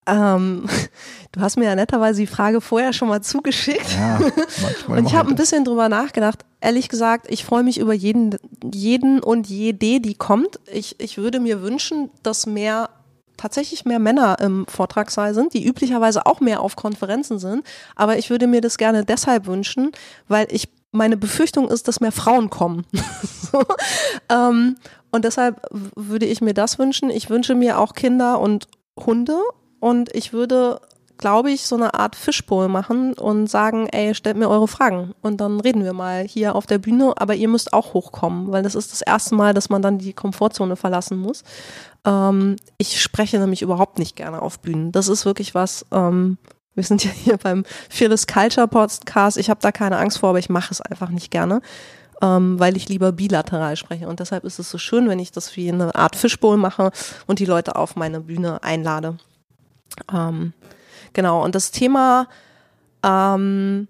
Ähm, 0.07 0.65
du 1.31 1.41
hast 1.41 1.57
mir 1.57 1.65
ja 1.65 1.75
netterweise 1.75 2.21
die 2.21 2.27
Frage 2.27 2.61
vorher 2.61 2.93
schon 2.93 3.07
mal 3.07 3.21
zugeschickt. 3.21 3.91
Ja, 3.97 4.19
und 4.87 5.05
ich 5.05 5.15
habe 5.15 5.29
ein 5.29 5.35
bisschen 5.35 5.65
drüber 5.65 5.89
nachgedacht. 5.89 6.45
Ehrlich 6.61 6.89
gesagt, 6.89 7.27
ich 7.29 7.45
freue 7.45 7.63
mich 7.63 7.79
über 7.79 7.93
jeden, 7.93 8.35
jeden 8.73 9.21
und 9.21 9.47
jede, 9.47 9.99
die 9.99 10.15
kommt. 10.15 10.59
Ich, 10.71 10.99
ich 10.99 11.17
würde 11.17 11.39
mir 11.39 11.61
wünschen, 11.61 12.09
dass 12.23 12.45
mehr 12.45 12.89
tatsächlich 13.37 13.85
mehr 13.85 13.99
Männer 13.99 14.37
im 14.39 14.65
Vortragssaal 14.67 15.33
sind, 15.33 15.53
die 15.53 15.65
üblicherweise 15.65 16.25
auch 16.25 16.39
mehr 16.39 16.61
auf 16.61 16.75
Konferenzen 16.75 17.37
sind. 17.37 17.65
Aber 17.95 18.17
ich 18.17 18.29
würde 18.29 18.47
mir 18.47 18.61
das 18.61 18.77
gerne 18.77 19.03
deshalb 19.03 19.45
wünschen, 19.45 19.91
weil 20.27 20.47
ich 20.49 20.69
meine 20.91 21.17
Befürchtung 21.17 21.67
ist, 21.67 21.87
dass 21.87 21.99
mehr 21.99 22.13
Frauen 22.13 22.49
kommen. 22.49 22.85
so, 23.51 23.61
ähm, 24.29 24.77
und 25.11 25.25
deshalb 25.25 25.61
würde 25.95 26.25
ich 26.25 26.41
mir 26.41 26.53
das 26.53 26.79
wünschen. 26.79 27.09
Ich 27.09 27.29
wünsche 27.29 27.55
mir 27.55 27.79
auch 27.79 27.93
Kinder 27.93 28.39
und 28.39 28.67
Hunde 28.97 29.37
und 29.85 30.09
ich 30.15 30.33
würde, 30.33 30.81
glaube 31.19 31.51
ich, 31.51 31.67
so 31.67 31.75
eine 31.75 31.93
Art 31.93 32.15
Fishbowl 32.15 32.69
machen 32.69 33.13
und 33.13 33.45
sagen, 33.45 33.87
ey, 33.91 34.15
stellt 34.15 34.35
mir 34.35 34.49
eure 34.49 34.67
Fragen 34.67 35.13
und 35.21 35.39
dann 35.41 35.59
reden 35.59 35.83
wir 35.83 35.93
mal 35.93 36.23
hier 36.23 36.55
auf 36.55 36.65
der 36.65 36.79
Bühne, 36.79 37.13
aber 37.17 37.35
ihr 37.35 37.47
müsst 37.47 37.71
auch 37.71 37.93
hochkommen, 37.93 38.51
weil 38.51 38.63
das 38.63 38.73
ist 38.73 38.91
das 38.91 39.03
erste 39.03 39.35
Mal, 39.35 39.53
dass 39.53 39.69
man 39.69 39.83
dann 39.83 39.99
die 39.99 40.13
Komfortzone 40.13 40.75
verlassen 40.75 41.19
muss. 41.19 41.43
Ähm, 42.03 42.55
ich 42.79 42.99
spreche 42.99 43.37
nämlich 43.37 43.61
überhaupt 43.61 43.99
nicht 43.99 44.15
gerne 44.15 44.41
auf 44.41 44.59
Bühnen. 44.59 44.91
Das 44.91 45.07
ist 45.07 45.23
wirklich 45.23 45.53
was, 45.53 45.85
ähm, 45.91 46.39
wir 46.73 46.83
sind 46.83 47.03
ja 47.05 47.11
hier 47.11 47.37
beim 47.37 47.63
Fearless 47.87 48.25
Culture 48.25 48.67
Podcast. 48.67 49.37
Ich 49.37 49.51
habe 49.51 49.59
da 49.61 49.71
keine 49.71 49.99
Angst 49.99 50.17
vor, 50.17 50.29
aber 50.29 50.39
ich 50.39 50.49
mache 50.49 50.71
es 50.71 50.81
einfach 50.81 51.11
nicht 51.11 51.29
gerne, 51.29 51.61
ähm, 52.23 52.59
weil 52.59 52.75
ich 52.75 52.89
lieber 52.89 53.11
bilateral 53.11 53.75
spreche. 53.75 54.07
Und 54.07 54.19
deshalb 54.19 54.45
ist 54.45 54.57
es 54.57 54.71
so 54.71 54.79
schön, 54.79 55.07
wenn 55.09 55.19
ich 55.19 55.31
das 55.31 55.55
wie 55.55 55.71
eine 55.71 55.93
Art 55.93 56.15
Fishbowl 56.15 56.57
mache 56.57 56.89
und 57.27 57.37
die 57.37 57.45
Leute 57.45 57.75
auf 57.75 57.95
meine 57.95 58.21
Bühne 58.21 58.63
einlade. 58.63 59.19
Ähm, 60.11 60.53
genau, 61.13 61.43
und 61.43 61.55
das 61.55 61.71
Thema, 61.71 62.27
ähm, 63.03 63.87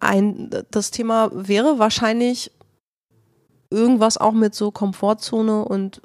ein, 0.00 0.50
das 0.70 0.90
Thema 0.90 1.30
wäre 1.32 1.78
wahrscheinlich 1.78 2.50
irgendwas 3.70 4.18
auch 4.18 4.32
mit 4.32 4.54
so 4.54 4.70
Komfortzone 4.70 5.64
und 5.64 6.02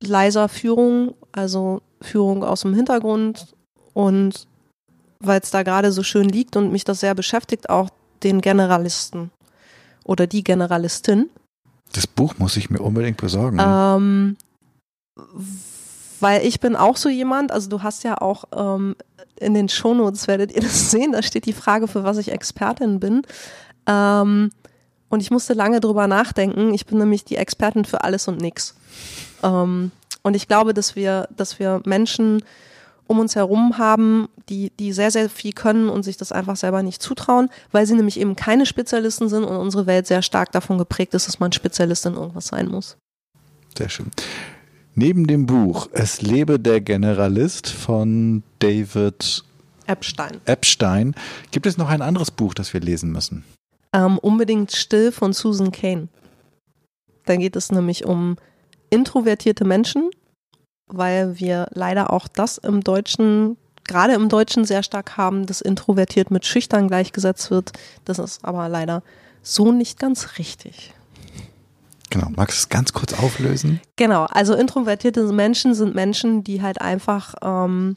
leiser 0.00 0.48
Führung, 0.48 1.14
also 1.30 1.80
Führung 2.00 2.44
aus 2.44 2.62
dem 2.62 2.74
Hintergrund 2.74 3.54
und 3.94 4.46
weil 5.20 5.40
es 5.40 5.50
da 5.50 5.62
gerade 5.62 5.92
so 5.92 6.02
schön 6.02 6.28
liegt 6.28 6.56
und 6.56 6.72
mich 6.72 6.84
das 6.84 7.00
sehr 7.00 7.14
beschäftigt, 7.14 7.70
auch 7.70 7.90
den 8.22 8.40
Generalisten 8.40 9.30
oder 10.04 10.26
die 10.26 10.42
Generalistin. 10.42 11.30
Das 11.92 12.06
Buch 12.06 12.34
muss 12.38 12.56
ich 12.56 12.70
mir 12.70 12.80
unbedingt 12.80 13.18
besorgen. 13.18 13.58
Ähm, 13.60 14.36
weil 16.22 16.46
ich 16.46 16.60
bin 16.60 16.76
auch 16.76 16.96
so 16.96 17.08
jemand, 17.08 17.52
also 17.52 17.68
du 17.68 17.82
hast 17.82 18.04
ja 18.04 18.20
auch 18.20 18.44
ähm, 18.56 18.96
in 19.36 19.54
den 19.54 19.68
Shownotes 19.68 20.28
werdet 20.28 20.52
ihr 20.52 20.62
das 20.62 20.90
sehen, 20.92 21.12
da 21.12 21.22
steht 21.22 21.46
die 21.46 21.52
Frage, 21.52 21.88
für 21.88 22.04
was 22.04 22.18
ich 22.18 22.32
Expertin 22.32 23.00
bin. 23.00 23.22
Ähm, 23.86 24.50
und 25.08 25.20
ich 25.20 25.30
musste 25.30 25.52
lange 25.52 25.80
drüber 25.80 26.06
nachdenken. 26.06 26.72
Ich 26.72 26.86
bin 26.86 26.96
nämlich 26.96 27.24
die 27.24 27.36
Expertin 27.36 27.84
für 27.84 28.02
alles 28.02 28.28
und 28.28 28.40
nichts. 28.40 28.74
Ähm, 29.42 29.90
und 30.22 30.34
ich 30.34 30.48
glaube, 30.48 30.72
dass 30.72 30.96
wir, 30.96 31.28
dass 31.36 31.58
wir 31.58 31.82
Menschen 31.84 32.42
um 33.08 33.18
uns 33.18 33.36
herum 33.36 33.76
haben, 33.76 34.28
die, 34.48 34.70
die 34.78 34.92
sehr, 34.92 35.10
sehr 35.10 35.28
viel 35.28 35.52
können 35.52 35.88
und 35.90 36.02
sich 36.04 36.16
das 36.16 36.32
einfach 36.32 36.56
selber 36.56 36.82
nicht 36.82 37.02
zutrauen, 37.02 37.50
weil 37.72 37.84
sie 37.84 37.94
nämlich 37.94 38.18
eben 38.18 38.36
keine 38.36 38.64
Spezialisten 38.64 39.28
sind 39.28 39.44
und 39.44 39.56
unsere 39.56 39.86
Welt 39.86 40.06
sehr 40.06 40.22
stark 40.22 40.52
davon 40.52 40.78
geprägt 40.78 41.12
ist, 41.12 41.26
dass 41.26 41.40
man 41.40 41.52
Spezialist 41.52 42.06
in 42.06 42.14
irgendwas 42.14 42.46
sein 42.46 42.68
muss. 42.68 42.96
Sehr 43.76 43.88
schön. 43.88 44.10
Neben 44.94 45.26
dem 45.26 45.46
Buch 45.46 45.88
Es 45.92 46.20
lebe 46.20 46.60
der 46.60 46.82
Generalist 46.82 47.68
von 47.70 48.42
David 48.58 49.42
Epstein. 49.86 50.40
Epstein 50.44 51.14
gibt 51.50 51.66
es 51.66 51.78
noch 51.78 51.88
ein 51.88 52.02
anderes 52.02 52.30
Buch, 52.30 52.52
das 52.52 52.74
wir 52.74 52.80
lesen 52.80 53.10
müssen. 53.10 53.42
Ähm, 53.94 54.18
unbedingt 54.18 54.72
Still 54.72 55.10
von 55.10 55.32
Susan 55.32 55.72
Kane. 55.72 56.08
Da 57.24 57.36
geht 57.36 57.56
es 57.56 57.72
nämlich 57.72 58.04
um 58.04 58.36
introvertierte 58.90 59.64
Menschen, 59.64 60.10
weil 60.88 61.40
wir 61.40 61.68
leider 61.72 62.12
auch 62.12 62.28
das 62.28 62.58
im 62.58 62.82
Deutschen, 62.82 63.56
gerade 63.84 64.12
im 64.12 64.28
Deutschen 64.28 64.66
sehr 64.66 64.82
stark 64.82 65.16
haben, 65.16 65.46
dass 65.46 65.62
introvertiert 65.62 66.30
mit 66.30 66.44
schüchtern 66.44 66.88
gleichgesetzt 66.88 67.50
wird. 67.50 67.72
Das 68.04 68.18
ist 68.18 68.44
aber 68.44 68.68
leider 68.68 69.02
so 69.42 69.72
nicht 69.72 69.98
ganz 69.98 70.38
richtig. 70.38 70.92
Genau, 72.12 72.28
magst 72.36 72.58
du 72.58 72.60
es 72.60 72.68
ganz 72.68 72.92
kurz 72.92 73.14
auflösen? 73.14 73.80
Genau, 73.96 74.26
also 74.28 74.54
introvertierte 74.54 75.24
Menschen 75.32 75.72
sind 75.72 75.94
Menschen, 75.94 76.44
die 76.44 76.60
halt 76.60 76.78
einfach 76.78 77.34
ähm, 77.40 77.96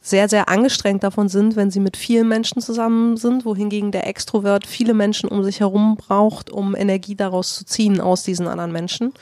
sehr, 0.00 0.28
sehr 0.28 0.48
angestrengt 0.48 1.04
davon 1.04 1.28
sind, 1.28 1.54
wenn 1.54 1.70
sie 1.70 1.78
mit 1.78 1.96
vielen 1.96 2.26
Menschen 2.26 2.60
zusammen 2.60 3.16
sind, 3.16 3.44
wohingegen 3.44 3.92
der 3.92 4.08
Extrovert 4.08 4.66
viele 4.66 4.94
Menschen 4.94 5.28
um 5.28 5.44
sich 5.44 5.60
herum 5.60 5.96
braucht, 5.96 6.50
um 6.50 6.74
Energie 6.74 7.14
daraus 7.14 7.54
zu 7.54 7.64
ziehen 7.64 8.00
aus 8.00 8.24
diesen 8.24 8.48
anderen 8.48 8.72
Menschen. 8.72 9.14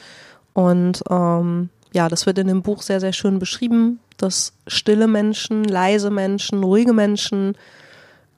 Und 0.54 1.02
ähm, 1.10 1.68
ja, 1.92 2.08
das 2.08 2.24
wird 2.24 2.38
in 2.38 2.46
dem 2.46 2.62
Buch 2.62 2.80
sehr, 2.80 2.98
sehr 2.98 3.12
schön 3.12 3.38
beschrieben, 3.38 4.00
dass 4.16 4.54
stille 4.66 5.06
Menschen, 5.06 5.64
leise 5.64 6.10
Menschen, 6.10 6.64
ruhige 6.64 6.94
Menschen 6.94 7.58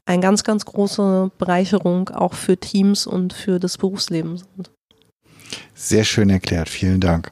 eine 0.05 0.21
ganz, 0.21 0.43
ganz 0.43 0.65
große 0.65 1.31
Bereicherung 1.39 2.09
auch 2.09 2.35
für 2.35 2.57
Teams 2.57 3.07
und 3.07 3.33
für 3.33 3.61
das 3.61 3.79
Berufsleben 3.79 4.37
sind. 4.39 4.71
Sehr 5.75 6.05
schön 6.05 6.31
erklärt, 6.31 6.69
vielen 6.69 7.01
Dank. 7.01 7.31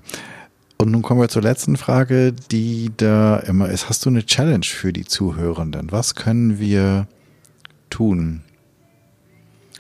Und 0.79 0.91
nun 0.91 1.03
kommen 1.03 1.20
wir 1.20 1.29
zur 1.29 1.43
letzten 1.43 1.77
Frage, 1.77 2.33
die 2.33 2.91
da 2.97 3.37
immer 3.39 3.68
ist. 3.68 3.89
Hast 3.89 4.05
du 4.05 4.11
eine 4.11 4.27
Challenge 4.27 4.64
für 4.64 4.93
die 4.93 5.05
Zuhörenden? 5.05 5.93
Was 5.93 6.16
können 6.16 6.59
wir 6.59 7.07
tun? 7.89 8.43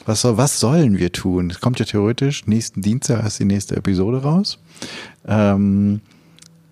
Was, 0.04 0.20
soll, 0.20 0.36
was 0.36 0.60
sollen 0.60 0.98
wir 0.98 1.12
tun? 1.12 1.50
Es 1.50 1.60
kommt 1.60 1.78
ja 1.78 1.84
theoretisch, 1.84 2.46
nächsten 2.46 2.82
Dienstag 2.82 3.26
ist 3.26 3.38
die 3.38 3.44
nächste 3.44 3.76
Episode 3.76 4.22
raus. 4.22 4.58
Ähm, 5.26 6.00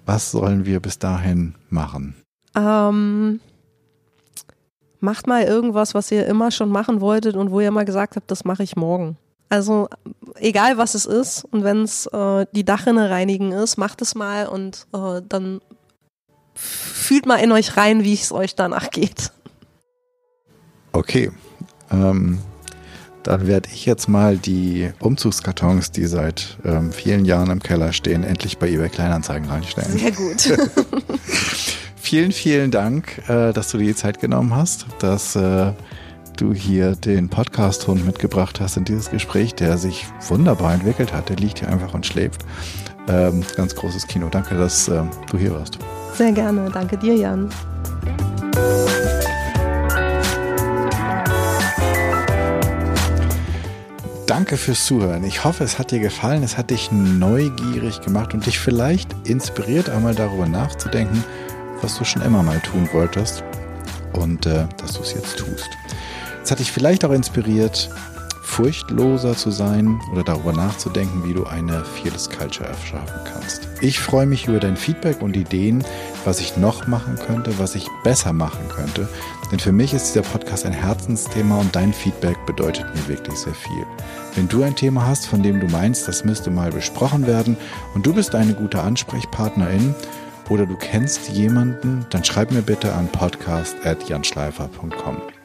was 0.07 0.31
sollen 0.31 0.65
wir 0.65 0.81
bis 0.81 0.99
dahin 0.99 1.55
machen? 1.69 2.15
Ähm, 2.55 3.41
macht 5.01 5.27
mal 5.27 5.43
irgendwas, 5.43 5.95
was 5.95 6.11
ihr 6.11 6.27
immer 6.27 6.51
schon 6.51 6.71
machen 6.71 7.01
wolltet 7.01 7.37
und 7.37 7.51
wo 7.51 7.61
ihr 7.61 7.71
mal 7.71 7.85
gesagt 7.85 8.17
habt, 8.17 8.31
das 8.31 8.45
mache 8.45 8.63
ich 8.63 8.77
morgen. 8.77 9.17
Also 9.51 9.89
egal 10.37 10.79
was 10.79 10.95
es 10.95 11.07
ist 11.07 11.45
und 11.45 11.65
wenn 11.65 11.83
es 11.83 12.07
äh, 12.07 12.47
die 12.53 12.65
Dachrinne 12.65 13.11
reinigen 13.11 13.51
ist, 13.53 13.77
macht 13.77 14.01
es 14.01 14.15
mal 14.15 14.47
und 14.47 14.87
äh, 14.95 15.21
dann 15.29 15.61
fühlt 16.55 17.27
mal 17.27 17.37
in 17.37 17.51
euch 17.51 17.77
rein, 17.77 18.05
wie 18.05 18.15
es 18.15 18.33
euch 18.33 18.55
danach 18.55 18.91
geht. 18.91 19.33
Okay. 20.93 21.33
Ähm, 21.91 22.39
dann 23.25 23.47
werde 23.47 23.69
ich 23.73 23.87
jetzt 23.87 24.09
mal 24.09 24.37
die 24.39 24.91
Umzugskartons, 25.01 25.91
die 25.91 26.07
seit 26.07 26.57
ähm, 26.65 26.93
vielen 26.93 27.25
Jahren 27.25 27.51
im 27.51 27.61
Keller 27.61 27.93
stehen, 27.93 28.23
endlich 28.23 28.59
bei 28.59 28.69
eBay 28.69 28.89
Kleinanzeigen 28.89 29.49
reinstellen. 29.49 29.99
Sehr 29.99 30.13
gut. 30.13 30.41
vielen, 31.97 32.33
vielen 32.33 32.71
Dank, 32.71 33.19
äh, 33.29 33.53
dass 33.53 33.71
du 33.71 33.79
dir 33.79 33.89
die 33.89 33.95
Zeit 33.95 34.21
genommen 34.21 34.55
hast, 34.55 34.87
dass 35.01 35.37
äh, 35.37 35.73
du 36.41 36.55
hier 36.55 36.97
den 36.97 37.29
Podcast-Hund 37.29 38.07
mitgebracht 38.07 38.61
hast 38.61 38.79
in 38.79 38.85
dieses 38.85 39.11
Gespräch, 39.11 39.55
der 39.55 39.77
sich 39.77 40.07
wunderbar 40.29 40.73
entwickelt 40.73 41.13
hat. 41.13 41.29
Der 41.29 41.37
liegt 41.37 41.59
hier 41.59 41.69
einfach 41.69 41.93
und 41.93 42.07
schläft. 42.07 42.45
Ähm, 43.09 43.43
ganz 43.57 43.75
großes 43.75 44.07
Kino. 44.07 44.29
Danke, 44.31 44.55
dass 44.55 44.89
äh, 44.89 45.03
du 45.31 45.37
hier 45.37 45.53
warst. 45.53 45.79
Sehr 46.15 46.33
gerne. 46.33 46.71
Danke 46.73 46.97
dir, 46.97 47.15
Jan. 47.15 47.51
Danke 54.27 54.57
fürs 54.57 54.87
Zuhören. 54.87 55.25
Ich 55.25 55.45
hoffe, 55.45 55.65
es 55.65 55.79
hat 55.79 55.91
dir 55.91 55.99
gefallen, 55.99 56.43
es 56.43 56.57
hat 56.57 56.71
dich 56.71 56.91
neugierig 56.93 58.01
gemacht 58.01 58.33
und 58.33 58.47
dich 58.47 58.59
vielleicht 58.59 59.15
inspiriert, 59.29 59.91
einmal 59.91 60.15
darüber 60.15 60.47
nachzudenken, 60.47 61.23
was 61.83 61.99
du 61.99 62.05
schon 62.05 62.23
immer 62.23 62.43
mal 62.43 62.61
tun 62.61 62.89
wolltest 62.93 63.43
und 64.13 64.47
äh, 64.47 64.67
dass 64.79 64.93
du 64.93 65.03
es 65.03 65.13
jetzt 65.15 65.37
tust. 65.37 65.69
Es 66.43 66.51
hat 66.51 66.59
dich 66.59 66.73
vielleicht 66.73 67.05
auch 67.05 67.13
inspiriert, 67.13 67.91
furchtloser 68.51 69.37
zu 69.37 69.51
sein 69.51 70.01
oder 70.13 70.23
darüber 70.25 70.53
nachzudenken, 70.53 71.25
wie 71.25 71.33
du 71.35 71.47
eine 71.47 71.85
Fearless 71.85 72.29
Culture 72.29 72.69
erschaffen 72.69 73.21
kannst. 73.33 73.69
Ich 73.81 74.01
freue 74.01 74.27
mich 74.27 74.49
über 74.49 74.59
dein 74.59 74.77
Feedback 74.77 75.23
und 75.23 75.37
Ideen, 75.37 75.85
was 76.25 76.41
ich 76.41 76.57
noch 76.57 76.89
machen 76.89 77.17
könnte, 77.27 77.57
was 77.59 77.77
ich 77.77 77.87
besser 78.03 78.33
machen 78.33 78.67
könnte. 78.69 79.09
Denn 79.51 79.61
für 79.61 79.73
mich 79.73 79.95
ist 79.95 80.09
dieser 80.09 80.23
Podcast 80.23 80.67
ein 80.67 80.73
Herzensthema 80.73 81.59
und 81.59 81.75
dein 81.75 81.93
Feedback 81.93 82.37
bedeutet 82.47 82.87
mir 82.95 83.09
wirklich 83.09 83.37
sehr 83.37 83.55
viel. 83.55 83.85
Wenn 84.35 84.49
du 84.49 84.63
ein 84.63 84.77
Thema 84.77 85.07
hast, 85.07 85.27
von 85.27 85.43
dem 85.43 85.61
du 85.61 85.67
meinst, 85.69 86.07
das 86.09 86.25
müsste 86.25 86.51
mal 86.51 86.71
besprochen 86.71 87.27
werden 87.27 87.59
und 87.95 88.07
du 88.07 88.15
bist 88.15 88.35
eine 88.35 88.55
gute 88.55 88.81
Ansprechpartnerin 88.83 89.95
oder 90.49 90.65
du 90.67 90.77
kennst 90.77 91.29
jemanden, 91.31 92.07
dann 92.11 92.25
schreib 92.25 92.51
mir 92.51 92.63
bitte 92.63 92.95
an 92.95 93.09
podcast.janschleifer.com. 93.09 95.40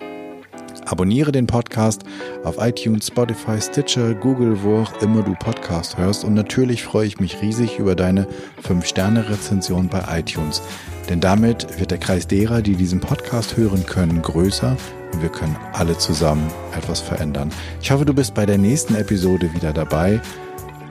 Abonniere 0.86 1.32
den 1.32 1.48
Podcast 1.48 2.04
auf 2.44 2.58
iTunes, 2.60 3.08
Spotify, 3.08 3.60
Stitcher, 3.60 4.14
Google, 4.14 4.62
wo 4.62 4.78
auch 4.82 5.02
immer 5.02 5.24
du 5.24 5.34
Podcast 5.36 5.98
hörst. 5.98 6.24
Und 6.24 6.34
natürlich 6.34 6.84
freue 6.84 7.08
ich 7.08 7.20
mich 7.20 7.42
riesig 7.42 7.80
über 7.80 7.96
deine 7.96 8.28
5-Sterne-Rezension 8.64 9.90
bei 9.90 10.04
iTunes. 10.20 10.62
Denn 11.10 11.20
damit 11.20 11.80
wird 11.80 11.92
der 11.92 11.98
Kreis 11.98 12.28
derer, 12.28 12.62
die 12.62 12.76
diesen 12.76 13.00
Podcast 13.00 13.58
hören 13.58 13.86
können, 13.86 14.22
größer 14.22 14.78
und 15.14 15.22
wir 15.22 15.30
können 15.30 15.56
alle 15.74 15.98
zusammen 15.98 16.52
etwas 16.78 17.00
verändern. 17.00 17.52
Ich 17.82 17.92
hoffe, 17.92 18.06
du 18.06 18.14
bist 18.14 18.34
bei 18.34 18.46
der 18.46 18.58
nächsten 18.58 18.96
Episode 18.96 19.54
wieder 19.54 19.74
dabei. 19.74 20.20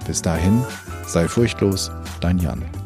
Bis 0.06 0.22
dahin, 0.22 0.64
sei 1.06 1.28
furchtlos, 1.28 1.90
dein 2.20 2.38
Jan. 2.38 2.83